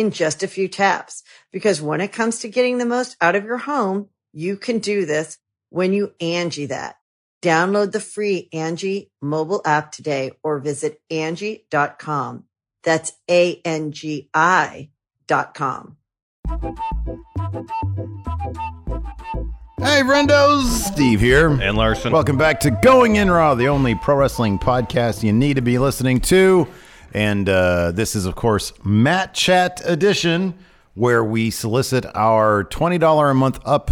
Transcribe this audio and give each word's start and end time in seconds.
in 0.00 0.10
just 0.10 0.42
a 0.42 0.48
few 0.48 0.66
taps. 0.66 1.22
Because 1.52 1.80
when 1.80 2.00
it 2.00 2.12
comes 2.12 2.40
to 2.40 2.48
getting 2.48 2.78
the 2.78 2.86
most 2.86 3.16
out 3.20 3.36
of 3.36 3.44
your 3.44 3.58
home, 3.58 4.08
you 4.32 4.56
can 4.56 4.78
do 4.78 5.04
this 5.04 5.38
when 5.68 5.92
you 5.92 6.14
Angie 6.20 6.66
that. 6.66 6.96
Download 7.42 7.92
the 7.92 8.00
free 8.00 8.48
Angie 8.52 9.10
mobile 9.22 9.62
app 9.64 9.92
today 9.92 10.32
or 10.42 10.58
visit 10.58 11.00
Angie.com. 11.10 12.44
That's 12.82 13.12
A-N-G-I 13.30 14.90
dot 15.26 15.54
com. 15.54 15.96
Hey, 19.78 20.02
Rendos! 20.02 20.64
Steve 20.92 21.20
here. 21.20 21.48
And 21.48 21.76
Larson. 21.76 22.12
Welcome 22.12 22.36
back 22.36 22.60
to 22.60 22.70
Going 22.70 23.16
In 23.16 23.30
Raw, 23.30 23.54
the 23.54 23.68
only 23.68 23.94
pro 23.94 24.16
wrestling 24.16 24.58
podcast 24.58 25.22
you 25.22 25.32
need 25.32 25.54
to 25.54 25.62
be 25.62 25.78
listening 25.78 26.20
to. 26.22 26.66
And 27.12 27.48
uh, 27.48 27.92
this 27.92 28.14
is, 28.14 28.26
of 28.26 28.36
course, 28.36 28.72
Mat 28.84 29.34
Chat 29.34 29.80
Edition, 29.84 30.54
where 30.94 31.24
we 31.24 31.50
solicit 31.50 32.06
our 32.14 32.64
$20 32.64 33.30
a 33.30 33.34
month 33.34 33.60
up, 33.64 33.90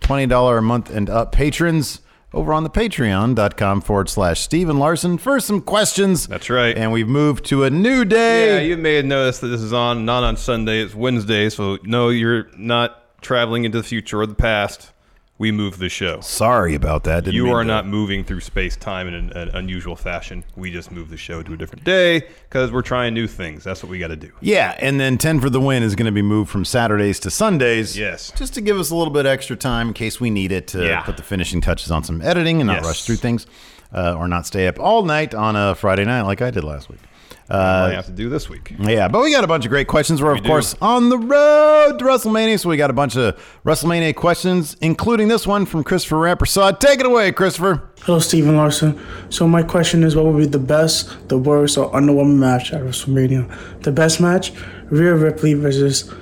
$20 0.00 0.58
a 0.58 0.62
month 0.62 0.90
and 0.90 1.08
up 1.10 1.32
patrons 1.32 2.00
over 2.32 2.52
on 2.52 2.64
the 2.64 2.70
patreon.com 2.70 3.80
forward 3.80 4.08
slash 4.08 4.40
Steven 4.40 4.78
Larson 4.78 5.16
for 5.16 5.40
some 5.40 5.62
questions. 5.62 6.26
That's 6.26 6.50
right. 6.50 6.76
And 6.76 6.92
we've 6.92 7.08
moved 7.08 7.46
to 7.46 7.64
a 7.64 7.70
new 7.70 8.04
day. 8.04 8.56
Yeah, 8.56 8.60
you 8.60 8.76
may 8.76 8.94
have 8.94 9.06
noticed 9.06 9.40
that 9.40 9.48
this 9.48 9.62
is 9.62 9.72
on 9.72 10.04
not 10.04 10.22
on 10.22 10.36
Sunday, 10.36 10.82
it's 10.82 10.94
Wednesday, 10.94 11.48
so 11.48 11.78
no, 11.82 12.10
you're 12.10 12.48
not 12.56 13.22
traveling 13.22 13.64
into 13.64 13.78
the 13.78 13.84
future 13.84 14.20
or 14.20 14.26
the 14.26 14.34
past. 14.34 14.92
We 15.38 15.52
moved 15.52 15.80
the 15.80 15.90
show. 15.90 16.20
Sorry 16.22 16.74
about 16.74 17.04
that. 17.04 17.24
Didn't 17.24 17.34
You 17.36 17.50
are 17.52 17.62
to- 17.62 17.66
not 17.68 17.86
moving 17.86 18.24
through 18.24 18.40
space 18.40 18.74
time 18.74 19.06
in 19.06 19.12
an, 19.14 19.30
an 19.32 19.50
unusual 19.50 19.94
fashion. 19.94 20.44
We 20.56 20.70
just 20.70 20.90
moved 20.90 21.10
the 21.10 21.18
show 21.18 21.42
to 21.42 21.52
a 21.52 21.56
different 21.58 21.84
day 21.84 22.26
because 22.48 22.72
we're 22.72 22.80
trying 22.80 23.12
new 23.12 23.26
things. 23.26 23.62
That's 23.62 23.82
what 23.82 23.90
we 23.90 23.98
got 23.98 24.08
to 24.08 24.16
do. 24.16 24.30
Yeah, 24.40 24.74
and 24.78 24.98
then 24.98 25.18
10 25.18 25.40
for 25.40 25.50
the 25.50 25.60
win 25.60 25.82
is 25.82 25.94
going 25.94 26.06
to 26.06 26.12
be 26.12 26.22
moved 26.22 26.50
from 26.50 26.64
Saturdays 26.64 27.20
to 27.20 27.30
Sundays. 27.30 27.98
Yes. 27.98 28.32
Just 28.34 28.54
to 28.54 28.62
give 28.62 28.78
us 28.78 28.90
a 28.90 28.96
little 28.96 29.12
bit 29.12 29.26
extra 29.26 29.56
time 29.56 29.88
in 29.88 29.94
case 29.94 30.18
we 30.20 30.30
need 30.30 30.52
it 30.52 30.68
to 30.68 30.82
Yeah. 30.86 31.02
put 31.02 31.18
the 31.18 31.22
finishing 31.22 31.60
touches 31.60 31.90
on 31.90 32.02
some 32.02 32.22
editing 32.22 32.62
and 32.62 32.68
not 32.68 32.76
Yes. 32.76 32.86
rush 32.86 33.04
through 33.04 33.16
things 33.16 33.46
uh, 33.94 34.14
or 34.16 34.28
not 34.28 34.46
stay 34.46 34.66
up 34.66 34.80
all 34.80 35.02
night 35.04 35.34
on 35.34 35.54
a 35.54 35.74
Friday 35.74 36.06
night 36.06 36.22
like 36.22 36.40
I 36.40 36.50
did 36.50 36.64
last 36.64 36.88
week. 36.88 37.00
I 37.48 37.54
uh, 37.54 37.90
have 37.90 38.06
to 38.06 38.12
do 38.12 38.28
this 38.28 38.48
week. 38.48 38.74
Yeah, 38.78 39.06
but 39.06 39.22
we 39.22 39.30
got 39.30 39.44
a 39.44 39.46
bunch 39.46 39.64
of 39.64 39.70
great 39.70 39.86
questions. 39.86 40.20
We're, 40.20 40.34
of 40.34 40.42
do. 40.42 40.48
course, 40.48 40.74
on 40.82 41.10
the 41.10 41.18
road 41.18 41.98
to 41.98 42.04
WrestleMania, 42.04 42.58
so 42.58 42.68
we 42.68 42.76
got 42.76 42.90
a 42.90 42.92
bunch 42.92 43.16
of 43.16 43.36
WrestleMania 43.64 44.16
questions, 44.16 44.76
including 44.80 45.28
this 45.28 45.46
one 45.46 45.64
from 45.64 45.84
Christopher 45.84 46.16
Rampersad. 46.16 46.80
Take 46.80 46.98
it 46.98 47.06
away, 47.06 47.30
Christopher. 47.30 47.88
Hello, 48.00 48.18
Stephen 48.18 48.56
Larson. 48.56 49.00
So 49.30 49.46
my 49.46 49.62
question 49.62 50.02
is, 50.02 50.16
what 50.16 50.24
would 50.24 50.38
be 50.38 50.46
the 50.46 50.58
best, 50.58 51.28
the 51.28 51.38
worst, 51.38 51.78
or 51.78 51.90
underwhelming 51.92 52.38
match 52.38 52.72
at 52.72 52.82
WrestleMania? 52.82 53.82
The 53.82 53.92
best 53.92 54.20
match: 54.20 54.52
Rhea 54.86 55.14
Ripley 55.14 55.54
versus 55.54 56.12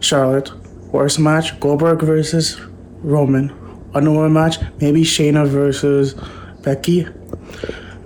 Charlotte. 0.00 0.50
Worst 0.90 1.20
match: 1.20 1.58
Goldberg 1.60 2.02
versus 2.02 2.60
Roman. 3.02 3.50
Underwhelming 3.92 4.32
match: 4.32 4.56
maybe 4.80 5.02
Shayna 5.02 5.46
versus 5.46 6.14
Becky. 6.62 7.06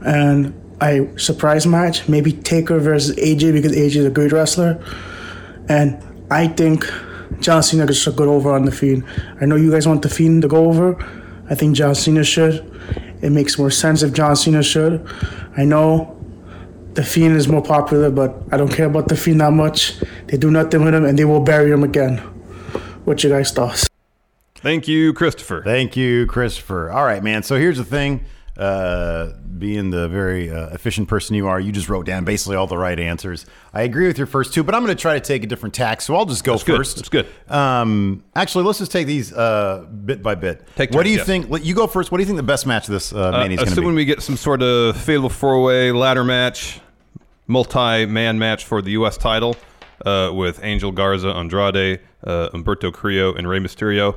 And 0.04 0.53
a 0.81 1.09
surprise 1.19 1.66
match: 1.66 2.09
maybe 2.09 2.32
Taker 2.32 2.78
versus 2.78 3.16
AJ 3.16 3.53
because 3.53 3.72
AJ 3.72 3.97
is 3.97 4.04
a 4.06 4.10
great 4.10 4.32
wrestler. 4.32 4.82
And 5.69 6.03
I 6.31 6.48
think 6.48 6.84
John 7.41 7.62
Cena 7.62 7.92
should 7.92 8.16
go 8.16 8.32
over 8.32 8.53
on 8.53 8.64
the 8.64 8.72
Fiend. 8.72 9.04
I 9.41 9.47
know 9.47 9.56
you 9.56 9.70
guys 9.70 9.87
want 9.87 10.03
the 10.03 10.09
Fiend 10.09 10.42
to 10.42 10.48
go 10.48 10.66
over. 10.66 10.97
I 11.48 11.54
think 11.54 11.76
John 11.76 11.94
Cena 11.94 12.25
should. 12.25 12.72
It 13.22 13.31
makes 13.31 13.59
more 13.59 13.70
sense 13.70 14.03
if 14.03 14.12
John 14.12 14.37
Cena 14.37 14.62
should. 14.62 15.06
I 15.56 15.64
know 15.64 16.12
the 16.94 17.04
Fiend 17.04 17.37
is 17.37 17.48
more 17.48 17.62
popular, 17.62 18.10
but 18.10 18.37
I 18.53 18.56
don't 18.56 18.72
care 18.72 18.87
about 18.87 19.08
the 19.08 19.16
Fiend 19.16 19.41
that 19.41 19.53
much. 19.53 19.98
They 20.26 20.37
do 20.37 20.50
nothing 20.50 20.84
with 20.84 20.94
him, 20.94 21.04
and 21.04 21.19
they 21.19 21.25
will 21.25 21.41
bury 21.41 21.70
him 21.70 21.82
again. 21.82 22.19
What 23.04 23.22
you 23.22 23.31
guys 23.31 23.53
thoughts? 23.53 23.88
Thank 24.56 24.88
you, 24.88 25.12
Christopher. 25.12 25.62
Thank 25.62 25.97
you, 25.97 26.26
Christopher. 26.26 26.91
All 26.91 27.04
right, 27.04 27.22
man. 27.22 27.43
So 27.43 27.56
here's 27.56 27.76
the 27.76 27.84
thing. 27.84 28.25
Uh, 28.59 29.33
being 29.59 29.91
the 29.91 30.09
very 30.09 30.50
uh, 30.50 30.69
efficient 30.69 31.09
person 31.09 31.34
you 31.34 31.47
are, 31.47 31.61
you 31.61 31.72
just 31.72 31.89
wrote 31.89 32.06
down 32.06 32.25
basically 32.25 32.56
all 32.56 32.67
the 32.67 32.77
right 32.78 32.99
answers. 32.99 33.44
I 33.75 33.83
agree 33.83 34.06
with 34.06 34.17
your 34.17 34.27
first 34.27 34.55
two, 34.55 34.62
but 34.62 34.75
I'm 34.75 34.83
going 34.84 34.97
to 34.97 35.00
try 35.00 35.15
to 35.15 35.21
take 35.21 35.44
a 35.44 35.47
different 35.47 35.75
tack. 35.75 36.00
So 36.00 36.15
I'll 36.15 36.25
just 36.27 36.43
go 36.44 36.53
That's 36.53 36.65
good. 36.65 36.77
first. 36.78 36.97
That's 36.97 37.09
good. 37.11 37.27
Um, 37.49 38.25
actually, 38.34 38.65
let's 38.65 38.78
just 38.78 38.93
take 38.93 39.06
these 39.06 39.33
uh, 39.33 39.87
bit 40.05 40.22
by 40.22 40.34
bit. 40.37 40.67
Take 40.77 40.91
what 40.93 41.05
do 41.05 41.11
you 41.11 41.19
yes. 41.19 41.27
think? 41.27 41.65
You 41.65 41.75
go 41.75 41.87
first. 41.87 42.11
What 42.11 42.19
do 42.19 42.22
you 42.22 42.27
think 42.27 42.37
the 42.39 42.43
best 42.43 42.67
match 42.67 42.89
of 42.89 42.93
this 42.93 43.12
uh, 43.12 43.28
Uh, 43.28 43.31
mania 43.33 43.43
is 43.43 43.49
going 43.49 43.56
to 43.59 43.65
be? 43.65 43.72
assuming 43.72 43.94
we 43.94 44.05
get 44.06 44.22
some 44.22 44.37
sort 44.37 44.62
of 44.62 44.97
fatal 44.97 45.28
four 45.28 45.62
way 45.62 45.93
ladder 45.93 46.25
match, 46.25 46.81
multi 47.47 48.06
man 48.06 48.38
match 48.38 48.65
for 48.65 48.81
the 48.83 48.93
U.S. 48.93 49.17
title 49.17 49.56
uh, 50.05 50.31
with 50.34 50.62
Angel 50.62 50.93
Garza, 50.93 51.28
Andrade, 51.28 52.00
uh, 52.25 52.49
Umberto 52.55 52.91
Carrillo, 52.91 53.34
and 53.34 53.49
Rey 53.49 53.59
Mysterio, 53.59 54.17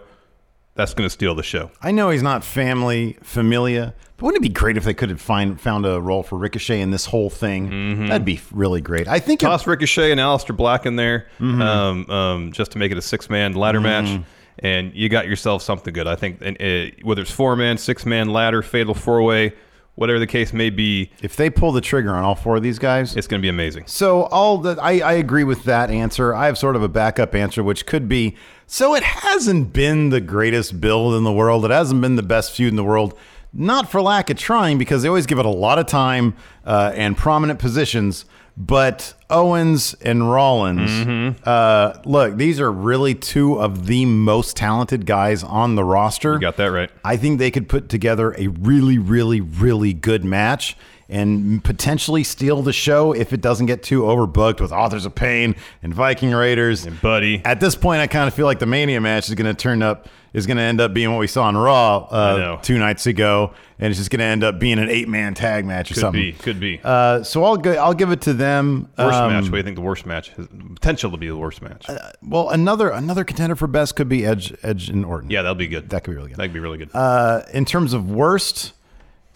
that's 0.80 0.94
going 0.94 1.06
to 1.06 1.12
steal 1.14 1.36
the 1.36 1.44
show. 1.44 1.70
I 1.82 1.92
know 1.92 2.10
he's 2.10 2.24
not 2.24 2.44
family 2.44 3.18
familia, 3.22 3.94
but 4.18 4.26
wouldn't 4.26 4.44
it 4.44 4.48
be 4.50 4.54
great 4.54 4.78
if 4.78 4.84
they 4.86 4.94
could 4.94 5.10
have 5.10 5.22
find, 5.22 5.60
found 5.60 5.86
a 5.86 6.00
role 6.02 6.24
for 6.24 6.38
Ricochet 6.38 6.82
in 6.82 6.92
this 6.92 7.06
whole 7.06 7.30
thing? 7.30 8.08
That'd 8.08 8.26
be 8.26 8.40
really 8.52 8.82
great. 8.82 9.08
I 9.08 9.20
think 9.20 9.42
it- 9.44 9.46
Mm-hmm. 9.46 9.52
Toss 9.52 9.68
Ricochet 9.68 10.12
and 10.12 10.20
Aleister 10.20 10.56
Black 10.56 10.86
in 10.86 10.96
there 10.96 11.28
Mm-hmm. 11.40 11.62
um, 11.62 12.10
um, 12.10 12.52
just 12.52 12.72
to 12.72 12.78
make 12.78 12.92
it 12.92 12.98
a 12.98 13.02
six 13.02 13.30
man 13.30 13.54
ladder 13.54 13.82
match. 13.82 14.22
And 14.62 14.94
you 14.94 15.08
got 15.08 15.26
yourself 15.28 15.62
something 15.62 15.94
good. 15.94 16.06
I 16.08 16.16
think 16.18 16.40
and, 16.42 16.62
uh, 16.62 16.94
whether 17.04 17.22
it's 17.22 17.32
four 17.32 17.56
man, 17.56 17.78
six 17.78 18.06
man 18.06 18.30
ladder, 18.30 18.62
fatal 18.62 18.94
four 18.94 19.22
way, 19.24 19.54
whatever 20.00 20.18
the 20.18 20.28
case 20.28 20.54
may 20.54 20.70
be, 20.70 21.12
if 21.22 21.36
they 21.36 21.50
pull 21.50 21.74
the 21.74 21.82
trigger 21.82 22.16
on 22.16 22.24
all 22.24 22.34
four 22.36 22.56
of 22.56 22.64
these 22.64 22.80
guys, 22.80 23.18
it's 23.18 23.28
going 23.28 23.42
to 23.42 23.46
be 23.46 23.50
amazing. 23.50 23.84
So 23.86 24.24
all 24.24 24.58
the 24.58 24.78
I, 24.82 25.00
I 25.00 25.14
agree 25.14 25.44
with 25.44 25.66
that 25.66 25.92
answer. 25.92 26.34
I 26.34 26.46
have 26.46 26.58
sort 26.58 26.78
of 26.78 26.84
a 26.84 26.88
backup 26.88 27.36
answer, 27.36 27.62
which 27.62 27.86
could 27.86 28.08
be 28.08 28.38
so 28.66 28.96
it 28.96 29.04
hasn't 29.04 29.74
been 29.74 30.10
the 30.10 30.22
greatest 30.22 30.80
build 30.80 31.16
in 31.16 31.26
the 31.26 31.34
world. 31.34 31.66
It 31.66 31.72
hasn't 31.72 32.00
been 32.00 32.16
the 32.16 32.24
best 32.24 32.54
feud 32.54 32.70
in 32.70 32.78
the 32.78 32.84
world. 32.84 33.18
Not 33.52 33.92
for 33.92 34.02
lack 34.02 34.30
of 34.30 34.38
trying, 34.38 34.78
because 34.78 35.02
they 35.02 35.10
always 35.10 35.26
give 35.26 35.40
it 35.40 35.46
a 35.46 35.50
lot 35.50 35.80
of 35.80 35.88
time 35.88 36.36
uh, 36.66 36.94
and 36.96 37.18
prominent 37.18 37.60
positions. 37.60 38.26
But 38.62 39.14
Owens 39.30 39.94
and 40.02 40.30
Rollins, 40.30 40.90
Mm-hmm. 40.92 41.44
uh, 41.46 41.94
look, 42.04 42.36
these 42.36 42.60
are 42.60 42.70
really 42.72 43.16
two 43.16 43.58
of 43.58 43.86
the 43.86 44.06
most 44.06 44.58
talented 44.58 45.06
guys 45.06 45.44
on 45.44 45.76
the 45.76 45.84
roster. 45.86 46.34
You 46.34 46.40
got 46.40 46.58
that 46.58 46.66
right. 46.72 46.90
I 47.06 47.16
think 47.16 47.40
they 47.40 47.52
could 47.52 47.70
put 47.70 47.88
together 47.88 48.36
a 48.38 48.48
really, 48.48 48.98
really, 48.98 49.40
really 49.40 49.94
good 49.94 50.26
match 50.26 50.76
and 51.10 51.64
potentially 51.64 52.24
steal 52.24 52.62
the 52.62 52.72
show 52.74 53.14
if 53.14 53.34
it 53.34 53.42
doesn't 53.42 53.66
get 53.66 53.82
too 53.84 54.04
overbooked 54.04 54.62
with 54.62 54.72
Authors 54.72 55.06
of 55.06 55.16
Pain 55.16 55.56
and 55.82 55.94
Viking 55.94 56.32
Raiders. 56.32 56.86
And 56.86 57.02
Buddy. 57.02 57.42
At 57.44 57.60
this 57.60 57.76
point, 57.76 58.02
I 58.02 58.08
kind 58.08 58.28
of 58.28 58.34
feel 58.34 58.46
like 58.46 58.60
the 58.60 58.66
Mania 58.68 59.02
match 59.02 59.28
is 59.30 59.36
going 59.36 59.54
to 59.54 59.60
turn 59.60 59.82
up 59.82 60.08
is 60.32 60.46
going 60.46 60.58
to 60.58 60.64
end 60.64 60.80
up 60.80 60.94
being 60.94 61.10
what 61.10 61.18
we 61.20 61.26
saw 61.26 61.46
on 61.46 61.58
Raw 61.58 61.98
uh, 62.12 62.58
two 62.62 62.78
nights 62.78 63.08
ago, 63.08 63.52
and 63.80 63.90
it's 63.90 63.98
just 63.98 64.12
going 64.12 64.20
to 64.20 64.26
end 64.26 64.44
up 64.44 64.60
being 64.60 64.78
an 64.78 64.88
eight 64.88 65.10
man 65.10 65.34
tag 65.34 65.66
match 65.66 65.90
or 65.90 65.96
Could 65.96 66.02
something. 66.02 66.22
be. 66.22 66.34
Could 66.34 66.60
be. 66.60 66.80
Uh, 66.84 67.24
so 67.24 67.44
I'll 67.44 67.58
go, 67.58 67.74
I'll 67.74 67.96
give 67.96 68.12
it 68.12 68.22
to 68.22 68.34
them. 68.34 68.90
Worst 68.96 69.18
Um, 69.18 69.32
match. 69.34 69.46
What 69.46 69.52
do 69.54 69.58
you 69.58 69.64
think 69.64 69.76
the 69.78 69.82
worst 69.82 70.06
match 70.06 70.30
has 70.30 70.46
potential 70.48 71.10
to 71.10 71.18
be 71.18 71.28
the 71.30 71.36
worst 71.36 71.64
match? 71.64 71.88
Well, 72.22 72.50
another 72.52 72.90
another 72.92 73.24
contender 73.24 73.56
for 73.56 73.66
best 73.66 73.96
could 73.96 74.08
be 74.08 74.24
Edge 74.24 74.54
Edge 74.62 74.88
and 74.90 75.04
Orton. 75.04 75.32
yeah, 75.32 75.42
that'll 75.42 75.56
be 75.56 75.66
good. 75.68 75.90
that 75.90 76.04
could 76.04 76.12
be 76.12 76.18
really 76.18 76.30
good. 76.30 76.38
That 76.38 76.44
could 76.44 76.54
be 76.54 76.60
really 76.60 76.78
good. 76.78 76.92
Uh, 76.94 77.42
in 77.52 77.66
terms 77.66 77.94
of 77.94 78.12
worst, 78.12 78.74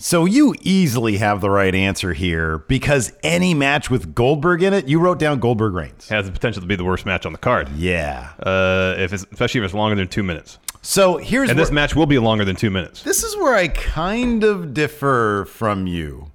so 0.03 0.25
you 0.25 0.53
easily 0.59 1.15
have 1.15 1.39
the 1.39 1.49
right 1.49 1.73
answer 1.73 2.11
here 2.11 2.57
because 2.57 3.13
any 3.23 3.53
match 3.53 3.89
with 3.89 4.13
Goldberg 4.13 4.61
in 4.61 4.73
it, 4.73 4.85
you 4.85 4.99
wrote 4.99 5.17
down 5.17 5.39
Goldberg 5.39 5.73
Reigns. 5.73 6.09
has 6.09 6.25
the 6.25 6.31
potential 6.33 6.61
to 6.61 6.67
be 6.67 6.75
the 6.75 6.83
worst 6.83 7.05
match 7.05 7.25
on 7.25 7.31
the 7.31 7.37
card. 7.37 7.69
Yeah. 7.77 8.33
Uh, 8.37 8.95
if 8.97 9.13
it's 9.13 9.25
especially 9.31 9.61
if 9.61 9.65
it's 9.65 9.73
longer 9.73 9.95
than 9.95 10.09
two 10.09 10.21
minutes. 10.21 10.59
So 10.81 11.15
here's 11.15 11.49
And 11.49 11.57
this 11.57 11.71
match 11.71 11.95
will 11.95 12.05
be 12.05 12.19
longer 12.19 12.43
than 12.43 12.57
two 12.57 12.69
minutes. 12.69 13.01
This 13.03 13.23
is 13.23 13.37
where 13.37 13.55
I 13.55 13.69
kind 13.69 14.43
of 14.43 14.73
differ 14.73 15.45
from 15.45 15.87
you. 15.87 16.31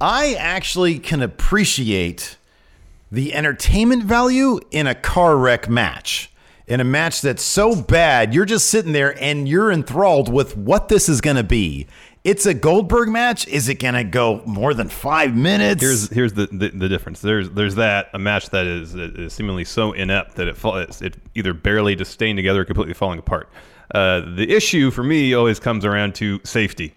I 0.00 0.34
actually 0.34 0.98
can 0.98 1.22
appreciate 1.22 2.36
the 3.12 3.32
entertainment 3.32 4.02
value 4.02 4.58
in 4.72 4.88
a 4.88 4.96
car 4.96 5.36
wreck 5.36 5.68
match. 5.68 6.32
In 6.66 6.80
a 6.80 6.84
match 6.84 7.20
that's 7.20 7.42
so 7.42 7.80
bad, 7.80 8.34
you're 8.34 8.44
just 8.44 8.68
sitting 8.68 8.92
there 8.92 9.20
and 9.22 9.48
you're 9.48 9.70
enthralled 9.70 10.32
with 10.32 10.56
what 10.56 10.88
this 10.88 11.08
is 11.08 11.20
going 11.20 11.36
to 11.36 11.44
be. 11.44 11.86
It's 12.24 12.46
a 12.46 12.54
Goldberg 12.54 13.08
match. 13.08 13.48
Is 13.48 13.68
it 13.68 13.80
going 13.80 13.94
to 13.94 14.04
go 14.04 14.42
more 14.46 14.74
than 14.74 14.88
five 14.88 15.34
minutes? 15.34 15.82
Here's 15.82 16.08
here's 16.08 16.32
the, 16.34 16.46
the, 16.46 16.68
the 16.68 16.88
difference. 16.88 17.20
There's 17.20 17.50
there's 17.50 17.74
that 17.74 18.10
a 18.14 18.18
match 18.18 18.50
that 18.50 18.64
is, 18.66 18.94
is 18.94 19.32
seemingly 19.32 19.64
so 19.64 19.92
inept 19.92 20.36
that 20.36 20.46
it 20.46 20.56
fall, 20.56 20.76
it's, 20.76 21.02
it 21.02 21.16
either 21.34 21.52
barely 21.52 21.96
just 21.96 22.12
staying 22.12 22.36
together 22.36 22.60
or 22.60 22.64
completely 22.64 22.94
falling 22.94 23.18
apart. 23.18 23.48
Uh, 23.92 24.20
the 24.20 24.48
issue 24.48 24.90
for 24.92 25.02
me 25.02 25.34
always 25.34 25.58
comes 25.58 25.84
around 25.84 26.14
to 26.14 26.40
safety. 26.44 26.94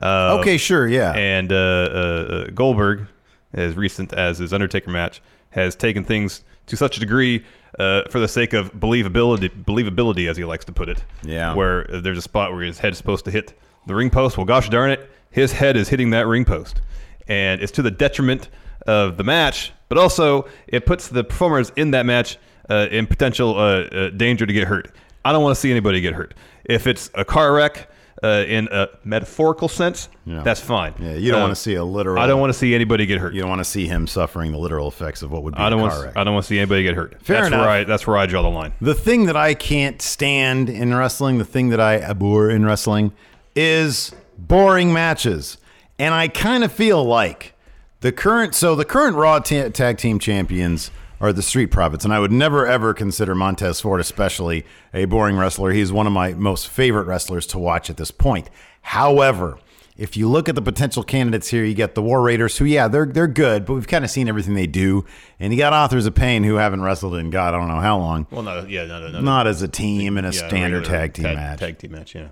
Uh, 0.00 0.38
okay, 0.40 0.56
sure, 0.56 0.86
yeah. 0.86 1.12
And 1.12 1.52
uh, 1.52 1.56
uh, 1.56 1.58
uh, 1.58 2.50
Goldberg, 2.50 3.08
as 3.52 3.76
recent 3.76 4.12
as 4.12 4.38
his 4.38 4.52
Undertaker 4.52 4.90
match, 4.90 5.20
has 5.50 5.74
taken 5.74 6.04
things 6.04 6.44
to 6.66 6.76
such 6.76 6.96
a 6.96 7.00
degree 7.00 7.44
uh, 7.78 8.02
for 8.08 8.20
the 8.20 8.28
sake 8.28 8.52
of 8.52 8.72
believability, 8.74 9.48
believability, 9.64 10.30
as 10.30 10.36
he 10.36 10.44
likes 10.44 10.64
to 10.64 10.72
put 10.72 10.88
it. 10.88 11.04
Yeah. 11.24 11.54
Where 11.54 11.84
there's 11.84 12.18
a 12.18 12.22
spot 12.22 12.52
where 12.52 12.62
his 12.62 12.78
head's 12.78 12.98
supposed 12.98 13.24
to 13.26 13.30
hit 13.30 13.54
the 13.86 13.94
ring 13.94 14.10
post. 14.10 14.36
Well, 14.36 14.46
gosh 14.46 14.68
darn 14.68 14.90
it, 14.90 15.10
his 15.30 15.52
head 15.52 15.76
is 15.76 15.88
hitting 15.88 16.10
that 16.10 16.26
ring 16.26 16.44
post, 16.44 16.80
and 17.28 17.60
it's 17.60 17.72
to 17.72 17.82
the 17.82 17.90
detriment 17.90 18.48
of 18.86 19.16
the 19.16 19.24
match. 19.24 19.72
But 19.88 19.98
also, 19.98 20.46
it 20.66 20.86
puts 20.86 21.08
the 21.08 21.24
performers 21.24 21.70
in 21.76 21.90
that 21.92 22.06
match 22.06 22.38
uh, 22.70 22.88
in 22.90 23.06
potential 23.06 23.56
uh, 23.58 23.60
uh, 23.84 24.10
danger 24.10 24.46
to 24.46 24.52
get 24.52 24.66
hurt. 24.68 24.92
I 25.24 25.32
don't 25.32 25.42
want 25.42 25.54
to 25.54 25.60
see 25.60 25.70
anybody 25.70 26.00
get 26.00 26.14
hurt. 26.14 26.34
If 26.64 26.86
it's 26.86 27.10
a 27.14 27.24
car 27.24 27.52
wreck. 27.52 27.90
Uh, 28.22 28.42
in 28.48 28.68
a 28.72 28.88
metaphorical 29.04 29.68
sense, 29.68 30.08
Yeah. 30.24 30.40
that's 30.42 30.60
fine. 30.60 30.94
Yeah, 30.98 31.12
you 31.14 31.30
don't 31.30 31.40
Uh, 31.40 31.44
want 31.44 31.56
to 31.56 31.60
see 31.60 31.74
a 31.74 31.84
literal. 31.84 32.22
I 32.22 32.26
don't 32.26 32.40
want 32.40 32.50
to 32.50 32.58
see 32.58 32.74
anybody 32.74 33.04
get 33.04 33.18
hurt. 33.20 33.34
You 33.34 33.40
don't 33.42 33.50
want 33.50 33.58
to 33.60 33.66
see 33.66 33.86
him 33.86 34.06
suffering 34.06 34.50
the 34.52 34.56
literal 34.56 34.88
effects 34.88 35.20
of 35.20 35.30
what 35.30 35.42
would 35.42 35.54
be 35.54 35.60
I 35.60 35.68
don't 35.68 35.80
a 35.80 35.82
want. 35.82 36.04
wreck. 36.04 36.16
I 36.16 36.24
don't 36.24 36.32
want 36.32 36.44
to 36.44 36.48
see 36.48 36.56
anybody 36.58 36.84
get 36.84 36.94
hurt. 36.94 37.20
Fair 37.22 37.36
that's 37.38 37.48
enough. 37.48 37.60
Where 37.60 37.68
I, 37.68 37.84
that's 37.84 38.06
where 38.06 38.16
I 38.16 38.24
draw 38.24 38.40
the 38.40 38.48
line. 38.48 38.72
The 38.80 38.94
thing 38.94 39.26
that 39.26 39.36
I 39.36 39.52
can't 39.52 40.00
stand 40.00 40.70
in 40.70 40.94
wrestling, 40.94 41.36
the 41.36 41.44
thing 41.44 41.68
that 41.68 41.80
I 41.80 41.96
abhor 42.00 42.48
in 42.48 42.64
wrestling, 42.64 43.12
is 43.54 44.12
boring 44.38 44.92
matches. 44.92 45.58
And 45.98 46.14
I 46.14 46.28
kind 46.28 46.64
of 46.64 46.72
feel 46.72 47.04
like 47.04 47.54
the 48.00 48.12
current, 48.12 48.54
so 48.54 48.74
the 48.74 48.84
current 48.84 49.16
Raw 49.16 49.38
ta- 49.38 49.68
Tag 49.68 49.98
Team 49.98 50.18
Champions 50.18 50.90
are 51.20 51.32
the 51.32 51.42
Street 51.42 51.68
Profits. 51.68 52.04
And 52.04 52.12
I 52.12 52.18
would 52.18 52.32
never, 52.32 52.66
ever 52.66 52.92
consider 52.92 53.34
Montez 53.34 53.80
Ford, 53.80 54.00
especially, 54.00 54.66
a 54.92 55.04
boring 55.04 55.36
wrestler. 55.36 55.70
He's 55.72 55.92
one 55.92 56.06
of 56.06 56.12
my 56.12 56.34
most 56.34 56.68
favorite 56.68 57.06
wrestlers 57.06 57.46
to 57.48 57.58
watch 57.58 57.88
at 57.88 57.96
this 57.96 58.10
point. 58.10 58.50
However, 58.82 59.58
if 59.96 60.16
you 60.16 60.28
look 60.28 60.48
at 60.48 60.56
the 60.56 60.60
potential 60.60 61.04
candidates 61.04 61.48
here, 61.48 61.64
you 61.64 61.72
get 61.72 61.94
the 61.94 62.02
War 62.02 62.20
Raiders, 62.20 62.58
who, 62.58 62.64
yeah, 62.64 62.88
they're 62.88 63.06
they're 63.06 63.28
good, 63.28 63.64
but 63.64 63.74
we've 63.74 63.86
kind 63.86 64.04
of 64.04 64.10
seen 64.10 64.28
everything 64.28 64.54
they 64.54 64.66
do. 64.66 65.04
And 65.38 65.52
you 65.52 65.58
got 65.58 65.72
Authors 65.72 66.04
of 66.04 66.16
Pain, 66.16 66.42
who 66.42 66.56
haven't 66.56 66.82
wrestled 66.82 67.14
in 67.14 67.30
God, 67.30 67.54
I 67.54 67.58
don't 67.58 67.68
know 67.68 67.78
how 67.80 67.98
long 67.98 68.26
Well, 68.32 68.42
no, 68.42 68.66
yeah, 68.68 68.84
no, 68.86 69.00
no, 69.00 69.12
no. 69.12 69.20
not 69.20 69.46
as 69.46 69.62
a 69.62 69.68
team 69.68 70.18
in 70.18 70.24
a 70.24 70.32
Yeah, 70.32 70.48
standard 70.48 70.84
tag 70.84 71.14
team 71.14 71.22
match. 71.34 71.60
Tag 71.60 71.78
team 71.78 71.92
match, 71.92 72.14
yeah. 72.16 72.28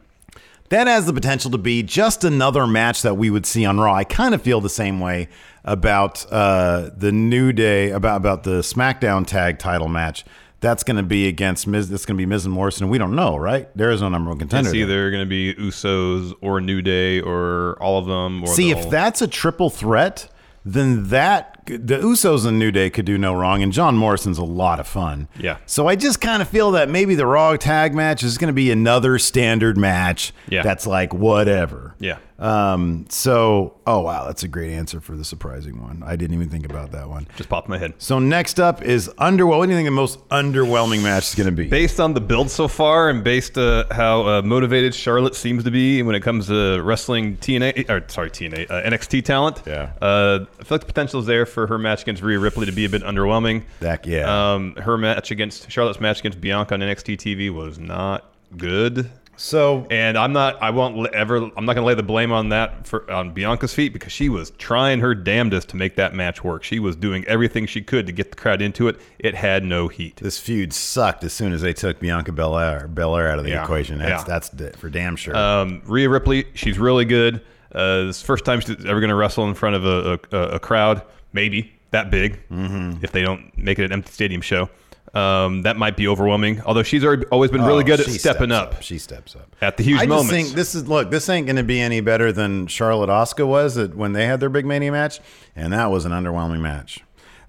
That 0.73 0.87
has 0.87 1.05
the 1.05 1.13
potential 1.13 1.51
to 1.51 1.59
be 1.59 1.83
just 1.83 2.25
another 2.25 2.67
match 2.67 3.03
that 3.03 3.19
we 3.19 3.29
would 3.29 3.45
see 3.45 3.67
on 3.67 3.79
Raw. 3.79 3.95
I 3.95 4.05
kind 4.05 4.35
of 4.35 4.41
feel 4.41 4.63
the 4.63 4.71
same 4.71 5.01
way 5.01 5.29
about 5.67 6.25
uh, 6.33 6.89
the 6.97 7.13
New 7.13 7.53
Day, 7.53 7.91
about 7.91 8.17
about 8.17 8.45
the 8.45 8.61
SmackDown 8.63 9.27
tag 9.27 9.59
title 9.59 9.89
match. 9.89 10.25
That's 10.61 10.83
going 10.83 10.97
to 10.97 11.03
be 11.03 11.29
against 11.29 11.67
Miz. 11.67 11.91
That's 11.91 12.07
going 12.07 12.17
to 12.17 12.23
be 12.23 12.25
Miz 12.25 12.47
and 12.47 12.55
Morrison. 12.55 12.89
We 12.89 12.97
don't 12.97 13.15
know, 13.15 13.37
right? 13.37 13.69
There 13.77 13.91
is 13.91 14.01
no 14.01 14.09
number 14.09 14.31
one 14.31 14.39
contender. 14.39 14.71
It's 14.71 14.75
either 14.75 15.11
going 15.11 15.23
to 15.23 15.29
be 15.29 15.53
Usos 15.57 16.33
or 16.41 16.59
New 16.63 16.81
Day 16.81 17.21
or 17.21 17.77
all 17.79 17.99
of 17.99 18.07
them. 18.07 18.43
Or 18.43 18.47
See, 18.47 18.73
the 18.73 18.79
if 18.79 18.83
whole- 18.85 18.91
that's 18.93 19.21
a 19.21 19.29
triple 19.29 19.69
threat, 19.69 20.31
then 20.65 21.09
that 21.09 21.52
the 21.67 21.99
Usos 21.99 22.47
and 22.47 22.59
New 22.59 22.71
Day 22.71 22.91
could 22.91 23.05
do 23.05 23.17
no 23.17 23.35
wrong, 23.35 23.63
and 23.63 23.73
John 23.73 23.97
Morrison's 23.97 24.39
a 24.39 24.45
lot 24.45 24.81
of 24.81 24.87
fun. 24.87 25.29
Yeah. 25.39 25.59
So 25.67 25.89
I 25.89 25.97
just 25.97 26.21
kind 26.21 26.43
of 26.43 26.49
feel 26.49 26.73
that 26.73 26.89
maybe 26.89 27.15
the 27.15 27.27
Raw 27.27 27.57
tag 27.57 27.95
match 27.95 28.23
is 28.23 28.39
going 28.39 28.49
to 28.49 28.53
be 28.55 28.71
another 28.71 29.19
standard 29.19 29.77
match. 29.77 30.33
Yeah. 30.49 30.63
That's 30.63 30.87
like 30.87 31.15
whatever. 31.15 31.95
Yeah. 31.99 32.19
Um. 32.43 33.07
So, 33.09 33.75
oh 33.87 34.01
wow, 34.01 34.27
that's 34.27 34.43
a 34.43 34.49
great 34.49 34.73
answer 34.73 35.01
for 35.01 35.17
the 35.17 35.25
surprising 35.25 35.81
one. 35.81 36.03
I 36.05 36.17
didn't 36.17 36.35
even 36.35 36.49
think 36.49 36.65
about 36.67 36.91
that 36.93 37.09
one. 37.09 37.29
just 37.37 37.49
popped 37.49 37.69
in 37.69 37.71
my 37.71 37.79
head. 37.79 37.95
So 37.99 38.19
next 38.19 38.59
up 38.59 38.83
is 38.83 39.09
underwhelming. 39.19 39.59
What 39.59 39.67
do 39.67 39.71
you 39.73 39.77
think 39.79 39.87
the 39.87 39.91
most 39.93 40.29
underwhelming 40.29 41.03
match 41.03 41.29
is 41.29 41.35
going 41.37 41.47
to 41.49 41.53
be? 41.53 41.69
Based 41.69 42.01
on 42.01 42.15
the 42.15 42.21
build 42.21 42.51
so 42.51 42.67
far, 42.69 43.11
and 43.11 43.23
based 43.23 43.57
uh, 43.57 43.85
how 43.93 44.27
uh, 44.27 44.43
motivated 44.43 44.95
Charlotte 44.95 45.37
seems 45.37 45.63
to 45.65 45.71
be 45.71 46.03
when 46.03 46.15
it 46.17 46.21
comes 46.21 46.49
to 46.49 46.81
wrestling 46.83 47.37
TNA, 47.37 47.89
or 47.89 48.09
sorry 48.09 48.31
TNA 48.31 48.71
uh, 48.71 48.83
NXT 48.91 49.25
talent, 49.25 49.63
Yeah. 49.67 49.93
uh, 50.03 50.45
I 50.61 50.65
feel 50.65 50.75
like 50.77 50.81
the 50.81 50.87
potential 50.87 51.21
is 51.21 51.27
there 51.27 51.47
for 51.47 51.67
her 51.69 51.79
match 51.79 52.03
against 52.03 52.23
Rhea 52.23 52.39
Ripley 52.39 52.67
to 52.67 52.73
be 52.73 52.85
a 52.85 52.89
bit 52.89 53.03
underwhelming. 53.03 53.63
That- 53.81 54.07
yeah. 54.07 54.53
Um, 54.55 54.75
her 54.77 54.99
match 54.99 55.31
against 55.31 55.71
Charlotte's 55.71 56.01
match 56.01 56.19
against 56.21 56.41
Bianca 56.41 56.75
on 56.75 56.81
NXT 56.81 57.19
TV 57.19 57.51
was 57.51 57.79
not 57.79 58.25
good. 58.57 59.11
So 59.37 59.87
And 59.91 60.17
I'm 60.17 60.33
not. 60.33 60.63
I 60.63 60.71
won't 60.71 61.13
ever. 61.15 61.37
I'm 61.37 61.65
not 61.65 61.75
going 61.75 61.77
to 61.77 61.83
lay 61.87 61.95
the 61.95 62.03
blame 62.03 62.31
on 62.33 62.51
that 62.51 62.87
for 62.87 63.11
on 63.11 63.33
Bianca's 63.33 63.75
feet 63.75 63.93
because 63.93 64.13
she 64.13 64.29
was 64.29 64.51
trying 64.53 65.01
her 65.01 65.15
damnedest 65.15 65.69
to 65.71 65.77
make 65.77 65.97
that 65.97 66.15
match 66.15 66.45
work. 66.45 66.63
She 66.65 66.79
was 66.79 66.95
doing 66.97 67.25
everything 67.27 67.67
she 67.67 67.81
could 67.83 68.07
to 68.07 68.13
get 68.13 68.31
the 68.31 68.37
crowd 68.37 68.63
into 68.63 68.89
it. 68.89 69.01
It 69.19 69.35
had 69.35 69.65
no 69.65 69.89
heat. 69.89 70.17
this 70.17 70.39
feud 70.39 70.73
sucked 70.73 71.25
as 71.25 71.33
soon 71.33 71.53
as 71.53 71.63
they 71.63 71.73
took 71.73 71.99
Bianca 71.99 72.31
Belair 72.33 72.87
Belair 72.89 73.31
out 73.31 73.39
of 73.39 73.45
the 73.45 73.51
Yeah. 73.53 73.63
equation. 73.65 73.99
That's 73.99 74.23
Yeah. 74.23 74.39
that's 74.39 74.77
for 74.79 74.89
damn 74.91 75.17
sure. 75.17 75.37
Um, 75.37 75.83
Rhea 75.87 76.09
Ripley, 76.09 76.45
she's 76.55 76.79
really 76.79 77.05
good. 77.05 77.41
Uh, 77.75 78.05
this 78.05 78.21
first 78.23 78.45
time 78.45 78.61
she's 78.61 78.85
ever 78.85 79.01
going 79.01 79.09
to 79.09 79.15
wrestle 79.17 79.49
in 79.49 79.55
front 79.55 79.77
of 79.77 79.85
a, 79.87 80.21
a, 80.31 80.39
a 80.55 80.59
crowd, 80.61 81.01
maybe 81.33 81.73
that 81.91 82.11
big, 82.11 82.39
Mm-hmm. 82.51 83.03
if 83.03 83.13
they 83.13 83.23
don't 83.23 83.51
make 83.57 83.79
it 83.79 83.87
an 83.87 83.93
empty 83.93 84.13
stadium 84.13 84.43
show. 84.43 84.69
Um, 85.15 85.63
that 85.63 85.77
might 85.77 85.97
be 85.97 86.09
overwhelming. 86.09 86.63
Although 86.63 86.83
she's 86.83 87.05
already, 87.05 87.27
always 87.27 87.51
been 87.51 87.63
really 87.63 87.85
Oh, 87.85 87.87
good 87.87 88.01
at 88.01 88.07
stepping 88.07 88.49
steps 88.49 88.77
up. 88.77 88.83
She 88.83 88.97
steps 88.99 89.37
up 89.37 89.55
At 89.61 89.77
the 89.77 89.83
huge 89.83 89.99
I 90.01 90.07
just 90.07 90.09
moments. 90.09 90.31
think 90.31 90.49
this 90.57 90.75
is 90.75 90.89
look. 90.89 91.11
This 91.11 91.29
ain't 91.29 91.47
going 91.47 91.57
to 91.57 91.63
be 91.63 91.81
any 91.81 92.01
better 92.01 92.33
than 92.33 92.67
Charlotte 92.67 93.11
Asuka 93.11 93.47
was 93.47 93.77
at, 93.77 93.95
when 93.95 94.15
they 94.15 94.25
had 94.27 94.41
their 94.41 94.49
big 94.49 94.65
mania 94.65 94.91
match, 94.91 95.21
and 95.55 95.73
that 95.75 95.91
was 95.91 96.07
an 96.07 96.13
underwhelming 96.13 96.61
match. 96.61 97.01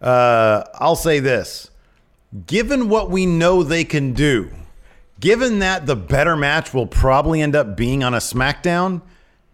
Uh, 0.02 0.64
I'll 0.76 0.98
say 0.98 1.20
this: 1.20 1.72
given 2.48 2.90
what 2.90 3.10
we 3.10 3.26
know 3.26 3.64
they 3.64 3.86
can 3.86 4.12
do, 4.14 4.52
given 5.22 5.60
that 5.60 5.86
the 5.86 5.96
better 5.96 6.36
match 6.36 6.74
will 6.74 6.88
probably 6.88 7.42
end 7.42 7.56
up 7.56 7.78
being 7.78 8.04
on 8.04 8.14
a 8.14 8.18
SmackDown, 8.18 9.02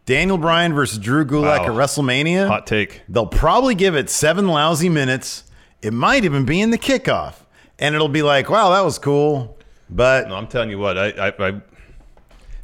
Daniel 0.07 0.39
Bryan 0.39 0.73
versus 0.73 0.97
Drew 0.97 1.25
Gulak 1.25 1.59
Wow. 1.59 1.65
at 1.65 1.71
WrestleMania. 1.71 2.47
Hot 2.47 2.65
take. 2.65 3.01
They'll 3.07 3.27
probably 3.27 3.75
give 3.75 3.95
it 3.95 4.09
seven 4.09 4.47
lousy 4.47 4.89
minutes. 4.89 5.43
It 5.83 5.93
might 5.93 6.25
even 6.25 6.43
be 6.45 6.59
in 6.59 6.71
the 6.71 6.77
kickoff, 6.79 7.35
and 7.79 7.95
it'll 7.95 8.09
be 8.09 8.21
like, 8.21 8.49
"Wow, 8.49 8.69
that 8.71 8.81
was 8.81 8.99
cool." 8.99 9.57
But 9.89 10.27
No, 10.29 10.35
I'm 10.35 10.47
telling 10.47 10.69
you 10.69 10.77
what, 10.77 10.97
I, 10.97 11.09
I, 11.09 11.47
I 11.47 11.61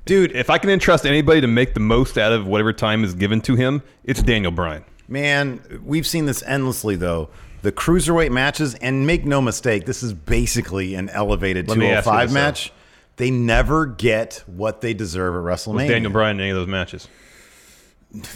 dude, 0.05 0.31
if 0.33 0.49
I 0.49 0.57
can 0.57 0.69
entrust 0.69 1.05
anybody 1.05 1.41
to 1.41 1.47
make 1.47 1.73
the 1.73 1.79
most 1.79 2.17
out 2.17 2.31
of 2.31 2.45
whatever 2.45 2.71
time 2.71 3.03
is 3.03 3.15
given 3.15 3.41
to 3.41 3.55
him, 3.55 3.81
it's 4.03 4.21
Daniel 4.21 4.51
Bryan. 4.51 4.83
Man, 5.07 5.81
we've 5.83 6.05
seen 6.05 6.25
this 6.25 6.43
endlessly 6.43 6.95
though. 6.95 7.29
The 7.63 7.71
cruiserweight 7.71 8.29
matches, 8.31 8.75
and 8.75 9.07
make 9.07 9.25
no 9.25 9.41
mistake, 9.41 9.85
this 9.87 10.03
is 10.03 10.13
basically 10.13 10.93
an 10.93 11.09
elevated 11.09 11.67
Let 11.67 11.79
me 11.79 11.87
ask 11.87 12.03
205 12.03 12.27
this, 12.27 12.33
though. 12.33 12.39
match. 12.39 12.71
They 13.17 13.31
never 13.31 13.87
get 13.87 14.43
what 14.45 14.81
they 14.81 14.93
deserve 14.93 15.33
at 15.33 15.41
WrestleMania. 15.41 15.73
Was 15.75 15.87
Daniel 15.87 16.11
Bryan 16.11 16.35
in 16.35 16.41
any 16.41 16.49
of 16.51 16.57
those 16.57 16.67
matches? 16.67 17.07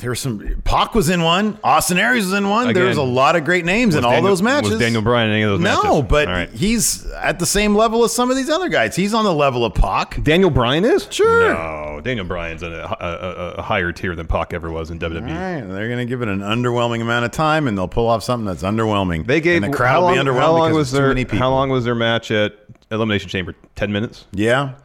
There's 0.02 0.20
some. 0.20 0.62
Pac 0.64 0.94
was 0.94 1.10
in 1.10 1.24
one. 1.24 1.58
Austin 1.64 1.98
Aries 1.98 2.26
was 2.26 2.34
in 2.34 2.50
one. 2.50 2.70
Again, 2.70 2.84
There's 2.84 2.98
a 2.98 3.02
lot 3.04 3.36
of 3.36 3.46
great 3.46 3.66
names 3.66 3.96
in 3.96 4.04
all 4.04 4.12
Daniel- 4.12 4.30
those 4.32 4.42
matches. 4.42 4.72
Was 4.72 4.80
Daniel 4.80 5.02
Bryan 5.02 5.30
in 5.30 5.36
any 5.36 5.44
of 5.44 5.52
those 5.52 5.60
matches? 5.62 5.84
No, 5.84 6.02
but 6.02 6.28
All 6.28 6.34
right. 6.34 6.50
he's 6.50 7.06
at 7.12 7.40
the 7.40 7.46
same 7.46 7.76
level 7.76 8.04
as 8.04 8.14
some 8.14 8.30
of 8.30 8.36
these 8.36 8.50
other 8.50 8.68
guys. 8.70 8.96
He's 8.96 9.14
on 9.14 9.24
the 9.26 9.34
level 9.34 9.64
of 9.64 9.74
Pac. 9.74 10.22
Daniel 10.24 10.50
Bryan 10.50 10.86
is? 10.86 11.08
Sure. 11.10 11.54
No, 11.54 12.02
Daniel 12.02 12.26
Bryan's 12.26 12.64
a, 12.64 12.68
a, 12.68 13.56
a, 13.58 13.62
higher 13.62 13.92
tier 13.92 14.16
than 14.16 14.28
Pac 14.28 14.54
ever 14.54 14.70
was 14.72 14.92
in 14.92 15.00
WWE. 15.00 15.22
Right, 15.22 15.62
they're 15.74 15.88
going 15.88 16.00
to 16.00 16.06
give 16.06 16.22
it 16.22 16.28
an 16.28 16.40
underwhelming 16.40 17.02
amount 17.02 17.26
of 17.26 17.32
time, 17.32 17.68
and 17.68 17.78
they'll 17.78 17.88
pull 17.88 18.08
off 18.08 18.24
something 18.24 18.46
that's 18.46 18.64
underwhelming. 18.64 19.26
They 19.28 19.42
gave 19.42 19.64
and 19.64 19.72
the 19.74 19.78
crowd 19.78 19.90
how 19.90 20.00
will 20.02 20.08
long, 20.08 20.16
be 20.16 20.20
underwhelmed 20.22 20.40
how 20.40 20.52
long 20.52 20.70
because 20.70 20.78
was 20.78 20.92
too 20.92 20.98
their 20.98 21.08
many 21.10 21.26
people. 21.26 21.40
how 21.40 21.50
long 21.52 21.70
was 21.70 21.86
their 21.86 21.96
match 21.96 22.32
at 22.32 22.54
Elimination 22.92 23.30
Chamber? 23.30 23.56
Ten 23.76 23.92
minutes. 23.92 24.26
Yeah, 24.32 24.76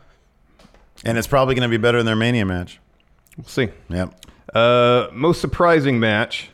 and 1.04 1.18
it's 1.18 1.26
probably 1.26 1.54
going 1.54 1.68
to 1.68 1.76
be 1.76 1.80
better 1.80 1.98
than 1.98 2.06
their 2.06 2.16
Mania 2.16 2.44
match. 2.44 2.80
We'll 3.36 3.46
see. 3.46 3.68
Yep. 3.88 4.23
Uh, 4.54 5.08
most 5.12 5.40
surprising 5.40 5.98
match. 6.00 6.50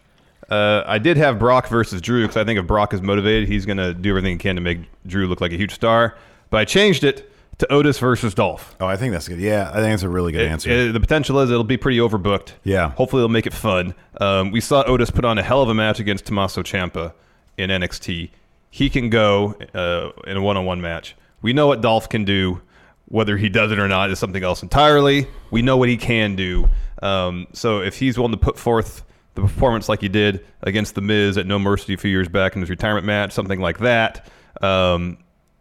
Uh, 0.48 0.82
I 0.86 0.98
did 0.98 1.16
have 1.16 1.38
Brock 1.38 1.68
versus 1.68 2.00
Drew 2.00 2.22
because 2.22 2.36
I 2.36 2.44
think 2.44 2.58
if 2.58 2.66
Brock 2.66 2.92
is 2.92 3.00
motivated, 3.02 3.48
he's 3.48 3.66
going 3.66 3.76
to 3.76 3.94
do 3.94 4.10
everything 4.10 4.32
he 4.32 4.38
can 4.38 4.56
to 4.56 4.60
make 4.60 4.80
Drew 5.06 5.26
look 5.28 5.40
like 5.40 5.52
a 5.52 5.56
huge 5.56 5.72
star. 5.72 6.16
But 6.50 6.58
I 6.58 6.64
changed 6.64 7.04
it 7.04 7.30
to 7.58 7.70
Otis 7.72 7.98
versus 7.98 8.34
Dolph. 8.34 8.74
Oh, 8.80 8.86
I 8.86 8.96
think 8.96 9.12
that's 9.12 9.28
good. 9.28 9.38
Yeah, 9.38 9.68
I 9.70 9.74
think 9.74 9.92
that's 9.92 10.02
a 10.02 10.08
really 10.08 10.32
good 10.32 10.46
answer. 10.46 10.70
It- 10.70 10.92
the 10.92 10.98
potential 11.00 11.38
is 11.40 11.50
it'll 11.50 11.62
be 11.62 11.76
pretty 11.76 11.98
overbooked. 11.98 12.52
Yeah. 12.64 12.90
Hopefully, 12.92 13.20
it'll 13.20 13.28
make 13.28 13.46
it 13.46 13.52
fun. 13.54 13.94
Um, 14.20 14.50
we 14.50 14.60
saw 14.60 14.82
Otis 14.86 15.10
put 15.10 15.24
on 15.24 15.38
a 15.38 15.42
hell 15.42 15.62
of 15.62 15.68
a 15.68 15.74
match 15.74 16.00
against 16.00 16.24
Tommaso 16.26 16.62
Ciampa 16.62 17.12
in 17.56 17.70
NXT. 17.70 18.30
He 18.70 18.88
can 18.90 19.10
go 19.10 19.54
uh, 19.74 20.10
in 20.28 20.36
a 20.36 20.42
one-on-one 20.42 20.80
match. 20.80 21.14
We 21.42 21.52
know 21.52 21.66
what 21.66 21.80
Dolph 21.80 22.08
can 22.08 22.24
do. 22.24 22.62
Whether 23.06 23.36
he 23.36 23.48
does 23.48 23.72
it 23.72 23.78
or 23.80 23.88
not 23.88 24.10
is 24.12 24.20
something 24.20 24.42
else 24.44 24.62
entirely. 24.62 25.26
We 25.50 25.62
know 25.62 25.76
what 25.76 25.88
he 25.88 25.96
can 25.96 26.36
do. 26.36 26.68
Um, 27.02 27.46
so 27.52 27.80
if 27.80 27.98
he's 27.98 28.16
willing 28.18 28.32
to 28.32 28.38
put 28.38 28.58
forth 28.58 29.02
the 29.34 29.42
performance 29.42 29.88
like 29.88 30.00
he 30.00 30.08
did 30.08 30.44
against 30.62 30.94
the 30.94 31.00
Miz 31.00 31.36
at 31.38 31.46
No 31.46 31.58
Mercy 31.58 31.94
a 31.94 31.96
few 31.96 32.10
years 32.10 32.28
back 32.28 32.54
in 32.54 32.60
his 32.62 32.70
retirement 32.70 33.06
match, 33.06 33.32
something 33.32 33.60
like 33.60 33.78
that, 33.78 34.28
um, 34.60 35.18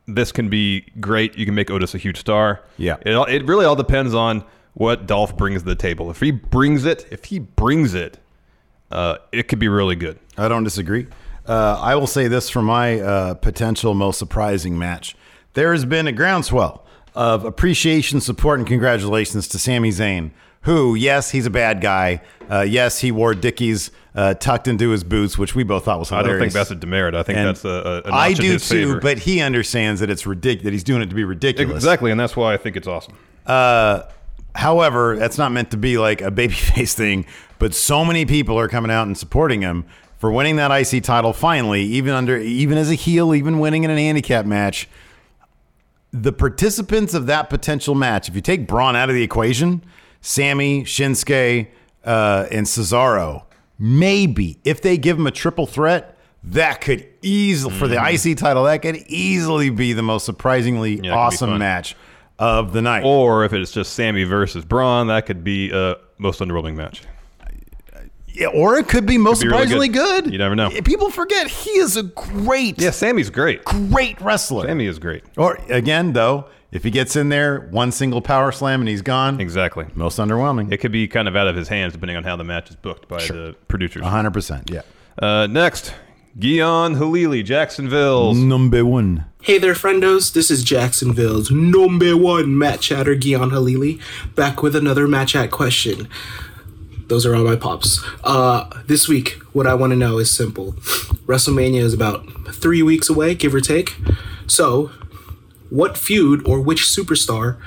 this 0.07 0.31
can 0.31 0.49
be 0.49 0.81
great. 0.99 1.37
You 1.37 1.45
can 1.45 1.53
make 1.55 1.69
Otis 1.69 1.93
a 1.95 1.97
huge 1.99 2.17
star. 2.17 2.61
Yeah. 2.77 2.97
it, 3.05 3.13
all- 3.13 3.25
it 3.25 3.45
really 3.45 3.65
all 3.65 3.75
depends 3.75 4.13
on 4.13 4.43
what 4.73 5.05
Dolph 5.07 5.37
brings 5.37 5.61
to 5.61 5.65
the 5.67 5.75
table. 5.75 6.09
If 6.09 6.19
he 6.19 6.31
brings 6.31 6.85
it, 6.85 7.07
if 7.11 7.25
he 7.25 7.39
brings 7.39 7.93
it, 7.93 8.17
uh, 8.91 9.17
it 9.31 9.47
could 9.47 9.59
be 9.59 9.67
really 9.67 9.95
good. 9.95 10.17
I 10.37 10.47
don't 10.47 10.63
disagree. 10.63 11.07
Uh, 11.47 11.79
I 11.81 11.95
will 11.95 12.07
say 12.07 12.27
this 12.27 12.49
for 12.49 12.61
my 12.61 12.99
uh, 12.99 13.33
potential 13.35 13.93
most 13.93 14.17
surprising 14.19 14.77
match. 14.77 15.15
There 15.53 15.71
has 15.73 15.85
been 15.85 16.07
a 16.07 16.11
groundswell 16.11 16.85
of 17.15 17.43
appreciation, 17.45 18.21
support, 18.21 18.59
and 18.59 18.67
congratulations 18.67 19.47
to 19.49 19.59
Sami 19.59 19.89
Zayn, 19.89 20.31
who, 20.61 20.95
yes, 20.95 21.31
he's 21.31 21.45
a 21.45 21.49
bad 21.49 21.81
guy. 21.81 22.21
Uh, 22.49 22.61
yes, 22.61 22.99
he 22.99 23.11
wore 23.11 23.33
Dickies 23.33 23.91
uh, 24.15 24.33
tucked 24.33 24.67
into 24.67 24.89
his 24.89 25.03
boots, 25.03 25.37
which 25.37 25.55
we 25.55 25.63
both 25.63 25.85
thought 25.85 25.99
was 25.99 26.09
hilarious. 26.09 26.27
I 26.27 26.31
don't 26.33 26.39
think 26.41 26.53
that's 26.53 26.71
a 26.71 26.75
demerit. 26.75 27.15
I 27.15 27.23
think 27.23 27.37
And 27.37 27.47
that's 27.47 27.63
a, 27.63 28.03
a, 28.05 28.11
I 28.11 28.33
do 28.33 28.53
too, 28.53 28.59
favor. 28.59 28.99
but 28.99 29.19
he 29.19 29.39
understands 29.41 30.01
that 30.01 30.09
it's 30.09 30.25
ridiculous. 30.25 30.63
That 30.65 30.73
he's 30.73 30.83
doing 30.83 31.01
it 31.01 31.07
to 31.09 31.15
be 31.15 31.23
ridiculous. 31.23 31.75
exactly, 31.75 32.11
and 32.11 32.19
that's 32.19 32.35
why 32.35 32.53
I 32.53 32.57
think 32.57 32.75
it's 32.75 32.87
awesome. 32.87 33.15
Uh, 33.45 34.03
however, 34.55 35.15
that's 35.17 35.37
not 35.37 35.51
meant 35.51 35.71
to 35.71 35.77
be 35.77 35.97
like 35.97 36.21
a 36.21 36.31
babyface 36.31 36.93
thing, 36.93 37.25
but 37.59 37.73
so 37.73 38.03
many 38.03 38.25
people 38.25 38.59
are 38.59 38.67
coming 38.67 38.91
out 38.91 39.07
and 39.07 39.17
supporting 39.17 39.61
him 39.61 39.85
for 40.17 40.29
winning 40.31 40.57
that 40.57 40.71
IC 40.71 41.03
title 41.03 41.31
finally, 41.31 41.83
even 41.83 42.13
under 42.13 42.37
even 42.37 42.77
as 42.77 42.91
a 42.91 42.95
heel, 42.95 43.33
even 43.33 43.59
winning 43.59 43.85
in 43.85 43.89
an 43.91 43.97
handicap 43.97 44.45
match. 44.45 44.89
The 46.11 46.33
participants 46.33 47.13
of 47.13 47.27
that 47.27 47.49
potential 47.49 47.93
match, 47.95 48.27
if 48.27 48.35
you 48.35 48.41
take 48.41 48.67
Braun 48.67 48.95
out 48.95 49.09
of 49.09 49.15
the 49.15 49.21
equation, 49.23 49.83
Sami, 50.21 50.83
Shinsuke, 50.83 51.67
uh, 52.05 52.45
and 52.51 52.65
Cesaro, 52.65 53.43
maybe 53.77 54.59
if 54.63 54.81
they 54.81 54.97
give 54.97 55.17
him 55.17 55.27
a 55.27 55.31
triple 55.31 55.65
threat, 55.65 56.17
that 56.43 56.81
could 56.81 57.05
easily 57.21 57.73
for 57.77 57.87
the 57.87 57.95
IC 58.01 58.37
title, 58.37 58.63
that 58.63 58.81
could 58.81 58.97
easily 59.07 59.69
be 59.69 59.93
the 59.93 60.01
most 60.03 60.25
surprisingly 60.25 60.97
Mm-hmm. 60.97 61.13
awesome 61.13 61.57
match 61.57 61.95
of 62.37 62.71
the 62.73 62.81
night. 62.81 63.03
Or 63.03 63.43
if 63.43 63.51
it's 63.53 63.71
just 63.71 63.93
Sami 63.93 64.23
versus 64.23 64.63
Braun, 64.63 65.07
that 65.07 65.25
could 65.25 65.43
be 65.43 65.71
a 65.71 65.95
most 66.17 66.39
underwhelming 66.39 66.75
match. 66.75 67.01
Yeah, 68.31 68.47
or 68.47 68.77
it 68.77 68.87
could 68.87 69.05
be 69.05 69.17
most 69.17 69.41
be 69.41 69.47
really 69.47 69.63
surprisingly 69.63 69.87
good. 69.89 70.23
good. 70.25 70.33
You 70.33 70.39
never 70.39 70.55
know. 70.55 70.69
People 70.85 71.09
forget 71.09 71.47
he 71.47 71.71
is 71.71 71.97
a 71.97 72.03
great, 72.03 72.79
Yeah, 72.79 72.91
Sami's 72.91 73.29
great. 73.29 73.65
great 73.65 74.21
wrestler. 74.21 74.65
Sami 74.67 74.85
is 74.85 74.97
great. 74.99 75.23
Or 75.35 75.55
again, 75.69 76.13
though, 76.13 76.47
if 76.71 76.83
he 76.83 76.91
gets 76.91 77.15
in 77.15 77.29
there, 77.29 77.61
one 77.71 77.91
single 77.91 78.21
power 78.21 78.51
slam 78.51 78.81
and 78.81 78.89
he's 78.89 79.01
gone. 79.01 79.39
Exactly. 79.41 79.87
Most 79.95 80.19
underwhelming. 80.19 80.71
It 80.71 80.77
could 80.77 80.91
be 80.91 81.07
kind 81.07 81.27
of 81.27 81.35
out 81.35 81.47
of 81.47 81.55
his 81.55 81.67
hands 81.67 81.93
depending 81.93 82.17
on 82.17 82.23
how 82.23 82.35
the 82.35 82.43
match 82.43 82.69
is 82.69 82.75
booked 82.75 83.07
by 83.07 83.19
the 83.25 83.55
producers. 83.67 84.03
hundred 84.05 84.31
percent. 84.31 84.69
Yeah. 84.69 84.81
Uh, 85.17 85.47
next, 85.47 85.93
Guion 86.37 86.95
Halili, 86.97 87.43
Jacksonville's. 87.43 88.37
Number 88.37 88.85
one. 88.85 89.25
Hey 89.41 89.57
there, 89.57 89.73
friendos. 89.73 90.33
This 90.33 90.51
is 90.51 90.63
Jacksonville's 90.63 91.49
number 91.49 92.15
one 92.17 92.57
Mat 92.57 92.81
Chatter, 92.81 93.15
Gian 93.15 93.51
Halili, 93.51 94.01
back 94.35 94.61
with 94.61 94.75
another 94.75 95.07
Match 95.07 95.31
Chat 95.31 95.49
question. 95.49 96.07
Those 97.07 97.25
are 97.25 97.33
all 97.35 97.43
my 97.43 97.55
pops. 97.55 98.03
Uh, 98.23 98.69
this 98.85 99.07
week, 99.07 99.41
what 99.53 99.65
I 99.65 99.73
want 99.73 99.91
to 99.91 99.97
know 99.97 100.19
is 100.19 100.29
simple. 100.29 100.73
WrestleMania 101.25 101.81
is 101.81 101.93
about 101.93 102.23
three 102.53 102.83
weeks 102.83 103.09
away, 103.09 103.33
give 103.33 103.55
or 103.55 103.61
take. 103.61 103.95
So, 104.45 104.91
what 105.69 105.97
feud 105.97 106.47
or 106.47 106.59
which 106.61 106.83
superstar 106.83 107.57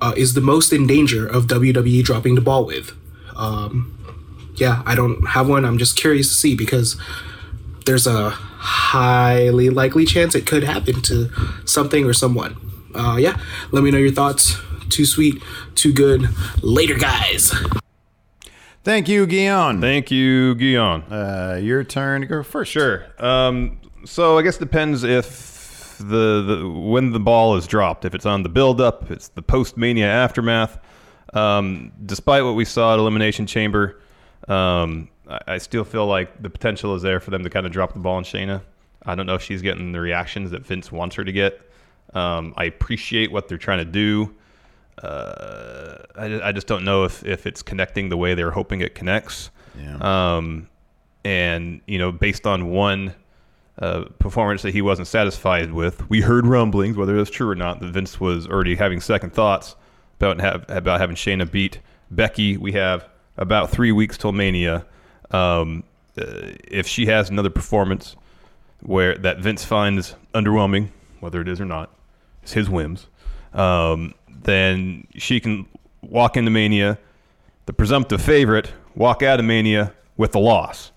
uh, 0.00 0.12
is 0.16 0.34
the 0.34 0.40
most 0.40 0.72
in 0.72 0.86
danger 0.86 1.26
of 1.26 1.46
WWE 1.46 2.02
dropping 2.04 2.34
the 2.34 2.40
ball 2.40 2.64
with? 2.64 2.92
Um, 3.34 3.92
yeah, 4.56 4.82
I 4.86 4.94
don't 4.94 5.28
have 5.28 5.48
one. 5.48 5.64
I'm 5.64 5.78
just 5.78 5.96
curious 5.96 6.28
to 6.28 6.34
see 6.34 6.54
because 6.54 6.96
there's 7.84 8.06
a 8.06 8.30
highly 8.30 9.70
likely 9.70 10.04
chance 10.04 10.34
it 10.34 10.46
could 10.46 10.64
happen 10.64 11.02
to 11.02 11.30
something 11.64 12.04
or 12.04 12.12
someone. 12.12 12.56
Uh, 12.94 13.16
yeah, 13.16 13.38
let 13.72 13.82
me 13.84 13.90
know 13.90 13.98
your 13.98 14.12
thoughts. 14.12 14.56
Too 14.88 15.04
sweet, 15.04 15.42
too 15.74 15.92
good. 15.92 16.28
Later, 16.62 16.94
guys. 16.94 17.52
Thank 18.84 19.08
you, 19.08 19.26
Guion. 19.26 19.80
Thank 19.80 20.10
you, 20.10 20.54
Guion. 20.54 21.02
Uh, 21.10 21.56
your 21.56 21.82
turn 21.82 22.20
to 22.20 22.26
go 22.26 22.42
first. 22.42 22.70
Sure. 22.70 23.04
Um, 23.18 23.80
so 24.04 24.38
I 24.38 24.42
guess 24.42 24.56
it 24.56 24.60
depends 24.60 25.02
if 25.02 25.55
the, 25.98 26.42
the 26.42 26.68
when 26.68 27.12
the 27.12 27.20
ball 27.20 27.56
is 27.56 27.66
dropped. 27.66 28.04
If 28.04 28.14
it's 28.14 28.26
on 28.26 28.42
the 28.42 28.48
build 28.48 28.80
up, 28.80 29.10
it's 29.10 29.28
the 29.28 29.42
post 29.42 29.76
mania 29.76 30.06
aftermath. 30.06 30.78
Um, 31.32 31.92
despite 32.04 32.44
what 32.44 32.54
we 32.54 32.64
saw 32.64 32.94
at 32.94 32.98
Elimination 32.98 33.46
Chamber, 33.46 34.00
um, 34.48 35.08
I, 35.28 35.40
I 35.46 35.58
still 35.58 35.84
feel 35.84 36.06
like 36.06 36.42
the 36.42 36.50
potential 36.50 36.94
is 36.94 37.02
there 37.02 37.20
for 37.20 37.30
them 37.30 37.42
to 37.42 37.50
kind 37.50 37.66
of 37.66 37.72
drop 37.72 37.92
the 37.92 37.98
ball 37.98 38.16
on 38.16 38.24
Shayna. 38.24 38.62
I 39.04 39.14
don't 39.14 39.26
know 39.26 39.34
if 39.34 39.42
she's 39.42 39.62
getting 39.62 39.92
the 39.92 40.00
reactions 40.00 40.50
that 40.50 40.64
Vince 40.64 40.90
wants 40.90 41.16
her 41.16 41.24
to 41.24 41.32
get. 41.32 41.60
Um, 42.14 42.54
I 42.56 42.64
appreciate 42.64 43.30
what 43.30 43.48
they're 43.48 43.58
trying 43.58 43.78
to 43.78 43.84
do. 43.84 44.34
Uh, 45.02 45.98
I, 46.16 46.48
I 46.48 46.52
just 46.52 46.66
don't 46.66 46.84
know 46.84 47.04
if, 47.04 47.24
if 47.24 47.46
it's 47.46 47.62
connecting 47.62 48.08
the 48.08 48.16
way 48.16 48.34
they're 48.34 48.50
hoping 48.50 48.80
it 48.80 48.94
connects. 48.94 49.50
Yeah. 49.78 49.98
Um, 50.36 50.68
and 51.24 51.80
you 51.86 51.98
know, 51.98 52.12
based 52.12 52.46
on 52.46 52.70
one 52.70 53.14
performance 54.18 54.62
that 54.62 54.72
he 54.72 54.82
wasn't 54.82 55.08
satisfied 55.08 55.72
with, 55.72 56.08
we 56.08 56.22
heard 56.22 56.46
rumblings, 56.46 56.96
whether 56.96 57.18
it's 57.18 57.30
true 57.30 57.48
or 57.48 57.54
not, 57.54 57.80
that 57.80 57.92
Vince 57.92 58.18
was 58.18 58.46
already 58.46 58.76
having 58.76 59.00
second 59.00 59.34
thoughts 59.34 59.76
about 60.18 60.40
have, 60.40 60.64
about 60.68 61.00
having 61.00 61.16
Shayna 61.16 61.50
beat 61.50 61.80
Becky. 62.10 62.56
We 62.56 62.72
have 62.72 63.06
about 63.36 63.70
three 63.70 63.92
weeks 63.92 64.16
till 64.16 64.32
Mania. 64.32 64.86
Um, 65.30 65.84
uh, 66.18 66.24
if 66.68 66.86
she 66.86 67.06
has 67.06 67.28
another 67.28 67.50
performance 67.50 68.16
where 68.80 69.16
that 69.18 69.40
Vince 69.40 69.64
finds 69.64 70.14
underwhelming, 70.34 70.88
whether 71.20 71.40
it 71.40 71.48
is 71.48 71.60
or 71.60 71.66
not, 71.66 71.90
it's 72.42 72.52
his 72.52 72.70
whims. 72.70 73.08
Um, 73.52 74.14
then 74.28 75.06
she 75.16 75.40
can 75.40 75.66
walk 76.02 76.36
into 76.36 76.50
Mania, 76.50 76.98
the 77.66 77.72
presumptive 77.72 78.22
favorite, 78.22 78.72
walk 78.94 79.22
out 79.22 79.40
of 79.40 79.44
Mania 79.44 79.92
with 80.16 80.32
the 80.32 80.38
loss. 80.38 80.92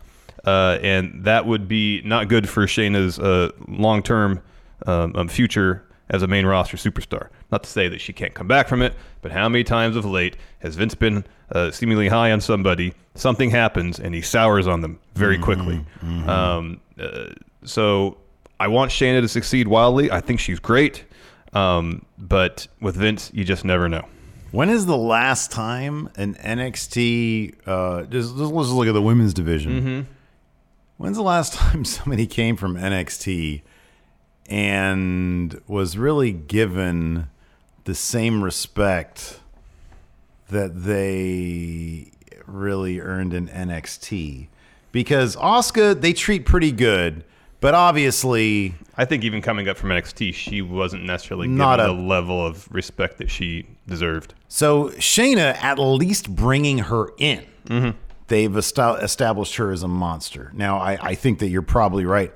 Uh, 0.49 0.79
and 0.81 1.25
that 1.25 1.45
would 1.45 1.67
be 1.67 2.01
not 2.03 2.27
good 2.27 2.49
for 2.49 2.65
Shayna's 2.65 3.19
uh, 3.19 3.51
long 3.67 4.01
term 4.01 4.41
um, 4.87 5.15
um, 5.15 5.27
future 5.27 5.83
as 6.09 6.23
a 6.23 6.27
main 6.27 6.43
roster 6.43 6.75
superstar. 6.75 7.29
Not 7.51 7.61
to 7.63 7.69
say 7.69 7.87
that 7.87 8.01
she 8.01 8.13
can't 8.13 8.33
come 8.33 8.47
back 8.47 8.67
from 8.67 8.81
it, 8.81 8.95
but 9.21 9.31
how 9.31 9.47
many 9.47 9.63
times 9.63 9.95
of 9.95 10.05
late 10.05 10.37
has 10.59 10.75
Vince 10.75 10.95
been 10.95 11.23
uh, 11.51 11.69
seemingly 11.69 12.07
high 12.07 12.31
on 12.31 12.41
somebody? 12.41 12.95
Something 13.13 13.51
happens 13.51 13.99
and 13.99 14.15
he 14.15 14.21
sours 14.21 14.65
on 14.65 14.81
them 14.81 14.99
very 15.13 15.37
quickly. 15.37 15.85
Um, 16.01 16.81
uh, 16.99 17.27
so 17.63 18.17
I 18.59 18.69
want 18.69 18.89
Shayna 18.91 19.21
to 19.21 19.27
succeed 19.27 19.67
wildly. 19.67 20.09
I 20.11 20.19
think 20.19 20.39
she's 20.39 20.59
great. 20.59 21.05
Um, 21.53 22.05
but 22.17 22.67
with 22.81 22.95
Vince, 22.95 23.29
you 23.35 23.43
just 23.43 23.65
never 23.65 23.87
know. 23.87 24.05
When 24.51 24.69
is 24.69 24.87
the 24.87 24.97
last 24.97 25.51
time 25.51 26.09
an 26.15 26.33
NXT? 26.33 27.53
Uh, 27.67 28.03
just, 28.05 28.35
just 28.35 28.51
let's 28.51 28.69
look 28.69 28.87
at 28.87 28.93
the 28.93 29.01
women's 29.01 29.35
division. 29.35 29.71
Mm-hmm. 29.73 30.13
When's 30.99 31.15
the 31.15 31.23
last 31.23 31.53
time 31.55 31.85
somebody 31.85 32.27
came 32.27 32.57
from 32.57 32.75
NXT 32.75 33.61
and 34.49 35.61
was 35.65 35.97
really 35.97 36.33
given 36.33 37.29
the 37.85 37.95
same 37.95 38.43
respect 38.43 39.39
that 40.49 40.83
they 40.83 42.11
really 42.45 42.99
earned 42.99 43.33
in 43.33 43.47
NXT? 43.47 44.47
Because 44.91 45.37
Asuka, 45.37 45.99
they 45.99 46.11
treat 46.11 46.45
pretty 46.45 46.73
good, 46.73 47.23
but 47.61 47.73
obviously 47.73 48.73
I 48.97 49.05
think 49.05 49.23
even 49.23 49.41
coming 49.41 49.69
up 49.69 49.77
from 49.77 49.91
NXT, 49.91 50.33
she 50.33 50.61
wasn't 50.61 51.05
necessarily 51.05 51.47
given 51.47 51.57
Not 51.57 51.79
a- 51.79 51.83
the 51.83 51.93
level 51.93 52.45
of 52.45 52.67
respect 52.73 53.19
that 53.19 53.31
she 53.31 53.67
deserved. 53.87 54.33
So 54.49 54.89
Shayna, 54.97 55.55
at 55.63 55.79
least 55.79 56.35
bringing 56.35 56.79
her 56.79 57.11
in, 57.17 57.45
mm-hmm. 57.67 57.97
They've 58.29 58.55
established 58.55 59.55
her 59.57 59.71
as 59.71 59.83
a 59.83 59.87
monster. 59.87 60.51
Now, 60.53 60.77
I, 60.77 60.97
I 61.01 61.15
think 61.15 61.39
that 61.39 61.49
you're 61.49 61.61
probably 61.61 62.05
right. 62.05 62.31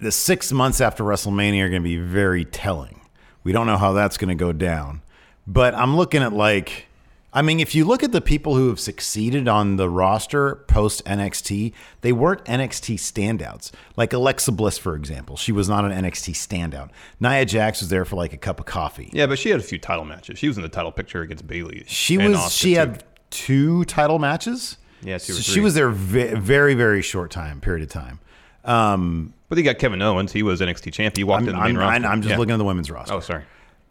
The 0.00 0.12
six 0.12 0.52
months 0.52 0.80
after 0.80 1.02
WrestleMania 1.04 1.64
are 1.64 1.68
going 1.68 1.82
to 1.82 1.88
be 1.88 1.98
very 1.98 2.44
telling. 2.44 3.00
We 3.42 3.52
don't 3.52 3.66
know 3.66 3.76
how 3.76 3.92
that's 3.92 4.16
going 4.16 4.28
to 4.28 4.34
go 4.34 4.52
down, 4.52 5.02
but 5.46 5.74
I'm 5.74 5.96
looking 5.96 6.22
at 6.22 6.32
like, 6.32 6.86
I 7.32 7.42
mean, 7.42 7.60
if 7.60 7.74
you 7.74 7.84
look 7.84 8.02
at 8.02 8.12
the 8.12 8.20
people 8.20 8.56
who 8.56 8.68
have 8.68 8.80
succeeded 8.80 9.46
on 9.46 9.76
the 9.76 9.90
roster 9.90 10.64
post 10.68 11.04
NXT, 11.04 11.72
they 12.00 12.12
weren't 12.12 12.44
NXT 12.44 12.94
standouts. 12.94 13.72
Like 13.96 14.12
Alexa 14.12 14.52
Bliss, 14.52 14.78
for 14.78 14.96
example, 14.96 15.36
she 15.36 15.52
was 15.52 15.68
not 15.68 15.84
an 15.84 15.92
NXT 15.92 16.34
standout. 16.34 16.90
Nia 17.20 17.44
Jax 17.44 17.80
was 17.80 17.88
there 17.88 18.04
for 18.04 18.16
like 18.16 18.32
a 18.32 18.38
cup 18.38 18.60
of 18.60 18.66
coffee. 18.66 19.10
Yeah, 19.12 19.26
but 19.26 19.38
she 19.38 19.50
had 19.50 19.60
a 19.60 19.62
few 19.62 19.78
title 19.78 20.04
matches. 20.04 20.38
She 20.38 20.48
was 20.48 20.56
in 20.56 20.62
the 20.62 20.68
title 20.68 20.92
picture 20.92 21.22
against 21.22 21.46
Bayley. 21.46 21.84
She 21.86 22.16
was. 22.16 22.52
She 22.52 22.74
too. 22.74 22.80
had 22.80 23.04
two 23.30 23.84
title 23.84 24.18
matches. 24.18 24.78
Yeah, 25.02 25.18
two 25.18 25.32
So 25.34 25.40
she 25.42 25.60
was 25.60 25.74
there 25.74 25.90
ve- 25.90 26.34
very, 26.34 26.74
very 26.74 27.02
short 27.02 27.30
time 27.30 27.60
period 27.60 27.82
of 27.84 27.88
time. 27.90 28.20
Um, 28.64 29.32
But 29.48 29.58
you 29.58 29.64
got 29.64 29.78
Kevin 29.78 30.02
Owens. 30.02 30.32
He 30.32 30.42
was 30.42 30.60
NXT 30.60 30.92
champ. 30.92 31.16
He 31.16 31.22
walked 31.24 31.42
I'm, 31.42 31.48
in 31.50 31.54
the 31.54 31.60
main 31.60 31.76
I'm, 31.76 31.82
roster. 31.82 32.06
I'm 32.06 32.22
just 32.22 32.30
Yeah. 32.32 32.38
looking 32.38 32.52
at 32.54 32.56
the 32.58 32.64
women's 32.64 32.90
roster. 32.90 33.14
Oh, 33.14 33.20
sorry. 33.20 33.44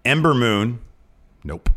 Ember 0.03 0.33
Moon 0.33 0.79
Nope. 1.43 1.69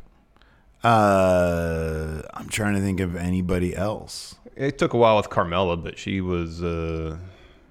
Uh, 0.82 2.22
I'm 2.34 2.48
trying 2.48 2.74
to 2.74 2.80
think 2.80 3.00
of 3.00 3.14
anybody 3.16 3.76
else. 3.76 4.34
It 4.56 4.78
took 4.78 4.92
a 4.94 4.96
while 4.96 5.16
with 5.16 5.28
Carmella, 5.28 5.82
but 5.82 5.98
she 5.98 6.20
was, 6.20 6.62
uh, 6.62 7.16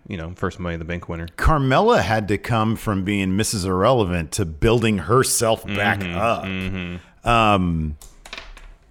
you 0.08 0.16
know, 0.18 0.34
first 0.36 0.60
Money 0.60 0.74
in 0.76 0.80
the 0.80 0.86
Bank 0.86 1.10
winner. 1.10 1.28
Carmella 1.38 2.02
had 2.02 2.28
to 2.30 2.38
come 2.38 2.76
from 2.76 3.04
being 3.04 3.32
Mrs. 3.32 3.66
Irrelevant 3.66 4.32
to 4.34 4.46
building 4.46 5.00
herself 5.00 5.66
back 5.66 6.04
up. 6.04 6.46
Um, 7.26 7.98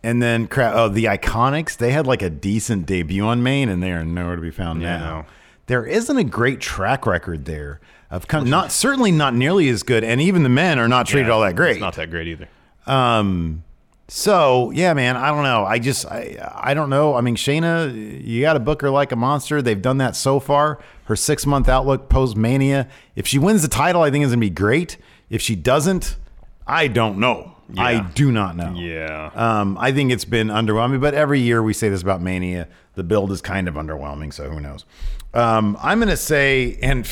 and 0.07 0.23
then 0.23 0.47
cra- 0.47 0.73
oh, 0.75 0.89
the 0.89 1.05
Iconics, 1.05 1.77
they 1.77 1.91
had 1.93 2.07
like 2.07 2.23
a 2.23 2.31
decent 2.31 2.87
debut 2.87 3.25
on 3.25 3.43
main, 3.43 3.69
and 3.69 3.83
they 3.83 3.91
are 3.93 4.05
nowhere 4.05 4.37
to 4.37 4.43
be 4.43 4.51
found 4.51 4.81
Yeah, 4.83 4.99
now. 4.99 5.05
no. 5.21 5.27
There 5.67 5.85
isn't 5.85 6.17
a 6.17 6.25
great 6.25 6.61
track 6.61 7.07
record 7.07 7.45
there 7.45 7.81
of 8.11 8.29
come, 8.29 8.49
not 8.49 8.71
certainly 8.71 9.11
not 9.11 9.35
nearly 9.35 9.69
as 9.69 9.83
good, 9.83 10.05
and 10.05 10.21
even 10.21 10.43
the 10.45 10.49
men 10.49 10.79
are 10.79 10.89
not 10.89 11.07
treated 11.07 11.29
all 11.31 11.41
that 11.41 11.57
great. 11.57 11.73
It's 11.73 11.81
not 11.81 11.95
that 11.97 12.09
great 12.11 12.29
either. 12.29 12.49
Um, 12.87 13.65
so 14.09 14.71
yeah, 14.71 14.95
man, 14.95 15.17
I 15.17 15.29
don't 15.31 15.43
know. 15.43 15.65
I 15.65 15.81
just 15.81 16.07
I 16.07 16.37
I 16.57 16.73
don't 16.75 16.89
know. 16.91 17.17
I 17.17 17.21
mean, 17.21 17.35
Shayna, 17.35 18.25
you 18.25 18.43
got 18.43 18.53
to 18.53 18.61
book 18.61 18.81
her 18.83 18.91
like 18.91 19.11
a 19.11 19.17
monster. 19.17 19.61
They've 19.61 19.83
done 19.83 19.99
that 19.99 20.15
so 20.15 20.39
far. 20.39 20.79
Her 21.07 21.17
six 21.17 21.45
month 21.47 21.69
outlook 21.69 22.09
post 22.09 22.37
Mania. 22.37 22.87
If 23.17 23.27
she 23.27 23.39
wins 23.41 23.63
the 23.63 23.69
title, 23.69 24.03
I 24.03 24.11
think 24.13 24.23
it's 24.23 24.31
gonna 24.33 24.41
be 24.41 24.51
great. 24.51 24.97
If 25.31 25.43
she 25.43 25.57
doesn't, 25.57 26.15
I 26.69 26.87
don't 26.87 27.19
know. 27.19 27.56
I 27.77 28.01
do 28.01 28.31
not 28.31 28.57
know. 28.57 28.75
Yeah. 28.75 29.31
Um, 29.35 29.77
I 29.79 29.93
think 29.93 30.13
it's 30.13 30.25
been 30.25 30.49
underwhelming, 30.49 31.01
but 31.01 31.15
every 31.15 31.41
year 31.41 31.63
we 31.63 31.73
say 31.73 31.89
this 31.89 32.03
about 32.03 32.21
Mania. 32.21 32.69
The 32.95 33.03
build 33.03 33.33
is 33.33 33.41
kind 33.41 33.69
of 33.69 33.75
underwhelming, 33.75 34.33
so 34.33 34.49
who 34.49 34.61
knows? 34.61 34.85
Um, 35.35 35.77
I'm 35.81 35.99
going 35.99 36.09
to 36.09 36.17
say, 36.17 36.79
and 36.81 37.09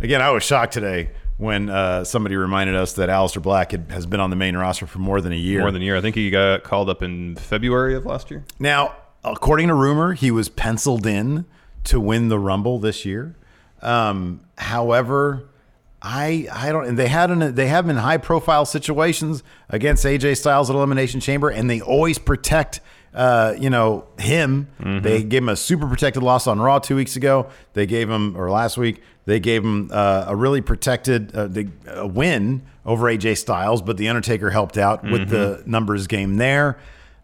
again, 0.00 0.22
I 0.22 0.30
was 0.30 0.42
shocked 0.42 0.72
today 0.72 1.10
when 1.36 1.68
uh, 1.70 2.04
somebody 2.04 2.36
reminded 2.36 2.74
us 2.74 2.94
that 2.94 3.08
Aleister 3.08 3.42
Black 3.42 3.72
had, 3.72 3.90
has 3.90 4.06
been 4.06 4.20
on 4.20 4.30
the 4.30 4.36
main 4.36 4.56
roster 4.56 4.86
for 4.86 4.98
more 4.98 5.20
than 5.20 5.32
a 5.32 5.36
year. 5.36 5.60
More 5.60 5.70
than 5.70 5.82
a 5.82 5.84
year. 5.84 5.96
I 5.96 6.00
think 6.00 6.16
he 6.16 6.30
got 6.30 6.64
called 6.64 6.88
up 6.88 7.02
in 7.02 7.36
February 7.36 7.94
of 7.94 8.04
last 8.06 8.30
year. 8.30 8.44
Now, 8.58 8.96
according 9.24 9.68
to 9.68 9.74
rumor, 9.74 10.14
he 10.14 10.30
was 10.30 10.48
penciled 10.48 11.06
in 11.06 11.44
to 11.84 12.00
win 12.00 12.28
the 12.28 12.38
Rumble 12.38 12.78
this 12.78 13.04
year. 13.04 13.36
Um, 13.82 14.40
however, 14.56 15.47
I 16.00 16.48
I 16.52 16.70
don't. 16.70 16.86
And 16.86 16.98
they 16.98 17.08
had 17.08 17.30
an, 17.30 17.54
they 17.54 17.66
have 17.66 17.86
been 17.86 17.96
high 17.96 18.18
profile 18.18 18.64
situations 18.64 19.42
against 19.68 20.04
AJ 20.04 20.36
Styles 20.36 20.70
at 20.70 20.76
Elimination 20.76 21.20
Chamber, 21.20 21.48
and 21.48 21.68
they 21.68 21.80
always 21.80 22.18
protect. 22.18 22.80
Uh, 23.14 23.54
you 23.58 23.70
know 23.70 24.06
him. 24.18 24.68
They 25.02 25.22
gave 25.24 25.42
him 25.42 25.48
a 25.48 25.56
super 25.56 25.88
protected 25.88 26.22
loss 26.22 26.46
on 26.46 26.60
Raw 26.60 26.78
two 26.78 26.94
weeks 26.94 27.16
ago. 27.16 27.48
They 27.72 27.86
gave 27.86 28.08
him, 28.08 28.36
or 28.36 28.50
last 28.50 28.76
week, 28.76 29.02
they 29.24 29.40
gave 29.40 29.64
him 29.64 29.88
uh, 29.90 30.26
a 30.28 30.36
really 30.36 30.60
protected 30.60 31.34
uh, 31.34 31.46
the, 31.48 31.68
a 31.88 32.06
win 32.06 32.62
over 32.84 33.06
AJ 33.06 33.38
Styles. 33.38 33.80
But 33.82 33.96
the 33.96 34.08
Undertaker 34.08 34.50
helped 34.50 34.76
out 34.76 35.02
with 35.02 35.30
the 35.30 35.62
numbers 35.66 36.06
game 36.06 36.36
there. 36.36 36.78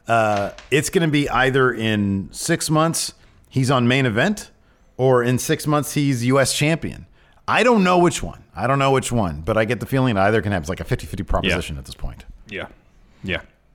Uh, 0.09 0.51
it's 0.71 0.91
going 0.91 1.07
to 1.07 1.13
be 1.13 1.29
either 1.29 1.71
in 1.73 2.29
six 2.33 2.71
months 2.71 3.13
he's 3.49 3.71
on 3.71 3.87
main 3.87 4.07
event, 4.07 4.51
or 4.97 5.23
in 5.23 5.39
six 5.39 5.67
months 5.67 5.93
he's 5.93 6.25
U.S. 6.27 6.55
champion. 6.55 7.07
I 7.47 7.63
don't 7.63 7.85
know 7.85 7.99
which 7.99 8.23
one. 8.23 8.45
I 8.57 8.67
don't 8.67 8.79
know 8.79 8.91
which 8.93 9.13
one, 9.13 9.43
but 9.43 9.57
I 9.57 9.65
get 9.65 9.81
the 9.81 9.87
feeling 9.87 10.17
either 10.17 10.41
can 10.41 10.53
have 10.53 10.63
It's 10.63 10.69
like 10.69 10.81
a 10.81 10.85
50 10.85 11.07
50 11.07 11.23
proposition 11.25 11.77
at 11.79 11.85
this 11.85 11.95
point. 11.95 12.25
Yeah. 12.49 12.69
Yeah. 13.23 13.43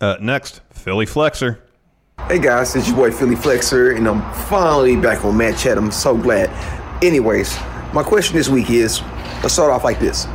Uh, 0.00 0.16
next, 0.20 0.60
Philly 0.70 1.06
Flexer. 1.06 1.58
Hey 2.28 2.38
guys, 2.38 2.74
it's 2.74 2.88
your 2.88 2.96
boy 2.96 3.10
Philly 3.10 3.36
Flexer, 3.36 3.96
and 3.96 4.08
I'm 4.08 4.20
finally 4.46 4.96
back 4.96 5.24
on 5.24 5.36
Mat 5.36 5.58
Chat. 5.58 5.78
I'm 5.78 5.90
so 5.90 6.16
glad. 6.16 6.50
Anyways, 7.02 7.56
my 7.92 8.02
question 8.02 8.36
this 8.36 8.48
week 8.48 8.68
is 8.68 9.00
let's 9.42 9.54
start 9.54 9.70
off 9.70 9.84
like 9.84 10.00
this. 10.00 10.26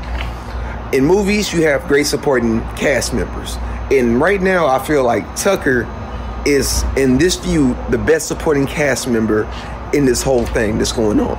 In 0.94 1.06
movies, 1.06 1.54
you 1.54 1.64
have 1.64 1.88
great 1.88 2.08
supporting 2.08 2.62
cast 2.76 3.14
members. 3.14 3.58
And 3.92 4.20
right 4.20 4.42
now, 4.42 4.68
I 4.68 4.84
feel 4.86 5.04
like 5.04 5.24
Tucker 5.36 5.88
is, 6.46 6.84
in 6.98 7.18
this 7.18 7.36
view, 7.36 7.76
the 7.90 7.98
best 7.98 8.28
supporting 8.28 8.66
cast 8.66 9.08
member 9.08 9.44
in 9.94 10.06
this 10.06 10.22
whole 10.24 10.46
thing 10.46 10.78
that's 10.78 10.92
going 10.92 11.20
on. 11.20 11.38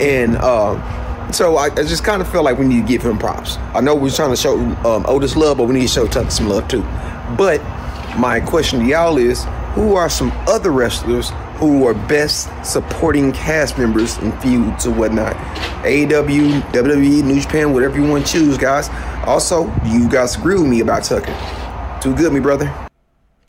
And 0.00 0.36
uh, 0.36 1.30
so 1.32 1.56
I, 1.56 1.66
I 1.66 1.82
just 1.82 2.04
kind 2.04 2.22
of 2.22 2.30
feel 2.30 2.42
like 2.42 2.58
we 2.58 2.66
need 2.66 2.82
to 2.82 2.88
give 2.88 3.02
him 3.02 3.18
props. 3.18 3.56
I 3.74 3.80
know 3.80 3.94
we're 3.94 4.10
trying 4.10 4.30
to 4.30 4.36
show 4.36 4.58
um, 4.58 5.04
Otis 5.06 5.36
love, 5.36 5.58
but 5.58 5.64
we 5.64 5.74
need 5.74 5.82
to 5.82 5.88
show 5.88 6.06
Tucker 6.06 6.30
some 6.30 6.48
love 6.48 6.66
too. 6.68 6.82
But 7.36 7.62
my 8.18 8.40
question 8.40 8.80
to 8.80 8.86
y'all 8.86 9.18
is 9.18 9.44
who 9.74 9.94
are 9.94 10.08
some 10.08 10.32
other 10.48 10.70
wrestlers 10.70 11.30
who 11.56 11.86
are 11.86 11.94
best 11.94 12.48
supporting 12.64 13.32
cast 13.32 13.78
members 13.78 14.18
in 14.18 14.32
feuds 14.40 14.86
or 14.86 14.94
whatnot? 14.94 15.36
AEW, 15.84 16.60
WWE, 16.72 17.22
New 17.22 17.40
Japan, 17.40 17.72
whatever 17.72 17.98
you 17.98 18.08
want 18.08 18.26
to 18.26 18.32
choose, 18.32 18.58
guys. 18.58 18.88
Also, 19.26 19.72
you 19.84 20.08
guys 20.08 20.36
agree 20.36 20.56
with 20.56 20.66
me 20.66 20.80
about 20.80 21.04
Tucker? 21.04 21.36
Too 22.00 22.14
good, 22.14 22.32
me 22.32 22.40
brother. 22.40 22.74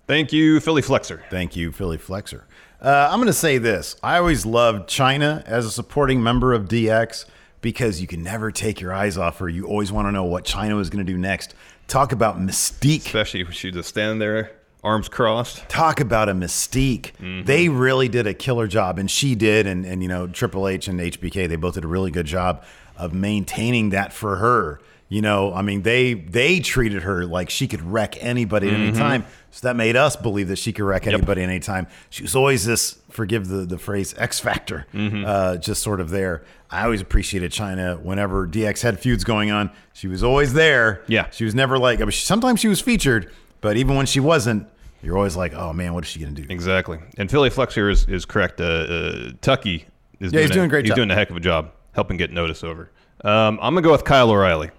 Thank 0.08 0.34
you, 0.34 0.60
Philly 0.60 0.82
Flexer. 0.82 1.22
Thank 1.30 1.56
you, 1.56 1.72
Philly 1.72 1.98
Flexer. 1.98 2.44
Uh, 2.82 3.08
I'm 3.10 3.20
going 3.20 3.28
to 3.28 3.34
say 3.34 3.58
this. 3.60 3.96
I 4.04 4.18
always 4.18 4.46
loved 4.46 4.90
Chyna 4.90 5.44
as 5.46 5.66
a 5.66 5.72
supporting 5.72 6.22
member 6.22 6.54
of 6.54 6.68
DX 6.68 7.26
because 7.62 8.02
you 8.02 8.08
can 8.08 8.24
never 8.24 8.52
take 8.52 8.82
your 8.82 8.94
eyes 8.94 9.18
off 9.18 9.40
her. 9.40 9.48
You 9.48 9.68
always 9.68 9.92
want 9.92 10.08
to 10.08 10.12
know 10.12 10.24
what 10.24 10.44
China 10.44 10.76
was 10.76 10.90
going 10.90 11.06
to 11.06 11.12
do 11.12 11.18
next. 11.18 11.56
Talk 11.88 12.12
about 12.12 12.40
mystique. 12.40 13.06
Especially 13.06 13.42
if 13.42 13.54
she 13.54 13.72
just 13.72 13.90
standing 13.90 14.20
there 14.20 14.52
arms 14.84 15.10
crossed. 15.10 15.68
Talk 15.70 16.00
about 16.00 16.30
a 16.30 16.34
mystique. 16.34 17.14
Mm-hmm. 17.14 17.46
They 17.46 17.70
really 17.70 18.10
did 18.10 18.28
a 18.28 18.34
killer 18.34 18.68
job, 18.68 18.98
and 18.98 19.10
she 19.10 19.36
did, 19.36 19.68
and 19.68 19.86
and 19.86 20.02
you 20.02 20.10
know 20.10 20.28
Triple 20.28 20.68
H 20.68 20.88
and 20.88 21.00
HBK, 21.00 21.48
they 21.48 21.56
both 21.56 21.76
did 21.76 21.84
a 21.84 21.88
really 21.88 22.12
good 22.12 22.26
job 22.26 22.64
of 22.98 23.14
maintaining 23.14 23.90
that 23.92 24.14
for 24.14 24.38
her. 24.38 24.80
You 25.14 25.22
know, 25.22 25.54
I 25.54 25.62
mean, 25.62 25.82
they 25.82 26.14
they 26.14 26.62
treated 26.62 27.04
her 27.04 27.26
like 27.26 27.50
she 27.50 27.68
could 27.68 27.82
wreck 27.82 28.16
anybody 28.24 28.70
at 28.70 28.74
any 28.76 28.94
Mhm. 28.94 28.98
time. 28.98 29.26
So 29.52 29.68
that 29.68 29.76
made 29.76 29.98
us 29.98 30.16
believe 30.16 30.48
that 30.48 30.58
she 30.58 30.72
could 30.72 30.86
wreck 30.86 31.06
anybody 31.06 31.44
at 31.44 31.50
any 31.50 31.60
time. 31.60 31.88
She 32.10 32.24
was 32.24 32.34
always 32.34 32.66
this, 32.66 32.98
forgive 33.10 33.50
the, 33.50 33.66
the 33.66 33.78
phrase, 33.78 34.16
X 34.18 34.40
factor, 34.40 34.86
Mhm. 34.94 35.28
uh, 35.28 35.58
just 35.58 35.84
sort 35.84 36.00
of 36.00 36.12
there. 36.12 36.44
I 36.70 36.86
always 36.86 37.02
appreciated 37.02 37.52
Chyna 37.52 38.00
whenever 38.02 38.48
DX 38.48 38.82
had 38.84 39.00
feuds 39.02 39.26
going 39.26 39.52
on. 39.52 39.70
She 39.92 40.08
was 40.08 40.24
always 40.24 40.54
there. 40.54 41.02
Yeah. 41.08 41.26
She 41.32 41.44
was 41.44 41.54
never 41.54 41.78
like, 41.78 42.00
I 42.00 42.06
mean, 42.06 42.14
sometimes 42.14 42.62
she 42.62 42.70
was 42.70 42.80
featured, 42.80 43.30
but 43.60 43.76
even 43.76 43.98
when 43.98 44.06
she 44.06 44.22
wasn't, 44.22 44.66
you're 45.04 45.18
always 45.18 45.36
like, 45.36 45.54
oh 45.54 45.74
man, 45.74 45.94
what 45.94 46.06
is 46.06 46.10
she 46.10 46.22
going 46.22 46.34
to 46.36 46.42
do? 46.42 46.48
Exactly. 46.50 47.00
And 47.18 47.30
Philly 47.30 47.50
Flexer 47.50 47.92
is, 47.92 48.06
is 48.06 48.24
correct. 48.24 48.62
Uh, 48.62 48.64
uh, 48.64 49.32
Tucky 49.42 49.88
is 50.22 50.32
Yeah, 50.32 50.40
he's 50.40 50.52
doing 50.52 50.68
a 50.68 50.70
great 50.70 50.86
He's 50.86 50.92
job. 50.92 50.96
doing 50.96 51.12
a 51.12 51.16
heck 51.16 51.30
of 51.30 51.36
a 51.36 51.42
job 51.42 51.72
helping 51.92 52.16
get 52.16 52.32
notice 52.32 52.64
over. 52.64 52.90
Um, 53.26 53.60
I'm 53.62 53.74
gonna 53.74 53.82
go 53.82 53.92
with 53.92 54.06
Kyle 54.06 54.32
O'Reilly 54.32 54.70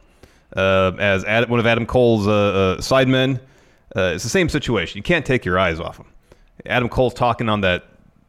uh, 0.56 0.92
as 0.98 1.24
Ad, 1.24 1.48
one 1.48 1.60
of 1.60 1.66
Adam 1.66 1.86
Cole's 1.86 2.26
uh, 2.26 2.30
uh, 2.30 2.76
sidemen. 2.78 3.40
Uh, 3.94 4.12
it's 4.14 4.24
the 4.24 4.30
same 4.30 4.48
situation. 4.48 4.96
You 4.96 5.02
can't 5.02 5.26
take 5.26 5.44
your 5.44 5.58
eyes 5.58 5.78
off 5.80 5.98
him. 5.98 6.06
Adam 6.66 6.88
Cole's 6.88 7.14
talking 7.14 7.48
on 7.48 7.60
that 7.62 7.84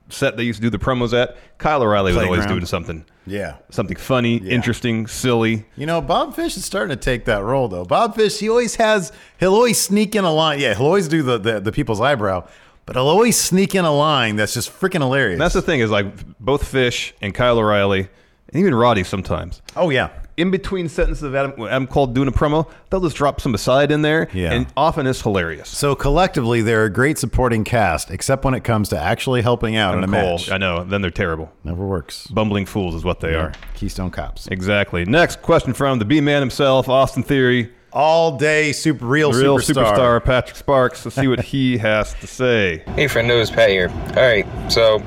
set 0.09 0.37
they 0.37 0.43
used 0.43 0.57
to 0.57 0.61
do 0.61 0.69
the 0.69 0.83
promos 0.83 1.13
at. 1.13 1.37
Kyle 1.57 1.81
O'Reilly 1.81 2.13
was 2.13 2.23
always 2.23 2.45
doing 2.45 2.65
something. 2.65 3.05
Yeah. 3.25 3.57
Something 3.69 3.95
funny, 3.95 4.35
interesting, 4.37 5.07
silly. 5.07 5.65
You 5.77 5.85
know, 5.85 6.01
Bob 6.01 6.35
Fish 6.35 6.57
is 6.57 6.65
starting 6.65 6.95
to 6.95 7.01
take 7.01 7.25
that 7.25 7.43
role, 7.43 7.67
though. 7.67 7.85
Bob 7.85 8.15
Fish, 8.15 8.39
he 8.39 8.49
always 8.49 8.75
has, 8.75 9.11
he'll 9.39 9.53
always 9.53 9.79
sneak 9.79 10.15
in 10.15 10.25
a 10.25 10.33
line. 10.33 10.59
Yeah, 10.59 10.73
he'll 10.73 10.85
always 10.85 11.07
do 11.07 11.23
the, 11.23 11.37
the, 11.37 11.59
the 11.61 11.71
people's 11.71 12.01
eyebrow, 12.01 12.47
but 12.85 12.95
he'll 12.95 13.07
always 13.07 13.37
sneak 13.37 13.75
in 13.75 13.85
a 13.85 13.93
line 13.93 14.35
that's 14.35 14.53
just 14.53 14.69
freaking 14.69 14.99
hilarious. 14.99 15.33
And 15.33 15.41
that's 15.41 15.53
the 15.53 15.61
thing 15.61 15.79
is 15.79 15.89
like 15.89 16.37
both 16.39 16.67
Fish 16.67 17.13
and 17.21 17.33
Kyle 17.33 17.57
O'Reilly, 17.57 18.09
and 18.53 18.61
even 18.61 18.75
Roddy 18.75 19.03
sometimes. 19.03 19.61
Oh 19.75 19.89
yeah. 19.89 20.09
In 20.35 20.49
between 20.49 20.89
sentences 20.89 21.21
of 21.21 21.35
Adam, 21.35 21.53
Adam 21.61 21.85
Cole 21.85 22.07
doing 22.07 22.27
a 22.27 22.31
promo, 22.31 22.67
they'll 22.89 23.01
just 23.01 23.15
drop 23.15 23.39
some 23.39 23.53
aside 23.53 23.91
in 23.91 24.01
there, 24.01 24.27
Yeah. 24.33 24.51
and 24.51 24.65
often 24.75 25.05
it's 25.05 25.21
hilarious. 25.21 25.69
So 25.69 25.93
collectively, 25.93 26.61
they're 26.63 26.85
a 26.85 26.89
great 26.89 27.19
supporting 27.19 27.63
cast, 27.63 28.09
except 28.09 28.43
when 28.43 28.55
it 28.55 28.63
comes 28.63 28.89
to 28.89 28.99
actually 28.99 29.43
helping 29.43 29.75
out 29.75 29.95
in 29.95 30.03
a 30.03 30.07
Cole, 30.07 30.31
match. 30.37 30.49
I 30.51 30.57
know. 30.57 30.83
Then 30.85 31.03
they're 31.03 31.11
terrible. 31.11 31.51
Never 31.63 31.85
works. 31.85 32.25
Bumbling 32.27 32.65
fools 32.65 32.95
is 32.95 33.03
what 33.03 33.19
they 33.19 33.33
Yeah. 33.33 33.37
are. 33.37 33.51
Keystone 33.75 34.09
Cops. 34.09 34.47
Exactly. 34.47 35.05
Next 35.05 35.43
question 35.43 35.71
from 35.73 35.99
the 35.99 36.05
B 36.05 36.19
Man 36.19 36.39
himself, 36.41 36.89
Austin 36.89 37.21
Theory. 37.21 37.69
All 37.91 38.35
day 38.35 38.71
super 38.71 39.05
real, 39.05 39.31
real 39.33 39.59
superstar. 39.59 39.93
superstar 39.95 40.23
Patrick 40.25 40.55
Sparks. 40.57 41.05
Let's 41.05 41.15
see 41.15 41.27
what 41.27 41.41
he 41.41 41.77
has 41.89 42.15
to 42.15 42.25
say. 42.25 42.81
Hey, 42.95 43.05
friendo, 43.05 43.39
it's 43.39 43.51
Pat 43.51 43.69
here. 43.69 43.89
All 44.17 44.23
right, 44.23 44.47
so 44.71 44.97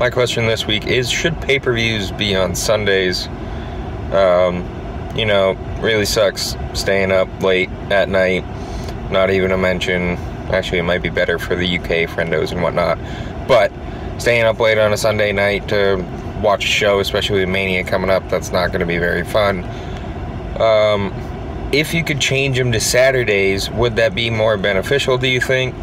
my 0.00 0.08
question 0.08 0.46
this 0.46 0.66
week 0.66 0.86
is: 0.86 1.10
Should 1.10 1.38
pay-per-views 1.42 2.10
be 2.12 2.34
on 2.34 2.54
Sundays? 2.54 3.28
Um, 4.12 4.66
you 5.14 5.26
know, 5.26 5.52
really 5.80 6.06
sucks 6.06 6.56
staying 6.72 7.12
up 7.12 7.28
late 7.42 7.68
at 7.90 8.08
night. 8.08 8.42
Not 9.10 9.30
even 9.30 9.52
a 9.52 9.58
mention, 9.58 10.16
actually, 10.52 10.78
it 10.78 10.84
might 10.84 11.02
be 11.02 11.10
better 11.10 11.38
for 11.38 11.54
the 11.54 11.78
UK 11.78 12.08
friendos 12.08 12.50
and 12.50 12.62
whatnot. 12.62 12.98
But 13.46 13.70
staying 14.18 14.44
up 14.44 14.58
late 14.58 14.78
on 14.78 14.94
a 14.94 14.96
Sunday 14.96 15.32
night 15.32 15.68
to 15.68 16.02
watch 16.42 16.64
a 16.64 16.68
show, 16.68 17.00
especially 17.00 17.40
with 17.40 17.50
Mania 17.50 17.84
coming 17.84 18.08
up, 18.08 18.26
that's 18.30 18.50
not 18.50 18.68
going 18.68 18.80
to 18.80 18.86
be 18.86 18.98
very 18.98 19.24
fun. 19.24 19.64
Um, 20.58 21.12
if 21.72 21.92
you 21.92 22.04
could 22.04 22.20
change 22.20 22.56
them 22.56 22.72
to 22.72 22.80
Saturdays, 22.80 23.68
would 23.70 23.96
that 23.96 24.14
be 24.14 24.30
more 24.30 24.56
beneficial, 24.56 25.18
do 25.18 25.28
you 25.28 25.42
think? 25.42 25.74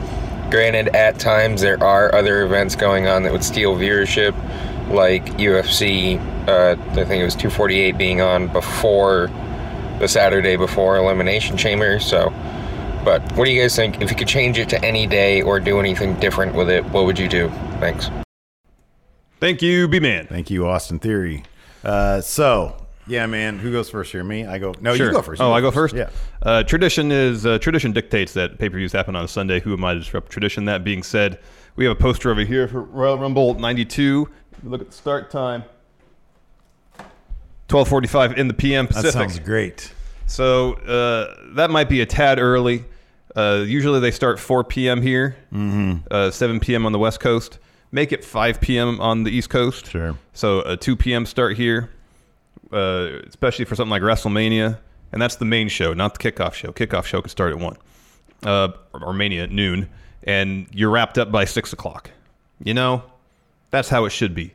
Granted, 0.50 0.90
at 0.96 1.20
times 1.20 1.62
there 1.62 1.82
are 1.84 2.14
other 2.16 2.46
events 2.46 2.76
going 2.76 3.08
on 3.08 3.24
that 3.24 3.32
would 3.34 3.44
steal 3.44 3.76
viewership, 3.76 4.34
like 4.90 5.26
UFC, 5.38 6.20
uh, 6.48 6.78
I 6.92 7.04
think 7.04 7.22
it 7.22 7.26
was 7.26 7.36
248 7.36 7.98
being 7.98 8.22
on 8.22 8.48
before 8.48 9.30
the 10.00 10.08
Saturday 10.08 10.56
before 10.56 10.98
Elimination 10.98 11.58
Chamber. 11.58 12.00
So, 12.00 12.30
but 13.04 13.22
what 13.34 13.46
do 13.46 13.52
you 13.52 13.62
guys 13.62 13.76
think? 13.76 14.02
If 14.02 14.10
you 14.10 14.16
could 14.16 14.28
change 14.28 14.58
it 14.58 14.70
to 14.70 14.84
any 14.86 15.06
day 15.06 15.42
or 15.42 15.60
do 15.60 15.80
anything 15.80 16.18
different 16.20 16.56
with 16.56 16.70
it, 16.70 16.86
what 16.86 17.06
would 17.06 17.20
you 17.20 17.28
do? 17.28 17.50
Thanks. 17.80 18.10
Thank 19.40 19.62
you, 19.62 19.88
B 19.88 20.00
Man. 20.00 20.28
Thank 20.28 20.50
you, 20.50 20.66
Austin 20.66 21.00
Theory. 21.00 21.44
Uh, 21.84 22.22
so, 22.22 22.87
yeah, 23.08 23.26
man, 23.26 23.60
who 23.60 23.72
goes 23.72 23.90
first 23.90 24.12
here? 24.12 24.24
Me? 24.24 24.46
I 24.46 24.58
go. 24.58 24.74
No, 24.82 24.96
Sure. 24.96 25.08
you 25.08 25.12
go 25.14 25.22
first. 25.22 25.40
You 25.40 25.46
oh, 25.48 25.52
I 25.54 25.62
go 25.62 25.72
first. 25.72 25.96
Yeah. 25.96 26.10
Uh, 26.42 26.64
tradition 26.64 27.12
is 27.12 27.46
uh, 27.46 27.58
tradition 27.60 27.92
dictates 27.92 28.34
that 28.34 28.58
pay 28.60 28.70
per 28.70 28.78
views 28.78 28.92
happen 28.92 29.16
on 29.16 29.26
a 29.26 29.28
Sunday. 29.28 29.60
Who 29.60 29.74
am 29.74 29.84
I 29.86 29.94
to 29.94 30.00
disrupt 30.00 30.32
tradition? 30.32 30.66
That 30.66 30.84
being 30.84 31.04
said, 31.04 31.40
we 31.76 31.86
have 31.86 31.96
a 31.98 32.00
poster 32.00 32.30
over 32.32 32.42
here 32.42 32.68
for 32.68 32.82
Royal 32.82 33.18
Rumble 33.18 33.54
'92. 33.56 34.30
Look 34.64 34.82
at 34.82 34.88
the 34.88 34.94
start 34.94 35.30
time. 35.32 35.64
12:45 37.70 38.38
in 38.38 38.48
the 38.48 38.54
PM 38.54 38.88
Pacific. 38.88 39.12
That 39.14 39.14
sounds 39.14 39.40
great. 39.40 39.94
So 40.26 40.74
uh, 40.74 41.54
that 41.56 41.70
might 41.70 41.90
be 41.90 42.02
a 42.02 42.06
tad 42.06 42.40
early. 42.40 42.86
Uh, 43.36 43.64
usually 43.68 44.00
they 44.00 44.12
start 44.12 44.40
4 44.40 44.64
p.m. 44.64 45.02
here, 45.02 45.36
Mhm. 45.54 46.02
uh, 46.10 46.32
7 46.32 46.60
p.m. 46.60 46.86
on 46.86 46.92
the 46.92 46.98
West 47.00 47.20
Coast. 47.20 47.60
Make 47.92 48.12
it 48.12 48.24
5 48.26 48.60
p.m. 48.60 49.00
on 49.00 49.24
the 49.24 49.32
East 49.32 49.50
Coast. 49.50 49.92
Sure. 49.92 50.18
So 50.34 50.62
a 50.62 50.76
2 50.76 50.96
p.m. 50.96 51.26
start 51.26 51.56
here, 51.56 51.90
uh, 52.72 53.20
especially 53.28 53.66
for 53.66 53.76
something 53.76 53.92
like 53.92 54.02
WrestleMania, 54.02 54.78
and 55.12 55.22
that's 55.22 55.36
the 55.36 55.46
main 55.46 55.70
show, 55.70 55.94
not 55.94 56.18
the 56.18 56.32
kickoff 56.32 56.54
show. 56.54 56.72
Kickoff 56.72 57.06
show 57.06 57.22
could 57.22 57.32
start 57.32 57.52
at 57.52 57.60
one, 57.60 57.78
uh, 58.44 58.70
or 58.94 59.14
Mania 59.14 59.44
at 59.44 59.52
noon, 59.52 59.90
and 60.24 60.68
you're 60.72 60.90
wrapped 60.90 61.18
up 61.18 61.32
by 61.32 61.46
six 61.46 61.74
o'clock. 61.74 62.12
You 62.64 62.74
know, 62.74 63.04
that's 63.72 63.90
how 63.90 64.06
it 64.06 64.10
should 64.10 64.34
be. 64.34 64.54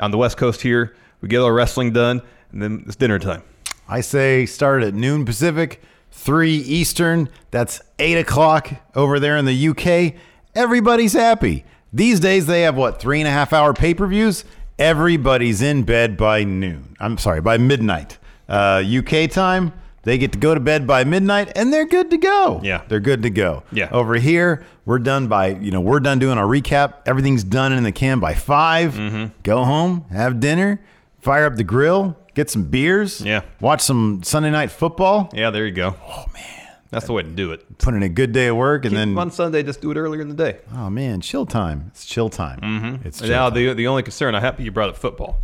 On 0.00 0.10
the 0.10 0.18
West 0.18 0.36
Coast 0.36 0.62
here, 0.62 0.96
we 1.20 1.28
get 1.28 1.40
our 1.40 1.52
wrestling 1.52 1.92
done, 1.92 2.22
and 2.52 2.62
then 2.62 2.84
it's 2.86 2.96
dinner 2.96 3.18
time. 3.18 3.42
I 3.88 4.00
say 4.00 4.46
start 4.46 4.82
at 4.82 4.94
noon 4.94 5.24
Pacific, 5.24 5.82
3 6.12 6.52
Eastern. 6.52 7.28
That's 7.50 7.80
8 7.98 8.18
o'clock 8.18 8.72
over 8.94 9.20
there 9.20 9.36
in 9.36 9.44
the 9.44 9.68
UK. 9.68 10.14
Everybody's 10.54 11.12
happy. 11.12 11.64
These 11.92 12.20
days, 12.20 12.46
they 12.46 12.62
have 12.62 12.76
what, 12.76 13.00
three 13.00 13.20
and 13.20 13.28
a 13.28 13.30
half 13.30 13.52
hour 13.52 13.72
pay 13.72 13.94
per 13.94 14.06
views? 14.06 14.44
Everybody's 14.78 15.62
in 15.62 15.84
bed 15.84 16.16
by 16.16 16.44
noon. 16.44 16.96
I'm 16.98 17.16
sorry, 17.18 17.40
by 17.40 17.58
midnight. 17.58 18.18
Uh, 18.48 18.82
UK 18.84 19.30
time, 19.30 19.72
they 20.02 20.18
get 20.18 20.32
to 20.32 20.38
go 20.38 20.52
to 20.52 20.60
bed 20.60 20.86
by 20.86 21.04
midnight 21.04 21.52
and 21.56 21.72
they're 21.72 21.86
good 21.86 22.10
to 22.10 22.18
go. 22.18 22.60
Yeah. 22.62 22.82
They're 22.88 23.00
good 23.00 23.22
to 23.22 23.30
go. 23.30 23.62
Yeah. 23.72 23.88
Over 23.92 24.16
here, 24.16 24.64
we're 24.84 24.98
done 24.98 25.28
by, 25.28 25.48
you 25.48 25.70
know, 25.70 25.80
we're 25.80 26.00
done 26.00 26.18
doing 26.18 26.38
our 26.38 26.44
recap. 26.46 26.94
Everything's 27.06 27.44
done 27.44 27.72
in 27.72 27.84
the 27.84 27.92
can 27.92 28.18
by 28.20 28.34
5 28.34 28.94
Mm-hmm. 28.94 29.24
Go 29.44 29.64
home, 29.64 30.04
have 30.10 30.40
dinner, 30.40 30.80
fire 31.20 31.46
up 31.46 31.54
the 31.56 31.64
grill, 31.64 32.16
get 32.34 32.50
some 32.50 32.64
beers. 32.64 33.20
Yeah. 33.20 33.42
Watch 33.60 33.80
some 33.80 34.22
Sunday 34.24 34.50
night 34.50 34.70
football. 34.70 35.30
Yeah, 35.32 35.50
there 35.50 35.64
you 35.66 35.72
go. 35.72 35.94
Oh 36.06 36.26
man, 36.34 36.63
that's 36.94 37.06
the 37.06 37.12
way 37.12 37.22
to 37.22 37.28
do 37.28 37.52
it. 37.52 37.78
Put 37.78 37.94
in 37.94 38.02
a 38.02 38.08
good 38.08 38.32
day 38.32 38.46
of 38.46 38.56
work 38.56 38.84
and 38.84 38.92
Keep 38.92 38.98
then 38.98 39.18
on 39.18 39.30
Sunday, 39.30 39.62
just 39.62 39.80
do 39.80 39.90
it 39.90 39.96
earlier 39.96 40.20
in 40.20 40.28
the 40.28 40.34
day. 40.34 40.58
oh 40.74 40.88
man, 40.90 41.20
chill 41.20 41.46
time. 41.46 41.84
It's 41.88 42.04
chill 42.06 42.28
time. 42.30 42.60
Mm-hmm. 42.60 43.06
It's 43.06 43.20
chill 43.20 43.28
now 43.28 43.50
time. 43.50 43.54
the 43.54 43.72
the 43.74 43.86
only 43.86 44.02
concern. 44.02 44.34
I'm 44.34 44.42
happy 44.42 44.62
you 44.64 44.70
brought 44.70 44.88
up 44.88 44.96
football 44.96 45.38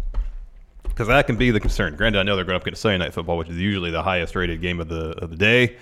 because 0.84 1.08
that 1.08 1.26
can 1.26 1.36
be 1.36 1.50
the 1.50 1.60
concern. 1.60 1.96
Granted, 1.96 2.20
I 2.20 2.22
know 2.22 2.36
they're 2.36 2.44
going 2.44 2.56
up 2.56 2.62
against 2.62 2.82
Sunday 2.82 2.98
night 2.98 3.14
football, 3.14 3.36
which 3.36 3.48
is 3.48 3.58
usually 3.58 3.90
the 3.90 4.02
highest 4.02 4.34
rated 4.34 4.60
game 4.60 4.80
of 4.80 4.88
the 4.88 5.10
of 5.22 5.30
the 5.30 5.36
day. 5.36 5.76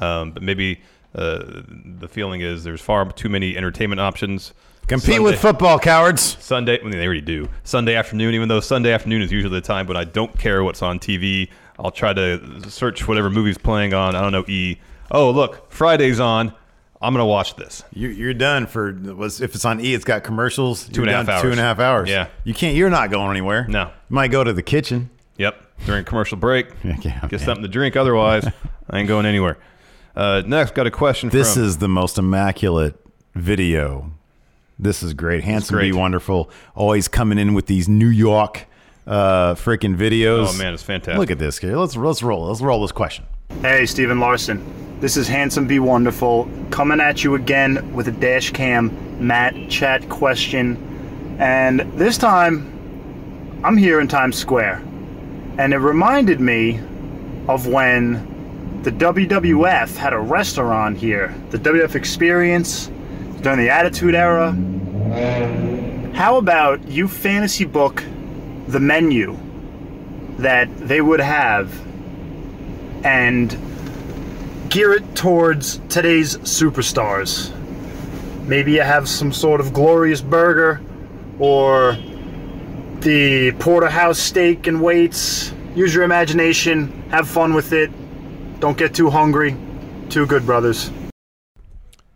Um, 0.00 0.32
but 0.32 0.42
maybe 0.42 0.80
uh, 1.14 1.62
the 1.68 2.08
feeling 2.08 2.40
is 2.40 2.64
there's 2.64 2.80
far 2.80 3.10
too 3.12 3.28
many 3.28 3.56
entertainment 3.56 4.00
options. 4.00 4.52
Compete 4.86 5.22
with 5.22 5.40
football, 5.40 5.78
cowards. 5.78 6.36
Sunday, 6.40 6.78
I 6.78 6.82
mean, 6.82 6.90
they 6.90 7.06
already 7.06 7.22
do. 7.22 7.48
Sunday 7.62 7.94
afternoon, 7.94 8.34
even 8.34 8.48
though 8.48 8.60
Sunday 8.60 8.92
afternoon 8.92 9.22
is 9.22 9.32
usually 9.32 9.54
the 9.54 9.66
time 9.66 9.86
but 9.86 9.96
I 9.96 10.04
don't 10.04 10.38
care 10.38 10.62
what's 10.62 10.82
on 10.82 10.98
TV. 10.98 11.48
I'll 11.78 11.90
try 11.90 12.12
to 12.12 12.70
search 12.70 13.08
whatever 13.08 13.30
movie's 13.30 13.56
playing 13.56 13.94
on. 13.94 14.14
I 14.14 14.20
don't 14.20 14.32
know 14.32 14.44
E. 14.46 14.78
Oh, 15.14 15.30
look, 15.30 15.70
Friday's 15.70 16.18
on. 16.20 16.52
I'm 17.00 17.12
gonna 17.12 17.26
watch 17.26 17.54
this. 17.56 17.84
You're, 17.92 18.10
you're 18.10 18.34
done 18.34 18.66
for 18.66 18.92
was 18.92 19.40
if 19.40 19.54
it's 19.54 19.64
on 19.64 19.80
E, 19.80 19.92
it's 19.94 20.04
got 20.04 20.24
commercials. 20.24 20.88
Two 20.88 21.02
you're 21.02 21.10
and 21.10 21.10
a 21.10 21.16
half 21.16 21.28
hours. 21.28 21.42
Two 21.42 21.50
and 21.50 21.60
a 21.60 21.62
half 21.62 21.78
hours. 21.78 22.08
Yeah. 22.08 22.28
you 22.44 22.54
can't. 22.54 22.76
You're 22.76 22.90
not 22.90 23.10
going 23.10 23.30
anywhere. 23.30 23.66
No. 23.68 23.84
you 23.84 23.90
might 24.14 24.28
go 24.28 24.42
to 24.42 24.52
the 24.52 24.62
kitchen. 24.62 25.10
Yep. 25.36 25.60
During 25.86 26.04
commercial 26.04 26.36
break. 26.38 26.68
Yeah, 26.84 27.20
Get 27.28 27.32
man. 27.32 27.38
something 27.40 27.62
to 27.62 27.68
drink. 27.68 27.94
Otherwise, 27.96 28.46
I 28.90 28.98
ain't 28.98 29.08
going 29.08 29.26
anywhere. 29.26 29.58
Uh, 30.16 30.42
next, 30.46 30.74
got 30.74 30.86
a 30.86 30.90
question 30.90 31.28
This 31.28 31.54
from. 31.54 31.64
is 31.64 31.78
the 31.78 31.88
most 31.88 32.16
immaculate 32.18 32.94
video. 33.34 34.12
This 34.78 35.02
is 35.02 35.12
great. 35.12 35.44
Handsome, 35.44 35.78
be 35.78 35.92
wonderful. 35.92 36.50
Always 36.74 37.06
coming 37.06 37.38
in 37.38 37.54
with 37.54 37.66
these 37.66 37.88
New 37.88 38.08
York 38.08 38.66
uh 39.06 39.54
freaking 39.54 39.96
videos. 39.96 40.54
Oh, 40.54 40.58
man, 40.58 40.72
it's 40.72 40.82
fantastic. 40.82 41.18
Look 41.18 41.30
at 41.30 41.38
this 41.38 41.58
here. 41.58 41.76
Let's 41.76 41.94
let's 41.96 42.22
roll. 42.22 42.46
Let's 42.46 42.62
roll 42.62 42.80
this 42.80 42.92
question. 42.92 43.26
Hey, 43.60 43.84
Stephen 43.84 44.18
Larson. 44.18 44.83
This 45.00 45.16
is 45.16 45.28
Handsome 45.28 45.66
Be 45.66 45.78
Wonderful 45.78 46.48
coming 46.70 47.00
at 47.00 47.24
you 47.24 47.34
again 47.34 47.92
with 47.92 48.08
a 48.08 48.12
dash 48.12 48.50
cam 48.52 49.26
Mat 49.26 49.54
chat 49.68 50.08
question. 50.08 51.36
And 51.38 51.80
this 51.98 52.16
time, 52.16 53.60
I'm 53.64 53.76
here 53.76 54.00
in 54.00 54.08
Times 54.08 54.36
Square. 54.36 54.82
And 55.58 55.74
it 55.74 55.78
reminded 55.78 56.40
me 56.40 56.80
of 57.48 57.66
when 57.66 58.80
the 58.82 58.92
WWF 58.92 59.96
had 59.96 60.12
a 60.12 60.18
restaurant 60.18 60.96
here, 60.96 61.34
the 61.50 61.58
WWF 61.58 61.94
Experience. 61.94 62.90
during 63.44 63.58
the 63.58 63.68
Attitude 63.68 64.14
Era. 64.14 64.52
How 66.14 66.38
about 66.38 66.88
you 66.88 67.06
fantasy 67.08 67.66
book 67.66 68.02
the 68.68 68.80
menu 68.80 69.38
that 70.38 70.74
they 70.78 71.02
would 71.02 71.20
have 71.20 71.70
and 73.04 73.50
gear 74.74 74.92
it 74.92 75.14
towards 75.14 75.78
today's 75.88 76.36
superstars? 76.38 77.52
Maybe 78.48 78.72
you 78.72 78.82
have 78.82 79.08
some 79.08 79.32
sort 79.32 79.60
of 79.60 79.72
glorious 79.72 80.20
burger 80.20 80.80
or 81.38 81.96
the 82.98 83.52
porterhouse 83.60 84.18
steak 84.18 84.66
and 84.66 84.82
weights. 84.82 85.52
Use 85.76 85.94
your 85.94 86.02
imagination, 86.02 86.88
have 87.10 87.28
fun 87.28 87.54
with 87.54 87.72
it. 87.72 87.88
Don't 88.58 88.76
get 88.76 88.94
too 88.94 89.10
hungry. 89.10 89.56
Two 90.10 90.26
good 90.26 90.44
brothers. 90.44 90.90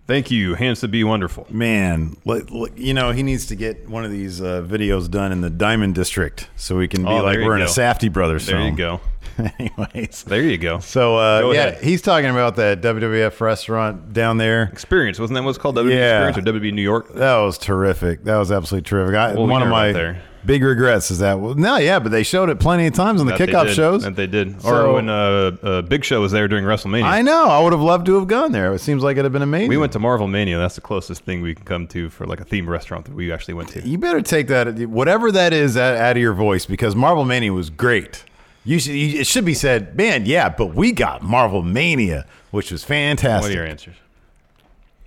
Thank 0.09 0.31
you, 0.33 0.55
Hands 0.55 0.81
to 0.81 0.89
Be 0.89 1.05
Wonderful. 1.05 1.47
Man, 1.51 2.17
look, 2.25 2.51
look, 2.51 2.73
you 2.77 2.93
know 2.95 3.13
he 3.13 3.23
needs 3.23 3.47
to 3.47 3.55
get 3.57 3.89
one 3.89 4.05
of 4.05 4.11
these 4.11 4.41
uh, 4.41 4.63
videos 4.67 5.09
done 5.09 5.31
in 5.31 5.43
the 5.43 5.51
Diamond 5.51 5.95
District 5.95 6.49
so 6.57 6.77
we 6.77 6.89
can 6.89 7.03
be 7.05 7.09
Oh, 7.11 7.23
like 7.23 7.37
we're 7.39 7.55
in 7.57 7.63
a 7.63 7.67
go. 7.67 7.71
Safdie 7.71 8.13
Brothers 8.13 8.47
There 8.47 8.57
you 8.59 8.65
film. 8.75 8.77
go. 8.77 9.01
Anyways, 9.59 10.25
There 10.25 10.43
you 10.43 10.59
go. 10.59 10.81
so 10.81 11.17
uh, 11.17 11.41
Go 11.41 11.53
yeah, 11.53 11.67
ahead. 11.69 11.85
he's 11.85 12.03
talking 12.03 12.31
about 12.31 12.57
that 12.57 12.81
WWF 12.81 13.41
restaurant 13.41 14.13
down 14.13 14.39
there. 14.39 14.65
Experience 14.73 15.19
wasn't 15.19 15.37
that 15.37 15.45
what's 15.45 15.59
called 15.59 15.77
WWE 15.77 15.91
Yeah. 15.91 16.29
Experience 16.29 16.49
or 16.49 16.61
WB 16.61 16.73
New 16.73 16.83
York? 16.83 17.15
That 17.15 17.37
was 17.39 17.59
terrific. 17.59 18.25
That 18.25 18.37
was 18.37 18.51
absolutely 18.51 18.89
terrific. 18.89 19.15
I, 19.15 19.35
Well, 19.35 19.47
one 19.47 19.63
of 19.63 19.69
my 19.69 20.17
big 20.47 20.63
regrets 20.63 21.11
is 21.11 21.19
that 21.19 21.39
well, 21.41 21.55
no, 21.55 21.77
yeah, 21.77 21.99
but 21.99 22.11
they 22.11 22.23
showed 22.23 22.49
it 22.49 22.59
plenty 22.59 22.87
of 22.87 22.95
times 22.95 23.21
on 23.21 23.27
the 23.27 23.35
That 23.37 23.49
kickoff 23.49 23.69
shows. 23.75 24.05
That 24.05 24.17
they 24.17 24.27
did. 24.27 24.63
So- 24.63 24.89
or 24.91 24.95
when 24.95 25.09
uh, 25.09 25.57
uh, 25.63 25.83
Big 25.83 26.05
Show 26.05 26.21
was 26.21 26.33
there 26.33 26.49
during 26.49 26.65
WrestleMania. 26.65 27.03
I 27.05 27.23
know. 27.23 27.47
I 27.49 27.61
would 27.63 27.73
have 27.73 27.83
loved 27.83 28.07
to 28.07 28.15
have 28.15 28.29
gone 28.29 28.53
there. 28.53 28.73
It 28.73 28.79
seems 28.81 29.03
like 29.03 29.15
it'd 29.15 29.25
have 29.25 29.33
been 29.33 29.43
amazing. 29.43 29.69
we 29.69 29.77
went 29.77 29.93
to 29.93 29.99
Marvel 29.99 30.27
Mania. 30.27 30.57
That's 30.59 30.77
the 30.77 30.81
closest 30.81 31.25
thing 31.25 31.43
we 31.43 31.55
can 31.55 31.65
come 31.65 31.87
to 31.89 32.09
for 32.09 32.27
like 32.27 32.41
a 32.41 32.45
themed 32.45 32.69
restaurant 32.69 33.05
that 33.07 33.15
we 33.15 33.31
actually 33.33 33.55
went 33.55 33.69
to. 33.71 33.87
You 33.87 33.99
better 33.99 34.23
take 34.23 34.47
that, 34.49 34.79
whatever 34.89 35.31
that 35.33 35.53
is, 35.53 35.77
out, 35.77 35.97
out 35.97 36.17
of 36.17 36.23
your 36.23 36.33
voice 36.35 36.65
because 36.67 36.97
Marvel 36.97 37.25
Mania 37.25 37.53
was 37.53 37.69
great. 37.69 38.25
You 38.69 38.79
should. 38.79 38.95
You, 38.95 39.21
it 39.21 39.27
should 39.27 39.45
be 39.47 39.55
said, 39.55 39.97
man. 39.97 40.27
Yeah, 40.27 40.51
but 40.51 40.75
we 40.75 40.93
got 40.93 41.23
Marvel 41.23 41.63
Mania, 41.63 42.27
which 42.51 42.71
was 42.71 42.85
fantastic. 42.85 43.49
What 43.51 43.51
are 43.53 43.55
your 43.63 43.67
answers? 43.67 43.97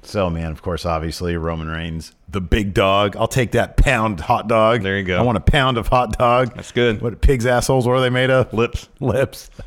So, 0.04 0.32
man, 0.32 0.52
of 0.52 0.63
course, 0.63 0.84
obviously 0.84 1.38
Roman 1.38 1.67
Reigns, 1.67 2.13
the 2.28 2.41
big 2.41 2.74
dog. 2.74 3.15
I'll 3.15 3.28
take 3.28 3.52
that 3.52 3.78
pound 3.78 4.19
hot 4.21 4.47
dog. 4.47 4.82
There 4.82 4.97
you 4.97 5.04
go. 5.04 5.19
I 5.19 5.21
want 5.21 5.38
a 5.38 5.41
pound 5.41 5.78
of 5.78 5.88
hot 5.89 6.17
dog. 6.17 6.56
That's 6.56 6.71
good. 6.71 7.02
What 7.04 7.21
pigs' 7.21 7.45
assholes? 7.45 7.86
were 7.88 8.02
they 8.02 8.10
made 8.10 8.32
of? 8.32 8.52
Lips. 8.54 8.89
Lips. 9.00 9.50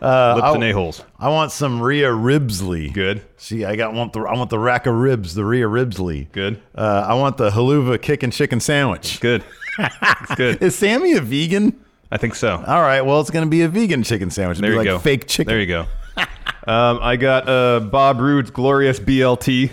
Uh, 0.00 0.32
Lips 0.36 0.46
I- 0.46 0.54
and 0.54 0.64
a-holes. 0.64 1.04
I 1.18 1.28
want 1.28 1.52
some 1.52 1.82
Rhea 1.82 2.08
Ribsley. 2.08 2.90
Good. 2.90 3.20
See, 3.36 3.66
I 3.66 3.76
got 3.76 3.92
want 3.92 4.14
the 4.14 4.20
I 4.20 4.32
want 4.34 4.48
the 4.48 4.58
rack 4.58 4.86
of 4.86 4.94
ribs, 4.94 5.34
the 5.34 5.44
Rhea 5.44 5.66
Ribsley. 5.66 6.32
Good. 6.32 6.58
Uh, 6.74 7.04
I 7.06 7.12
want 7.12 7.36
the 7.36 7.50
Helluva 7.50 8.00
kicking 8.00 8.30
chicken 8.30 8.60
sandwich. 8.60 9.20
Good. 9.20 9.44
It's 9.78 10.34
good. 10.36 10.62
Is 10.62 10.74
Sami 10.74 11.12
a 11.12 11.20
vegan? 11.20 11.78
I 12.10 12.16
think 12.16 12.34
so. 12.34 12.52
All 12.66 12.80
right. 12.80 13.02
Well, 13.02 13.20
it's 13.20 13.30
going 13.30 13.44
to 13.44 13.50
be 13.50 13.62
a 13.62 13.68
vegan 13.68 14.02
chicken 14.02 14.30
sandwich. 14.30 14.58
It'll 14.58 14.70
There 14.70 14.78
be 14.80 14.86
you 14.86 14.92
like 14.94 14.98
go. 15.00 15.02
fake 15.02 15.26
chicken. 15.26 15.50
There 15.50 15.60
you 15.60 15.66
go. 15.66 15.80
um, 16.66 16.98
I 17.02 17.16
got 17.16 17.48
uh, 17.48 17.80
Bob 17.80 18.20
Roode's 18.20 18.50
Glorious 18.50 18.98
BLT. 18.98 19.70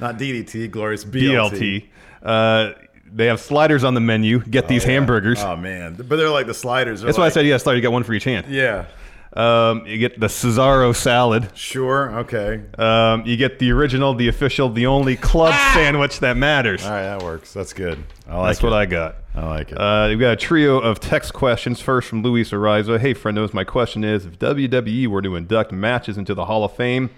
Not 0.00 0.18
DDT, 0.18 0.70
glorious 0.70 1.04
BLT. 1.04 1.50
BLT. 1.52 1.88
Uh, 2.22 2.72
they 3.12 3.26
have 3.26 3.40
sliders 3.40 3.84
on 3.84 3.94
the 3.94 4.00
menu. 4.00 4.40
Get 4.40 4.68
these 4.68 4.84
hamburgers. 4.84 5.40
Oh 5.42 5.56
man, 5.56 5.94
but 5.94 6.16
they're 6.16 6.30
like 6.30 6.46
the 6.46 6.54
sliders. 6.54 7.00
That's 7.02 7.18
why 7.18 7.26
I 7.26 7.28
said 7.28 7.44
a 7.44 7.58
slider. 7.58 7.76
You 7.76 7.82
got 7.82 7.92
one 7.92 8.02
for 8.04 8.12
each 8.12 8.24
hand. 8.24 8.46
Yeah. 8.48 8.86
Um, 9.32 9.86
you 9.86 9.98
get 9.98 10.18
the 10.18 10.26
Cesaro 10.26 10.94
salad. 10.94 11.50
Sure. 11.56 12.18
Okay. 12.20 12.62
Um, 12.78 13.24
you 13.24 13.36
get 13.36 13.60
the 13.60 13.70
original, 13.70 14.14
the 14.14 14.26
official, 14.28 14.68
the 14.68 14.86
only 14.86 15.16
club 15.16 15.54
sandwich 15.74 16.18
that 16.20 16.36
matters. 16.36 16.84
All 16.84 16.90
right, 16.90 17.02
that 17.02 17.22
works. 17.22 17.52
That's 17.52 17.72
good. 17.72 18.02
I 18.26 18.36
like 18.38 18.48
That's 18.48 18.58
it. 18.58 18.64
what 18.64 18.72
I 18.72 18.86
got. 18.86 19.16
I 19.34 19.46
like 19.46 19.70
it. 19.70 19.80
Uh, 19.80 20.06
we've 20.08 20.18
got 20.18 20.32
a 20.32 20.36
trio 20.36 20.78
of 20.80 20.98
text 20.98 21.32
questions. 21.32 21.80
First 21.80 22.08
from 22.08 22.22
Luis 22.22 22.50
Ariza. 22.50 22.98
Hey, 22.98 23.14
friendos, 23.14 23.54
my 23.54 23.62
question 23.62 24.02
is 24.02 24.26
if 24.26 24.38
WWE 24.40 25.06
were 25.06 25.22
to 25.22 25.36
induct 25.36 25.70
matches 25.70 26.18
into 26.18 26.34
the 26.34 26.46
Hall 26.46 26.64
of 26.64 26.74
Fame, 26.74 27.10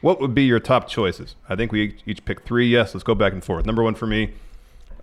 what 0.00 0.20
would 0.20 0.34
be 0.34 0.42
your 0.44 0.58
top 0.58 0.88
choices? 0.88 1.36
I 1.48 1.54
think 1.54 1.70
we 1.70 1.82
each, 1.82 2.00
each 2.06 2.24
pick 2.24 2.40
three. 2.42 2.66
Yes, 2.66 2.94
let's 2.94 3.04
go 3.04 3.14
back 3.14 3.32
and 3.32 3.44
forth. 3.44 3.64
Number 3.64 3.84
one 3.84 3.94
for 3.94 4.08
me, 4.08 4.32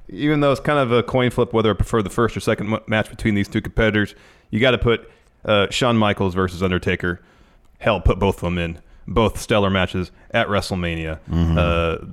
even 0.10 0.42
though 0.42 0.52
it's 0.52 0.60
kind 0.60 0.80
of 0.80 0.92
a 0.92 1.04
coin 1.04 1.30
flip 1.30 1.54
whether 1.54 1.70
I 1.70 1.74
prefer 1.74 2.02
the 2.02 2.10
first 2.10 2.36
or 2.36 2.42
second 2.42 2.78
match 2.88 3.10
between 3.10 3.36
these 3.36 3.48
two 3.48 3.62
competitors, 3.62 4.16
you 4.50 4.60
got 4.60 4.72
to 4.72 4.78
put 4.78 5.10
uh, 5.48 5.68
Shawn 5.72 5.98
Michaels 5.98 6.36
versus 6.36 6.62
Undertaker. 6.62 7.20
Hell, 7.80 8.02
put 8.02 8.20
both 8.20 8.38
of 8.38 8.42
them 8.42 8.58
in. 8.58 8.80
Both 9.08 9.40
stellar 9.40 9.70
matches 9.70 10.12
at 10.32 10.48
WrestleMania. 10.48 11.20
Uh, 11.58 12.06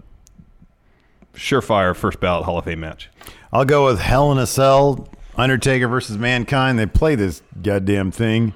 surefire 1.35 1.95
first 1.97 2.21
ballot 2.21 2.45
Hall 2.45 2.59
of 2.59 2.65
Fame 2.65 2.81
match. 2.81 3.11
I'll 3.53 3.65
go 3.65 3.87
with 3.87 4.01
Hell 4.01 4.31
in 4.33 4.39
a 4.39 4.47
Cell, 4.47 5.09
Undertaker 5.37 5.89
versus 5.89 6.19
Mankind. 6.19 6.79
They 6.79 6.87
play 6.87 7.15
this 7.15 7.43
goddamn 7.63 8.11
thing 8.13 8.53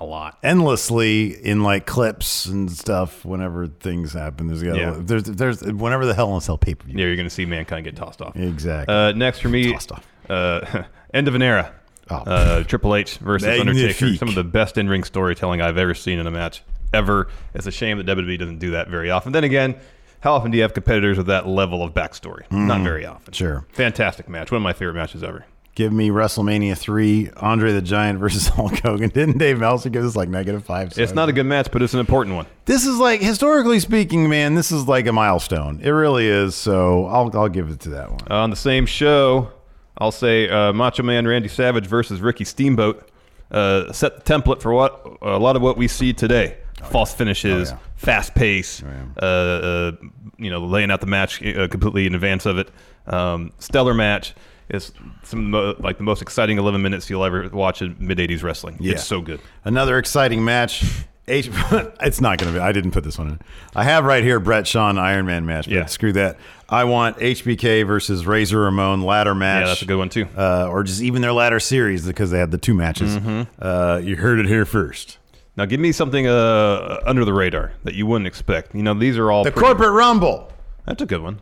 A 0.00 0.04
lot. 0.04 0.38
endlessly 0.42 1.32
in 1.44 1.62
like 1.62 1.86
clips 1.86 2.46
and 2.46 2.70
stuff. 2.70 3.24
Whenever 3.24 3.66
things 3.66 4.12
happen, 4.12 4.46
there's 4.46 4.62
got 4.62 4.76
Yeah. 4.76 4.94
there's 4.98 5.24
there's 5.24 5.62
whenever 5.62 6.06
the 6.06 6.14
Hell 6.14 6.30
in 6.30 6.36
a 6.36 6.40
Cell 6.40 6.58
pay 6.58 6.74
per 6.74 6.86
view. 6.86 6.98
Yeah, 6.98 7.06
you're 7.06 7.16
going 7.16 7.28
to 7.28 7.34
see 7.34 7.46
Mankind 7.46 7.84
get 7.84 7.96
tossed 7.96 8.22
off. 8.22 8.36
Exactly. 8.36 8.94
Uh, 8.94 9.12
next 9.12 9.40
for 9.40 9.48
me, 9.48 9.72
Tossed 9.72 9.92
off. 9.92 10.06
Uh, 10.28 10.84
end 11.14 11.26
of 11.26 11.34
an 11.34 11.42
era. 11.42 11.72
Oh. 12.10 12.16
Uh, 12.16 12.64
Triple 12.64 12.94
H 12.96 13.18
versus 13.18 13.48
Undertaker. 13.60 14.14
Some 14.16 14.28
of 14.28 14.34
the 14.34 14.44
best 14.44 14.76
in-ring 14.78 15.04
storytelling 15.04 15.60
I've 15.60 15.78
ever 15.78 15.94
seen 15.94 16.18
in 16.18 16.26
a 16.26 16.30
match 16.30 16.62
ever. 16.92 17.28
It's 17.54 17.66
a 17.66 17.70
shame 17.72 17.98
that 17.98 18.06
WWE 18.06 18.38
doesn't 18.38 18.58
do 18.58 18.72
that 18.72 18.88
very 18.88 19.10
often. 19.10 19.32
Then 19.32 19.44
again, 19.44 19.76
how 20.20 20.34
often 20.34 20.50
do 20.50 20.56
you 20.56 20.62
have 20.62 20.74
competitors 20.74 21.16
with 21.16 21.28
that 21.28 21.46
level 21.46 21.82
of 21.82 21.94
backstory? 21.94 22.50
Not 22.50 22.82
very 22.82 23.06
often. 23.06 23.32
Sure. 23.32 23.64
Fantastic 23.72 24.28
match. 24.28 24.50
One 24.50 24.56
of 24.58 24.62
my 24.62 24.72
favorite 24.72 24.94
matches 24.94 25.22
ever. 25.22 25.46
Give 25.76 25.92
me 25.92 26.10
WrestleMania 26.10 26.76
three, 26.76 27.30
Andre 27.36 27.72
the 27.72 27.80
Giant 27.80 28.18
versus 28.18 28.48
Hulk 28.56 28.80
Hogan. 28.80 29.08
Didn't 29.08 29.38
Dave 29.38 29.60
Meltzer 29.60 29.88
give 29.88 30.04
us 30.04 30.16
like 30.16 30.28
negative 30.28 30.64
five? 30.64 30.98
It's 30.98 31.14
not 31.14 31.28
a 31.28 31.32
good 31.32 31.46
match, 31.46 31.68
but 31.72 31.80
it's 31.80 31.94
an 31.94 32.00
important 32.00 32.34
one. 32.36 32.46
This 32.66 32.84
is 32.86 32.98
like 32.98 33.20
historically 33.22 33.78
speaking, 33.80 34.28
man. 34.28 34.56
This 34.56 34.72
is 34.72 34.88
like 34.88 35.06
a 35.06 35.12
milestone. 35.12 35.80
It 35.80 35.90
really 35.90 36.26
is. 36.26 36.54
So 36.56 37.06
I'll 37.06 37.30
I'll 37.34 37.48
give 37.48 37.70
it 37.70 37.80
to 37.80 37.90
that 37.90 38.10
one. 38.10 38.20
on 38.30 38.50
the 38.50 38.56
same 38.56 38.84
show, 38.84 39.52
I'll 40.00 40.12
say 40.12 40.48
uh, 40.48 40.72
Macho 40.72 41.02
Man 41.02 41.26
Randy 41.28 41.48
Savage 41.48 41.86
versus 41.86 42.20
Ricky 42.20 42.44
Steamboat 42.44 43.08
uh, 43.50 43.92
set 43.92 44.24
the 44.24 44.32
template 44.32 44.62
for 44.62 44.72
what 44.72 45.04
a 45.22 45.38
lot 45.38 45.56
of 45.56 45.62
what 45.62 45.76
we 45.76 45.88
see 45.88 46.12
today: 46.12 46.56
false 46.90 47.12
finishes, 47.12 47.70
Oh, 47.70 47.74
yeah. 47.74 47.78
fast 47.96 48.34
pace, 48.34 48.82
uh, 49.20 49.24
uh, 49.24 49.92
you 50.38 50.50
know, 50.50 50.64
laying 50.64 50.90
out 50.90 51.00
the 51.00 51.06
match 51.06 51.44
uh, 51.44 51.68
completely 51.68 52.06
in 52.06 52.14
advance 52.14 52.46
of 52.46 52.58
it. 52.58 52.70
Um, 53.06 53.52
stellar 53.58 53.92
match. 53.94 54.34
It's 54.68 54.92
some 55.24 55.44
the 55.44 55.48
mo- 55.50 55.76
like 55.80 55.96
the 55.98 56.04
most 56.04 56.22
exciting 56.22 56.56
11 56.58 56.80
minutes 56.80 57.10
you'll 57.10 57.24
ever 57.24 57.48
watch 57.48 57.82
in 57.82 57.96
mid 57.98 58.18
80s 58.18 58.44
wrestling. 58.44 58.76
Yeah. 58.78 58.92
It's 58.92 59.04
so 59.04 59.20
good. 59.20 59.40
Another 59.64 59.98
exciting 59.98 60.44
match. 60.44 60.84
It's 61.30 62.20
not 62.20 62.38
going 62.38 62.52
to 62.52 62.58
be. 62.58 62.60
I 62.60 62.72
didn't 62.72 62.90
put 62.90 63.04
this 63.04 63.16
one 63.16 63.28
in. 63.28 63.40
I 63.76 63.84
have 63.84 64.04
right 64.04 64.24
here 64.24 64.40
Brett 64.40 64.66
Shawn 64.66 64.98
Iron 64.98 65.26
Man 65.26 65.46
match. 65.46 65.66
But 65.66 65.74
Yeah. 65.74 65.86
Screw 65.86 66.12
that. 66.14 66.38
I 66.72 66.84
want 66.84 67.18
HBK 67.18 67.84
versus 67.86 68.24
Razor 68.26 68.60
Ramon 68.60 69.02
ladder 69.02 69.34
match. 69.34 69.62
Yeah, 69.62 69.66
that's 69.68 69.82
a 69.82 69.86
good 69.86 69.96
one 69.98 70.08
too. 70.08 70.26
Uh, 70.36 70.68
or 70.70 70.84
just 70.84 71.02
even 71.02 71.20
their 71.20 71.32
ladder 71.32 71.58
series 71.58 72.06
because 72.06 72.30
they 72.30 72.38
had 72.38 72.50
the 72.52 72.58
two 72.58 72.74
matches. 72.74 73.16
Mm-hmm. 73.16 73.42
Uh, 73.60 74.00
you 74.02 74.16
heard 74.16 74.38
it 74.38 74.46
here 74.46 74.64
first. 74.64 75.18
Now 75.56 75.64
give 75.66 75.80
me 75.80 75.90
something 75.92 76.26
uh, 76.28 77.00
under 77.04 77.24
the 77.24 77.32
radar 77.32 77.72
that 77.84 77.94
you 77.94 78.06
wouldn't 78.06 78.28
expect. 78.28 78.74
You 78.74 78.82
know, 78.84 78.94
these 78.94 79.18
are 79.18 79.30
all 79.32 79.42
The 79.44 79.50
pretty- 79.50 79.66
Corporate 79.66 79.92
Rumble. 79.92 80.52
That's 80.86 81.02
a 81.02 81.06
good 81.06 81.22
one. 81.22 81.40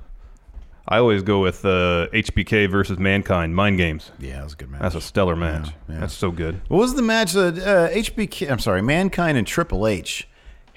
I 0.90 0.96
always 0.96 1.22
go 1.22 1.40
with 1.42 1.66
uh, 1.66 2.08
HBK 2.14 2.70
versus 2.70 2.98
Mankind, 2.98 3.54
Mind 3.54 3.76
Games. 3.76 4.10
Yeah, 4.18 4.36
that 4.36 4.44
was 4.44 4.52
a 4.54 4.56
good 4.56 4.70
match. 4.70 4.80
That's 4.80 4.94
a 4.94 5.02
stellar 5.02 5.36
match. 5.36 5.68
yeah. 5.86 6.00
That's 6.00 6.14
so 6.14 6.30
good. 6.30 6.62
What 6.68 6.78
was 6.78 6.94
the 6.94 7.02
match 7.02 7.32
that 7.34 7.58
uh, 7.58 7.90
HBK? 7.94 8.50
I'm 8.50 8.58
sorry, 8.58 8.80
Mankind 8.80 9.36
and 9.36 9.46
Triple 9.46 9.86
H 9.86 10.26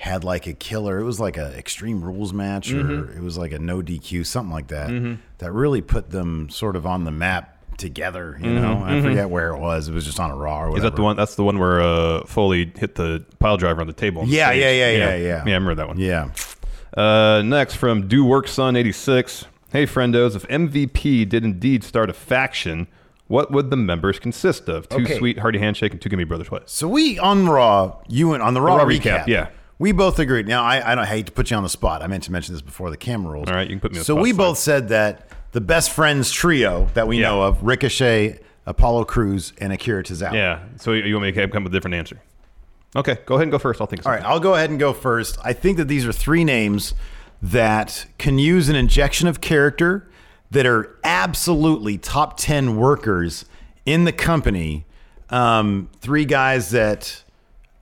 had 0.01 0.23
like 0.23 0.47
a 0.47 0.53
killer. 0.53 0.99
It 0.99 1.03
was 1.03 1.19
like 1.19 1.37
a 1.37 1.55
Extreme 1.57 2.03
Rules 2.03 2.33
match, 2.33 2.71
or 2.73 2.83
Mm-hmm. 2.83 3.17
it 3.17 3.23
was 3.23 3.37
like 3.37 3.51
a 3.51 3.59
no 3.59 3.81
DQ, 3.81 4.25
something 4.25 4.51
like 4.51 4.67
that. 4.69 5.17
That 5.37 5.51
really 5.51 5.81
put 5.81 6.09
them 6.09 6.49
sort 6.49 6.75
of 6.75 6.85
on 6.85 7.03
the 7.03 7.11
map 7.11 7.57
together. 7.77 8.37
You 8.41 8.49
know, 8.51 8.83
I 8.85 8.99
forget 9.01 9.29
where 9.29 9.53
it 9.53 9.59
was. 9.59 9.87
It 9.87 9.93
was 9.93 10.05
just 10.05 10.19
on 10.19 10.31
a 10.31 10.35
Raw 10.35 10.63
or 10.63 10.69
whatever. 10.69 10.69
Mm-hmm. 10.69 10.77
Is 10.77 10.83
that 10.83 10.95
the 10.95 11.01
one? 11.03 11.15
That's 11.17 11.35
the 11.35 11.43
one 11.43 11.59
where 11.59 11.81
uh, 11.81 12.25
Foley 12.25 12.71
hit 12.77 12.95
the 12.95 13.23
pile 13.39 13.57
driver 13.57 13.81
on 13.81 13.87
the 13.87 13.93
table. 13.93 14.23
on 14.23 14.29
the 14.29 14.35
Yeah, 14.35 14.49
stage. 14.49 14.61
yeah, 14.61 14.71
yeah, 14.71 14.91
yeah, 14.91 15.15
yeah. 15.15 15.17
Yeah, 15.27 15.35
I 15.35 15.43
remember 15.43 15.75
that 15.75 15.87
one. 15.87 15.99
Yeah. 15.99 16.31
Uh, 16.95 17.41
next 17.45 17.75
from 17.75 18.07
Do 18.07 18.25
Work 18.25 18.47
Son 18.47 18.75
eighty 18.75 18.91
six. 18.91 19.45
Hey 19.71 19.85
friendos, 19.85 20.35
if 20.35 20.45
MVP 20.49 21.29
did 21.29 21.45
indeed 21.45 21.83
start 21.85 22.09
a 22.09 22.13
faction, 22.13 22.87
what 23.27 23.51
would 23.51 23.69
the 23.69 23.77
members 23.77 24.19
consist 24.19 24.67
of? 24.67 24.89
Two 24.89 25.03
Okay. 25.03 25.17
sweet 25.17 25.39
hearty 25.39 25.59
handshake 25.59 25.93
and 25.93 26.01
two 26.01 26.09
gimme 26.09 26.25
brothers. 26.25 26.51
What? 26.51 26.69
So 26.69 26.89
we 26.89 27.17
on 27.17 27.47
Raw, 27.47 27.95
you 28.09 28.27
went 28.29 28.43
on 28.43 28.53
the 28.53 28.59
Raw, 28.61 28.75
Raw 28.75 28.85
recap, 28.85 29.21
recap, 29.23 29.27
yeah. 29.27 29.47
We 29.81 29.91
both 29.93 30.19
agreed. 30.19 30.47
Now 30.47 30.63
I, 30.63 30.91
I 30.91 30.95
don't 30.95 31.07
hate 31.07 31.25
to 31.25 31.31
put 31.31 31.49
you 31.49 31.57
on 31.57 31.63
the 31.63 31.69
spot. 31.69 32.03
I 32.03 32.07
meant 32.07 32.23
to 32.25 32.31
mention 32.31 32.53
this 32.53 32.61
before 32.61 32.91
the 32.91 32.97
camera 32.97 33.33
rolls. 33.33 33.49
All 33.49 33.55
right, 33.55 33.67
you 33.67 33.73
can 33.73 33.79
put 33.79 33.91
me 33.91 33.97
on 33.97 34.01
the 34.01 34.05
So 34.05 34.13
we 34.15 34.31
both 34.31 34.59
said 34.59 34.89
that 34.89 35.27
the 35.53 35.61
best 35.61 35.89
friends 35.89 36.31
trio 36.31 36.87
that 36.93 37.07
we 37.07 37.19
Yeah. 37.19 37.29
know 37.29 37.41
of, 37.41 37.63
Ricochet, 37.63 38.39
Apollo 38.67 39.05
Crews, 39.05 39.53
and 39.57 39.73
Akira 39.73 40.03
Tozawa. 40.03 40.33
Yeah. 40.33 40.59
So 40.77 40.93
you 40.93 41.03
you 41.05 41.15
want 41.15 41.23
me 41.23 41.31
to 41.31 41.47
come 41.47 41.57
up 41.57 41.63
with 41.63 41.73
a 41.73 41.75
different 41.75 41.95
answer? 41.95 42.21
Okay, 42.95 43.17
go 43.25 43.35
ahead 43.35 43.43
and 43.43 43.51
go 43.51 43.57
first. 43.57 43.81
I'll 43.81 43.87
think. 43.87 44.01
Of 44.01 44.05
All 44.05 44.13
right, 44.13 44.23
I'll 44.23 44.39
go 44.39 44.53
ahead 44.53 44.69
and 44.69 44.79
go 44.79 44.93
first. 44.93 45.39
I 45.43 45.53
think 45.53 45.77
that 45.77 45.87
these 45.87 46.05
are 46.05 46.11
three 46.13 46.43
names 46.43 46.93
that 47.41 48.05
can 48.19 48.37
use 48.37 48.69
an 48.69 48.75
injection 48.75 49.27
of 49.27 49.41
character 49.41 50.07
that 50.51 50.67
are 50.67 50.95
absolutely 51.03 51.97
top 51.97 52.37
10 52.37 52.75
workers 52.75 53.45
in 53.85 54.03
the 54.03 54.11
company. 54.11 54.85
Um, 55.31 55.89
three 56.01 56.25
guys 56.25 56.69
that, 56.71 57.23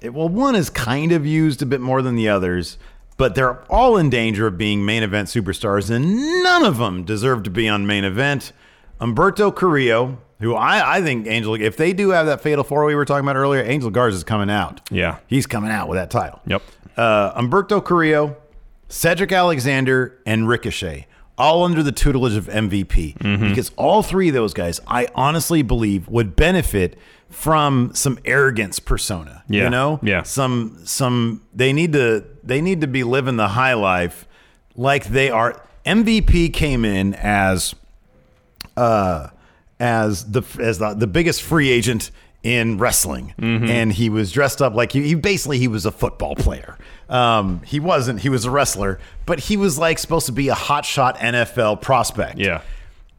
well, 0.03 0.29
one 0.29 0.55
is 0.55 0.69
kind 0.69 1.11
of 1.11 1.25
used 1.25 1.61
a 1.61 1.65
bit 1.65 1.81
more 1.81 2.01
than 2.01 2.15
the 2.15 2.29
others, 2.29 2.77
but 3.17 3.35
they're 3.35 3.61
all 3.71 3.97
in 3.97 4.09
danger 4.09 4.47
of 4.47 4.57
being 4.57 4.85
main 4.85 5.03
event 5.03 5.27
superstars, 5.27 5.89
and 5.89 6.15
none 6.43 6.63
of 6.63 6.77
them 6.77 7.03
deserve 7.03 7.43
to 7.43 7.49
be 7.49 7.67
on 7.67 7.85
main 7.85 8.03
event. 8.03 8.53
Humberto 9.01 9.53
Carrillo, 9.53 10.17
who 10.39 10.55
I, 10.55 10.97
I 10.97 11.01
think 11.01 11.27
Angel, 11.27 11.55
if 11.55 11.75
they 11.75 11.93
do 11.93 12.09
have 12.09 12.25
that 12.27 12.41
fatal 12.41 12.63
four 12.63 12.85
we 12.85 12.95
were 12.95 13.05
talking 13.05 13.25
about 13.25 13.35
earlier, 13.35 13.61
Angel 13.61 13.89
Garza 13.89 14.17
is 14.17 14.23
coming 14.23 14.49
out. 14.49 14.81
Yeah. 14.89 15.19
He's 15.27 15.45
coming 15.45 15.71
out 15.71 15.89
with 15.89 15.97
that 15.97 16.09
title. 16.09 16.39
Yep. 16.47 16.61
Uh, 16.95 17.41
Humberto 17.41 17.83
Carrillo, 17.83 18.37
Cedric 18.87 19.31
Alexander, 19.31 20.17
and 20.25 20.47
Ricochet, 20.47 21.07
all 21.39 21.63
under 21.63 21.81
the 21.81 21.91
tutelage 21.91 22.35
of 22.35 22.45
MVP. 22.47 23.17
Mm-hmm. 23.17 23.49
Because 23.49 23.71
all 23.77 24.03
three 24.03 24.27
of 24.27 24.33
those 24.33 24.53
guys, 24.53 24.79
I 24.85 25.07
honestly 25.15 25.61
believe, 25.61 26.07
would 26.09 26.35
benefit 26.35 26.97
from 27.29 27.91
some 27.95 28.19
arrogance 28.25 28.79
persona. 28.79 29.43
Yeah. 29.47 29.63
You 29.63 29.69
know? 29.69 29.99
Yeah. 30.03 30.23
Some 30.23 30.81
some 30.83 31.41
they 31.53 31.73
need 31.73 31.93
to 31.93 32.25
they 32.43 32.61
need 32.61 32.81
to 32.81 32.87
be 32.87 33.03
living 33.03 33.37
the 33.37 33.47
high 33.47 33.73
life 33.73 34.27
like 34.75 35.05
they 35.05 35.31
are. 35.31 35.63
MVP 35.85 36.53
came 36.53 36.85
in 36.85 37.15
as 37.15 37.73
uh, 38.75 39.29
as 39.79 40.29
the 40.29 40.43
as 40.59 40.77
the, 40.79 40.93
the 40.93 41.07
biggest 41.07 41.41
free 41.41 41.69
agent 41.69 42.11
in 42.43 42.77
wrestling, 42.77 43.33
and 43.69 43.91
he 43.91 44.09
was 44.09 44.31
dressed 44.31 44.61
up 44.61 44.73
like 44.73 44.91
he, 44.91 45.03
he 45.03 45.15
basically 45.15 45.57
he 45.57 45.67
was 45.67 45.85
a 45.85 45.91
football 45.91 46.35
player. 46.35 46.77
Um, 47.09 47.61
he 47.65 47.79
wasn't. 47.79 48.19
He 48.21 48.29
was 48.29 48.45
a 48.45 48.51
wrestler, 48.51 48.99
but 49.25 49.39
he 49.39 49.57
was 49.57 49.77
like 49.79 49.97
supposed 49.99 50.27
to 50.27 50.31
be 50.31 50.49
a 50.49 50.55
hotshot 50.55 51.17
NFL 51.17 51.81
prospect. 51.81 52.37
Yeah. 52.37 52.61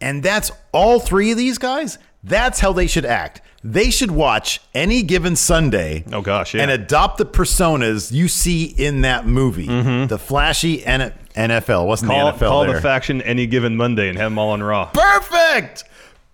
And 0.01 0.23
that's 0.23 0.51
all 0.73 1.01
three 1.01 1.31
of 1.33 1.37
these 1.37 1.59
guys. 1.59 1.99
That's 2.23 2.61
how 2.61 2.73
they 2.73 2.87
should 2.87 3.05
act. 3.05 3.43
They 3.63 3.91
should 3.91 4.11
watch 4.11 4.61
any 4.75 5.03
given 5.03 5.37
Sunday. 5.37 6.05
Oh 6.13 6.23
gosh, 6.23 6.55
yeah. 6.55 6.63
And 6.63 6.71
adopt 6.71 7.19
the 7.19 7.27
personas 7.27 8.11
you 8.13 8.27
see 8.29 8.65
in 8.65 9.03
that 9.03 9.27
movie. 9.27 9.67
The 10.07 10.19
flashy 10.19 10.83
N- 10.85 11.13
NFL 11.35 11.87
wasn't 11.87 12.11
Call, 12.13 12.33
the 12.33 12.39
NFL 12.39 12.49
call 12.49 12.65
there. 12.65 12.75
the 12.77 12.81
faction 12.81 13.21
any 13.23 13.47
given 13.47 13.77
Monday 13.77 14.09
and 14.09 14.17
have 14.17 14.31
them 14.31 14.39
all 14.39 14.51
on 14.51 14.63
Raw. 14.63 14.87
Perfect. 14.95 15.85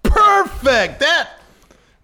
Perfect. 0.04 1.00
That 1.00 1.30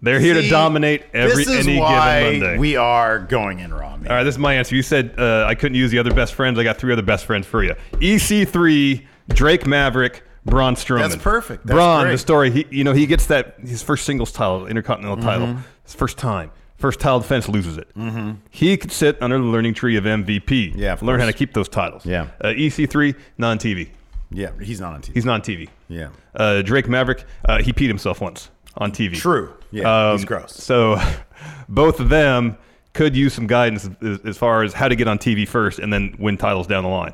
They're 0.03 0.19
here 0.19 0.33
to 0.33 0.47
dominate 0.49 1.03
every 1.13 1.45
this 1.45 1.47
is 1.47 1.65
any 1.67 1.79
why 1.79 2.23
given 2.23 2.39
Monday. 2.41 2.57
we 2.59 2.75
are 2.75 3.19
going 3.19 3.59
in 3.59 3.73
raw. 3.73 3.95
Man. 3.97 4.11
All 4.11 4.17
right, 4.17 4.23
this 4.23 4.35
is 4.35 4.39
my 4.39 4.53
answer. 4.53 4.75
You 4.75 4.83
said 4.83 5.15
uh, 5.17 5.45
I 5.47 5.55
couldn't 5.55 5.75
use 5.77 5.91
the 5.91 5.97
other 5.99 6.13
best 6.13 6.33
friends. 6.33 6.59
I 6.59 6.63
got 6.63 6.77
three 6.77 6.91
other 6.91 7.01
best 7.01 7.25
friends 7.25 7.47
for 7.47 7.63
you. 7.63 7.73
EC3, 7.93 9.01
Drake 9.29 9.65
Maverick, 9.65 10.23
Braun 10.45 10.75
Strowman. 10.75 10.99
That's 11.09 11.15
perfect. 11.15 11.65
That's 11.65 11.75
Braun, 11.75 12.03
great. 12.03 12.11
the 12.11 12.17
story. 12.17 12.51
He, 12.51 12.65
you 12.69 12.83
know, 12.83 12.91
he 12.93 13.05
gets 13.05 13.27
that 13.27 13.55
his 13.61 13.81
first 13.81 14.05
singles 14.05 14.31
title, 14.33 14.67
Intercontinental 14.67 15.23
title, 15.23 15.47
Mhm. 15.47 15.59
his 15.85 15.95
first 15.95 16.17
time, 16.17 16.51
first 16.77 16.99
title 16.99 17.19
defense, 17.21 17.47
loses 17.47 17.77
it. 17.77 17.87
Mhm. 17.97 18.37
He 18.49 18.75
could 18.75 18.91
sit 18.91 19.17
under 19.21 19.37
the 19.37 19.43
learning 19.45 19.73
tree 19.73 19.95
of 19.95 20.05
MVP. 20.05 20.73
Yeah, 20.75 20.93
of 20.93 21.01
learn 21.01 21.19
how 21.21 21.25
to 21.27 21.31
course. 21.31 21.39
keep 21.39 21.53
those 21.53 21.69
titles. 21.69 22.05
Yeah. 22.05 22.27
Uh, 22.43 22.49
EC3, 22.49 23.15
non 23.37 23.57
TV. 23.57 23.91
Yeah, 24.31 24.49
he's 24.61 24.81
not 24.81 24.93
on 24.95 25.01
TV. 25.01 25.13
He's 25.13 25.25
not 25.25 25.33
on 25.35 25.41
TV. 25.41 25.69
Yeah. 25.87 26.07
Uh, 26.35 26.61
Drake 26.61 26.89
Maverick, 26.89 27.23
uh, 27.47 27.61
he 27.61 27.71
peed 27.71 27.87
himself 27.87 28.19
once 28.19 28.49
on 28.77 28.91
TV. 28.91 29.15
True. 29.15 29.53
Yeah, 29.71 30.11
he's 30.13 30.21
Um, 30.21 30.25
gross. 30.25 30.53
So 30.53 30.99
both 31.69 31.99
of 31.99 32.09
them 32.09 32.57
could 32.93 33.15
use 33.15 33.33
some 33.33 33.47
guidance 33.47 33.89
as, 34.01 34.19
as 34.23 34.37
far 34.37 34.63
as 34.63 34.73
how 34.73 34.87
to 34.87 34.95
get 34.95 35.07
on 35.07 35.17
TV 35.17 35.47
first 35.47 35.79
and 35.79 35.91
then 35.91 36.15
win 36.19 36.37
titles 36.37 36.67
down 36.67 36.83
the 36.83 36.89
line. 36.89 37.13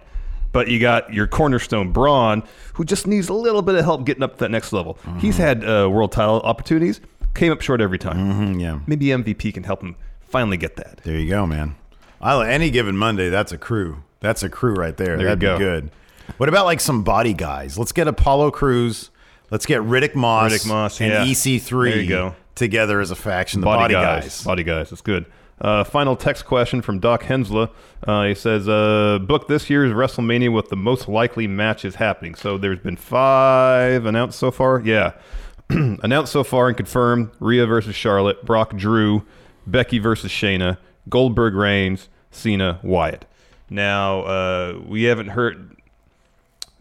But 0.51 0.67
you 0.67 0.79
got 0.79 1.13
your 1.13 1.27
cornerstone 1.27 1.91
Braun, 1.91 2.43
who 2.73 2.83
just 2.83 3.05
needs 3.05 3.29
a 3.29 3.33
little 3.33 3.61
bit 3.61 3.75
of 3.75 3.83
help 3.85 4.03
getting 4.05 4.23
up 4.23 4.33
to 4.33 4.39
that 4.39 4.49
next 4.51 4.73
level. 4.73 4.97
He's 5.19 5.37
had 5.37 5.63
uh, 5.63 5.87
world 5.91 6.11
title 6.11 6.41
opportunities, 6.41 7.01
came 7.35 7.51
up 7.51 7.61
short 7.61 7.81
every 7.81 7.99
time. 7.99 8.17
Mm-hmm, 8.17 8.59
yeah. 8.59 8.79
Maybe 8.87 9.05
MVP 9.07 9.53
can 9.53 9.63
help 9.63 9.81
him 9.83 9.95
finally 10.21 10.57
get 10.57 10.75
that. 10.77 11.01
There 11.03 11.15
you 11.17 11.29
go, 11.29 11.45
man. 11.45 11.75
I, 12.19 12.49
any 12.49 12.71
given 12.71 12.97
Monday, 12.97 13.29
that's 13.29 13.51
a 13.51 13.57
crew. 13.59 14.03
That's 14.21 14.41
a 14.43 14.49
crew 14.49 14.73
right 14.73 14.97
there. 14.97 15.17
There 15.17 15.19
you 15.19 15.35
That'd 15.35 15.39
go. 15.39 15.57
be 15.57 15.63
good. 15.63 15.91
What 16.37 16.49
about 16.49 16.65
like 16.65 16.79
some 16.79 17.03
body 17.03 17.33
guys? 17.33 17.77
Let's 17.77 17.91
get 17.91 18.07
Apollo 18.07 18.51
Crews. 18.51 19.08
Let's 19.51 19.65
get 19.65 19.81
Riddick 19.81 20.15
Moss, 20.15 20.51
Riddick 20.51 20.67
Moss, 20.67 21.01
and 21.01 21.11
yeah. 21.11 21.25
EC3 21.25 21.69
There 21.91 22.01
you 22.01 22.09
go. 22.09 22.35
together 22.55 22.99
as 22.99 23.11
a 23.11 23.15
faction. 23.15 23.61
The 23.61 23.65
body, 23.65 23.93
guys. 23.93 24.43
Body 24.43 24.63
guys. 24.63 24.89
That's 24.89 25.01
good. 25.01 25.25
Uh, 25.61 25.83
final 25.83 26.15
text 26.15 26.45
question 26.45 26.81
from 26.81 26.99
Doc 26.99 27.23
Hensla. 27.23 27.69
Uh, 28.07 28.23
he 28.25 28.35
says, 28.35 28.69
uh, 28.69 29.19
"Book 29.21 29.47
this 29.49 29.69
year's 29.69 29.91
WrestleMania 29.91 30.53
with 30.53 30.69
the 30.69 30.77
most 30.77 31.09
likely 31.09 31.47
matches 31.47 31.95
happening." 31.95 32.33
So 32.35 32.57
there's 32.57 32.79
been 32.79 32.95
five 32.95 34.05
announced 34.05 34.39
so 34.39 34.51
far. 34.51 34.79
Yeah, 34.79 35.13
announced 35.69 36.31
so 36.31 36.45
far 36.45 36.69
and 36.69 36.77
confirmed: 36.77 37.31
Rhea 37.41 37.65
versus 37.65 37.93
Charlotte, 37.93 38.45
Brock 38.45 38.75
Drew, 38.77 39.25
Becky 39.67 39.99
versus 39.99 40.31
Shayna, 40.31 40.77
Goldberg 41.09 41.55
Reigns, 41.55 42.07
Cena 42.31 42.79
Wyatt. 42.81 43.25
Now 43.69 44.21
uh, 44.21 44.79
we 44.87 45.03
haven't 45.03 45.27
heard 45.27 45.75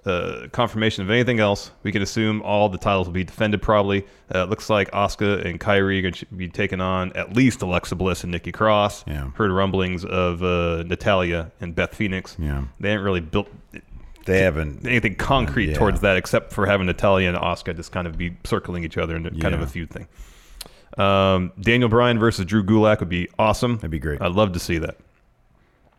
uh, 0.09 0.49
confirmation 0.53 1.03
of 1.05 1.11
anything 1.11 1.38
else. 1.40 1.71
We 1.83 1.92
can 1.92 2.03
assume 2.03 2.42
all 2.42 2.68
the 2.68 2.79
titles 2.79 3.07
will 3.07 3.14
be 3.14 3.25
defended 3.25 3.62
probably. 3.62 4.07
Uh, 4.35 4.44
it 4.44 4.51
looks 4.51 4.68
like 4.71 4.90
Asuka 4.92 5.44
and 5.44 5.61
Kairi 5.61 5.99
are 5.99 6.03
going 6.03 6.14
to 6.14 6.27
be 6.27 6.49
taking 6.49 6.81
on 6.81 7.12
at 7.12 7.37
least 7.37 7.62
Alexa 7.62 7.94
Bliss 7.97 8.23
and 8.25 8.33
Nikki 8.33 8.51
Cross. 8.53 9.05
Yeah. 9.07 9.31
Heard 9.33 9.51
rumblings 9.51 10.05
of 10.05 10.42
uh, 10.42 10.83
Natalya 10.85 11.53
and 11.61 11.75
Beth 11.75 11.94
Phoenix. 11.94 12.37
Yeah. 12.38 12.64
They 12.81 12.90
haven't 12.90 13.05
really 13.05 13.21
built 13.21 13.49
They 14.25 14.40
haven't. 14.40 14.87
anything 14.87 15.14
concrete 15.16 15.68
Yeah. 15.71 15.75
towards 15.79 16.01
that 16.01 16.16
except 16.16 16.53
for 16.53 16.66
having 16.66 16.87
Natalya 16.87 17.29
and 17.29 17.37
Asuka 17.38 17.77
just 17.77 17.92
kind 17.92 18.07
of 18.07 18.16
be 18.18 18.37
circling 18.44 18.85
each 18.85 18.99
other 18.99 19.16
in 19.16 19.27
a 19.27 19.31
kind 19.31 19.55
of 19.55 19.61
a 19.61 19.66
feud 19.66 19.90
thing. 19.90 20.09
Um, 20.97 21.53
Daniel 21.61 21.88
Bryan 21.88 22.18
versus 22.18 22.44
Drew 22.44 22.64
Gulak 22.64 23.01
would 23.01 23.09
be 23.09 23.29
awesome. 23.38 23.77
That'd 23.77 23.90
be 23.90 23.99
great. 23.99 24.21
I'd 24.21 24.33
love 24.33 24.53
to 24.53 24.59
see 24.59 24.79
that. 24.79 24.97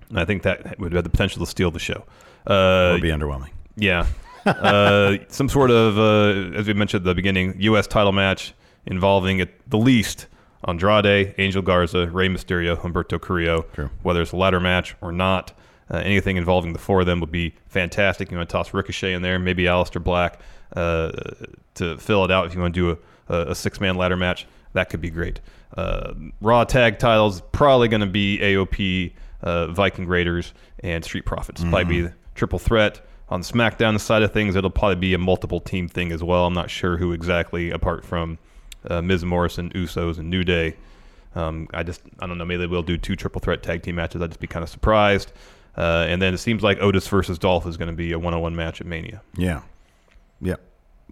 And 0.10 0.19
I 0.19 0.26
think 0.26 0.43
that 0.43 0.80
would 0.80 0.91
have 0.93 1.04
the 1.04 1.10
potential 1.10 1.45
to 1.45 1.50
steal 1.50 1.69
the 1.72 1.80
show. 1.80 2.04
Uh, 2.48 2.91
Would 2.93 3.02
be 3.04 3.10
underwhelming. 3.10 3.50
Yeah. 3.80 4.06
uh, 4.46 5.18
some 5.30 5.50
sort 5.50 5.72
of, 5.72 5.98
uh, 5.98 6.58
as 6.58 6.68
we 6.68 6.74
mentioned 6.74 7.02
at 7.02 7.06
the 7.06 7.15
beginning, 7.15 7.56
U.S. 7.60 7.88
title 7.88 8.12
match 8.12 8.54
involving 8.86 9.42
at 9.42 9.50
the 9.68 9.78
least 9.78 10.28
Andrade, 10.68 11.36
Angel 11.38 11.62
Garza, 11.62 12.08
Rey 12.08 12.28
Mysterio, 12.28 12.78
Humberto 12.78 13.20
Carrillo. 13.20 13.65
Whether 14.04 14.22
it's 14.22 14.32
a 14.32 14.38
ladder 14.38 14.60
match 14.60 14.96
or 15.02 15.12
not, 15.12 15.54
uh, 15.92 15.98
anything 15.98 16.38
involving 16.38 16.74
the 16.74 16.80
four 16.80 17.00
of 17.00 17.06
them 17.06 17.20
would 17.20 17.32
be 17.32 17.56
fantastic. 17.68 18.32
You 18.32 18.38
want 18.38 18.50
to 18.50 18.54
toss 18.54 18.74
Ricochet 18.74 19.13
in 19.13 19.22
there, 19.22 19.39
maybe 19.39 19.63
Aleister 19.63 20.04
Black 20.04 20.39
uh, 20.76 21.12
to 21.76 21.98
fill 21.98 22.26
it 22.26 22.32
out 22.32 22.46
if 22.46 22.54
you 22.54 22.62
want 22.62 22.74
to 22.74 22.96
do 22.96 23.02
a, 23.34 23.52
a 23.52 23.56
six 23.56 23.80
man 23.80 23.96
ladder 23.96 24.18
match. 24.18 24.48
That 24.74 24.89
could 24.89 25.02
be 25.02 25.10
great. 25.10 25.39
Uh, 25.76 26.13
Raw 26.42 26.63
tag 26.63 27.00
titles 27.00 27.42
probably 27.52 27.88
going 27.88 28.02
to 28.02 28.08
be 28.08 28.39
AOP, 28.39 29.13
uh, 29.42 29.68
Viking 29.68 30.08
Raiders, 30.08 30.54
and 30.84 31.04
Street 31.04 31.26
Profits. 31.26 31.62
Probably 31.62 31.86
be 31.86 32.02
the 32.02 32.13
triple 32.36 32.60
threat. 32.60 33.06
On 33.30 33.42
SmackDown 33.42 34.00
side 34.00 34.24
of 34.24 34.34
things, 34.34 34.56
it'll 34.56 34.70
probably 34.70 34.96
be 34.96 35.13
a 35.13 35.20
multiple 35.20 35.60
team 35.60 35.88
thing 35.88 36.12
as 36.12 36.24
well. 36.24 36.48
I'm 36.48 36.54
not 36.54 36.70
sure 36.70 36.98
who 36.98 37.12
exactly, 37.12 37.70
apart 37.70 38.04
from 38.04 38.39
uh, 38.89 39.02
Miz 39.02 39.24
Morrison, 39.24 39.70
Usos, 39.72 40.18
and 40.18 40.30
New 40.30 40.44
Day. 40.44 40.76
Um, 41.36 41.68
I 41.74 41.84
just, 41.84 42.02
I 42.20 42.26
don't 42.26 42.39
know. 42.39 42.46
Maybe 42.46 42.65
we'll 42.65 42.82
do 42.82 42.98
two 42.98 43.15
triple 43.15 43.39
threat 43.39 43.62
tag 43.62 43.84
team 43.84 43.96
matches. 43.96 44.22
I'd 44.22 44.32
just 44.32 44.39
be 44.39 44.48
kind 44.48 44.63
of 44.63 44.70
surprised. 44.70 45.32
Uh, 45.78 46.06
and 46.10 46.22
then 46.22 46.34
it 46.34 46.39
seems 46.39 46.63
like 46.63 46.82
Otis 46.82 47.08
versus 47.08 47.38
Dolph 47.38 47.68
is 47.68 47.78
going 47.78 47.88
to 47.88 47.96
be 47.96 48.12
a 48.13 48.20
one 48.20 48.34
on 48.34 48.42
one 48.42 48.56
match 48.56 48.82
at 48.82 48.88
Mania. 48.88 49.22
Yeah. 49.38 49.62
Yep. 50.42 50.60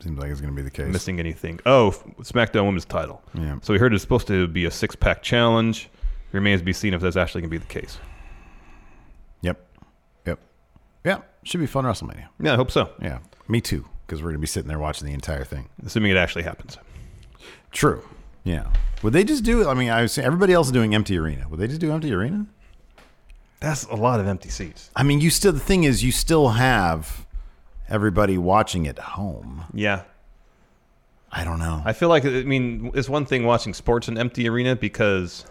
Seems 0.02 0.20
like 0.20 0.32
it's 0.32 0.42
going 0.42 0.54
to 0.54 0.56
be 0.56 0.64
the 0.64 0.72
case. 0.72 0.88
Missing 0.88 1.20
anything? 1.20 1.60
Oh, 1.66 1.92
SmackDown 2.22 2.66
Women's 2.66 2.86
title. 2.86 3.22
Yeah. 3.34 3.60
So 3.62 3.74
we 3.74 3.80
heard 3.80 3.94
it's 3.94 4.02
supposed 4.02 4.28
to 4.28 4.48
be 4.48 4.66
a 4.66 4.72
six 4.72 4.96
pack 4.96 5.22
challenge. 5.22 5.90
Remains 6.32 6.62
to 6.62 6.66
be 6.66 6.74
seen 6.74 6.94
if 6.94 7.02
that's 7.02 7.16
actually 7.16 7.42
going 7.42 7.52
to 7.52 7.60
be 7.60 7.66
the 7.66 7.82
case. 7.82 7.98
Yeah. 11.08 11.22
Should 11.44 11.62
be 11.62 11.68
fun 11.68 11.86
WrestleMania. 11.86 12.28
Yeah, 12.40 12.54
I 12.54 12.56
hope 12.58 12.70
so. 12.70 12.90
Yeah. 13.02 13.20
Me 13.48 13.62
too. 13.62 13.86
Because 14.06 14.22
we're 14.22 14.30
going 14.30 14.36
to 14.36 14.42
be 14.42 14.48
sitting 14.48 14.68
there 14.68 14.80
watching 14.80 15.08
the 15.08 15.14
entire 15.14 15.46
thing. 15.46 15.70
Assuming 15.86 16.12
it 16.12 16.18
actually 16.18 16.44
happens. 16.44 16.78
True. 17.72 18.04
Yeah. 18.44 18.72
Would 19.04 19.14
they 19.14 19.24
just 19.24 19.44
do? 19.44 19.68
I 19.68 19.74
mean, 19.74 19.90
I 19.90 20.02
was 20.02 20.12
saying 20.12 20.26
everybody 20.26 20.54
else 20.54 20.68
is 20.68 20.74
doing 20.74 20.94
empty 20.94 21.18
arena. 21.18 21.48
Would 21.50 21.60
they 21.60 21.68
just 21.68 21.80
do 21.80 21.92
empty 21.92 22.14
arena? 22.14 22.46
That's 23.60 23.86
a 23.86 23.96
lot 23.96 24.20
of 24.20 24.28
empty 24.28 24.50
seats. 24.50 24.92
I 24.96 25.04
mean, 25.04 25.22
you 25.22 25.30
still. 25.30 25.52
The 25.52 25.60
thing 25.60 25.84
is, 25.84 26.04
you 26.04 26.12
still 26.12 26.50
have 26.50 27.26
everybody 27.90 28.38
watching 28.38 28.88
at 28.88 29.00
home. 29.00 29.64
Yeah. 29.74 30.04
I 31.32 31.44
don't 31.44 31.60
know. 31.60 31.82
I 31.86 31.94
feel 31.94 32.10
like 32.10 32.26
I 32.26 32.44
mean 32.44 32.92
it's 32.94 33.10
one 33.10 33.26
thing 33.26 33.44
watching 33.46 33.74
sports 33.74 34.08
in 34.08 34.18
empty 34.18 34.48
arena 34.48 34.76
because 34.76 35.46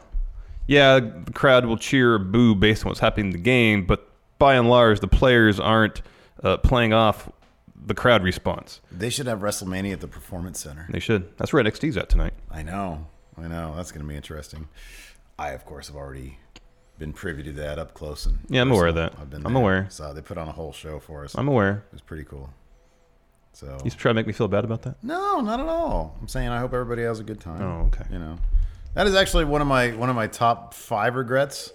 yeah, 0.67 0.99
the 0.99 1.33
crowd 1.33 1.67
will 1.67 1.77
cheer 1.77 2.15
or 2.15 2.19
boo 2.19 2.55
based 2.55 2.85
on 2.85 2.89
what's 2.89 3.01
happening 3.01 3.27
in 3.27 3.33
the 3.33 3.39
game, 3.39 3.85
but 3.85 4.11
by 4.39 4.55
and 4.55 4.68
large 4.68 5.01
the 5.01 5.09
players 5.09 5.59
aren't 5.61 6.03
uh, 6.43 6.57
playing 6.59 6.93
off 6.93 7.30
the 7.74 7.95
crowd 7.95 8.22
response. 8.22 8.80
They 8.91 9.11
should 9.11 9.26
have 9.26 9.41
WrestleMania 9.41 9.93
at 9.95 10.01
the 10.01 10.09
Performance 10.09 10.61
Center. 10.61 10.87
They 10.91 10.99
should. 11.01 11.37
That's 11.39 11.53
where 11.53 11.62
NXT's 11.62 11.97
at 11.97 12.09
tonight. 12.09 12.34
I 12.51 12.62
know. 12.62 13.07
I 13.39 13.47
know. 13.49 13.74
That's 13.76 13.93
going 13.93 14.03
to 14.05 14.09
be 14.09 14.16
interesting. 14.16 14.68
I, 15.39 15.51
of 15.51 15.64
course, 15.64 15.87
have 15.89 15.97
already 15.97 16.39
been 16.99 17.12
privy 17.12 17.43
to 17.43 17.53
that 17.53 17.78
up 17.78 17.93
close 17.95 18.24
and 18.26 18.39
Yeah, 18.49 18.62
I'm 18.62 18.70
aware 18.72 18.87
of 18.87 18.95
that. 18.95 19.12
I've 19.20 19.28
been 19.30 19.45
I'm 19.47 19.53
there. 19.53 19.62
aware. 19.62 19.87
So 19.91 20.12
they 20.14 20.22
put 20.22 20.39
on 20.39 20.49
a 20.49 20.53
whole 20.53 20.72
show 20.72 20.99
for 20.99 21.24
us. 21.24 21.34
I'm 21.37 21.47
aware. 21.49 21.84
It 21.89 21.93
was 21.93 22.01
pretty 22.01 22.24
cool. 22.24 22.51
So 23.53 23.78
You 23.84 23.91
try 23.91 24.11
to 24.11 24.14
make 24.14 24.26
me 24.26 24.32
feel 24.32 24.49
bad 24.49 24.64
about 24.64 24.82
that? 24.82 24.97
no, 25.03 25.41
not 25.41 25.61
at 25.61 25.66
all. 25.66 26.16
I'm 26.20 26.28
saying 26.28 26.49
I 26.49 26.59
hope 26.59 26.72
everybody 26.72 27.03
has 27.03 27.20
a 27.20 27.24
good 27.24 27.41
time. 27.41 27.61
Oh, 27.62 27.87
okay. 27.87 28.05
You 28.11 28.18
know, 28.18 28.39
that 28.95 29.07
is 29.07 29.14
actually 29.14 29.45
one 29.45 29.61
of 29.61 29.66
my 29.68 29.93
one 29.93 30.09
of 30.11 30.16
my 30.16 30.26
top 30.26 30.72
five 30.74 31.14
regrets 31.16 31.72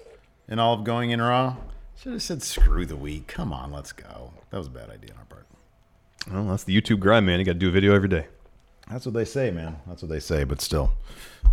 in 0.47 0.59
all 0.59 0.73
of 0.73 0.83
going 0.83 1.11
in 1.11 1.21
raw. 1.21 1.55
Should 2.01 2.13
have 2.13 2.23
said 2.23 2.41
screw 2.41 2.83
the 2.87 2.95
week. 2.95 3.27
Come 3.27 3.53
on, 3.53 3.71
let's 3.71 3.91
go. 3.91 4.31
That 4.49 4.57
was 4.57 4.65
a 4.65 4.71
bad 4.71 4.89
idea 4.89 5.11
on 5.13 5.19
our 5.19 5.25
part. 5.25 5.45
Well, 6.31 6.45
that's 6.45 6.63
the 6.63 6.79
YouTube 6.79 6.99
grind, 6.99 7.27
man. 7.27 7.37
You 7.37 7.45
got 7.45 7.53
to 7.53 7.59
do 7.59 7.67
a 7.67 7.71
video 7.71 7.93
every 7.93 8.09
day. 8.09 8.25
That's 8.89 9.05
what 9.05 9.13
they 9.13 9.23
say, 9.23 9.51
man. 9.51 9.75
That's 9.85 10.01
what 10.01 10.09
they 10.09 10.19
say. 10.19 10.43
But 10.43 10.61
still, 10.61 10.93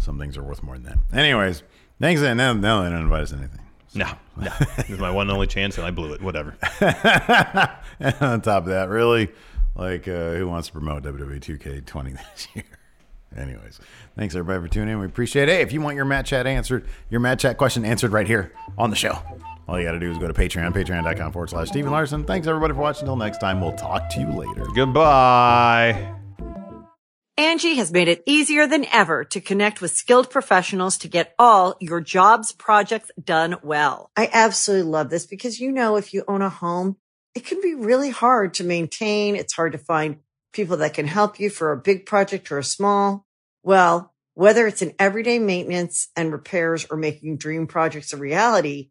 some 0.01 0.19
things 0.19 0.39
are 0.39 0.43
worth 0.43 0.63
more 0.63 0.79
than 0.79 0.85
that. 0.85 1.19
Anyways, 1.19 1.65
thanks. 2.01 2.23
And 2.23 2.39
now, 2.39 2.55
now 2.55 2.83
they 2.83 2.89
don't 2.89 3.03
invite 3.03 3.25
us 3.25 3.31
to 3.31 3.37
anything. 3.37 3.61
No, 3.95 4.11
no. 4.39 4.51
this 4.79 4.89
is 4.89 4.99
my 4.99 5.11
one 5.11 5.27
and 5.29 5.33
only 5.33 5.49
chance, 5.49 5.77
and 5.77 5.87
I 5.87 5.91
blew 5.91 6.15
it. 6.15 6.23
Whatever. 6.23 6.57
and 8.01 8.15
on 8.23 8.41
top 8.41 8.63
of 8.63 8.71
that, 8.71 8.89
really, 8.89 9.29
like, 9.75 10.09
uh, 10.09 10.31
who 10.31 10.49
wants 10.49 10.69
to 10.69 10.73
promote 10.73 11.03
WWE 11.03 11.41
2K20 11.41 12.13
this 12.35 12.49
year? 12.55 12.65
Anyways, 13.37 13.81
thanks 14.17 14.35
everybody 14.35 14.67
for 14.67 14.73
tuning 14.73 14.95
in. 14.95 14.99
We 14.99 15.05
appreciate 15.05 15.51
it. 15.51 15.57
Hey, 15.57 15.61
if 15.61 15.75
you 15.75 15.83
want 15.83 15.97
your 15.97 16.07
Mat 16.07 16.25
Chat 16.25 16.47
answered, 16.47 16.87
your 17.11 17.21
Mat 17.21 17.39
Chat 17.39 17.59
question 17.59 17.85
answered 17.85 18.13
right 18.13 18.27
here 18.27 18.55
on 18.79 18.89
the 18.89 18.97
show, 18.97 19.23
all 19.69 19.79
you 19.79 19.85
got 19.85 19.93
to 19.93 20.01
do 20.01 20.11
is 20.11 20.19
go 20.19 20.27
to 20.27 20.35
Patreon, 20.35 20.73
patreon.com 20.73 21.33
forward 21.33 21.51
slash 21.51 21.69
Stephen 21.69 21.93
Larson. 21.93 22.25
Thanks 22.25 22.47
everybody 22.47 22.73
for 22.73 22.81
watching. 22.81 23.03
Until 23.03 23.17
next 23.17 23.39
time, 23.39 23.61
we'll 23.61 23.77
talk 23.77 24.09
to 24.11 24.21
you 24.21 24.31
later. 24.33 24.65
Goodbye. 24.75 26.15
Angie 27.37 27.77
has 27.77 27.93
made 27.93 28.09
it 28.09 28.25
easier 28.27 28.67
than 28.67 28.85
ever 28.87 29.23
to 29.27 29.41
connect 29.41 29.81
with 29.81 29.93
skilled 29.93 30.29
professionals 30.29 30.99
to 30.99 31.09
get 31.09 31.35
all 31.39 31.77
your 31.79 32.01
jobs 32.01 32.51
projects 32.51 33.13
done 33.23 33.57
well. 33.63 34.11
I 34.17 34.29
absolutely 34.33 34.91
love 34.91 35.09
this 35.09 35.25
because, 35.25 35.61
you 35.61 35.71
know, 35.71 35.95
if 35.95 36.13
you 36.13 36.25
own 36.27 36.43
a 36.43 36.49
home, 36.49 36.97
it 37.37 37.47
can 37.47 37.61
be 37.61 37.75
really 37.75 38.11
hard 38.11 38.55
to 38.55 38.65
maintain. 38.65 39.37
It's 39.37 39.55
hard 39.55 39.71
to 39.71 39.79
find 39.79 40.17
people 40.53 40.79
that 40.79 40.95
can 40.95 41.07
help 41.07 41.39
you 41.39 41.49
for 41.49 41.71
a 41.71 41.77
big 41.77 42.07
project 42.07 42.51
or 42.51 42.59
a 42.59 42.65
small. 42.65 43.25
Well, 43.63 44.13
whether 44.35 44.67
it's 44.67 44.83
in 44.83 44.95
everyday 44.99 45.39
maintenance 45.39 46.09
and 46.17 46.33
repairs 46.33 46.87
or 46.91 46.97
making 46.97 47.37
dream 47.37 47.69
projects 47.69 48.13
a 48.13 48.17
reality, 48.17 48.91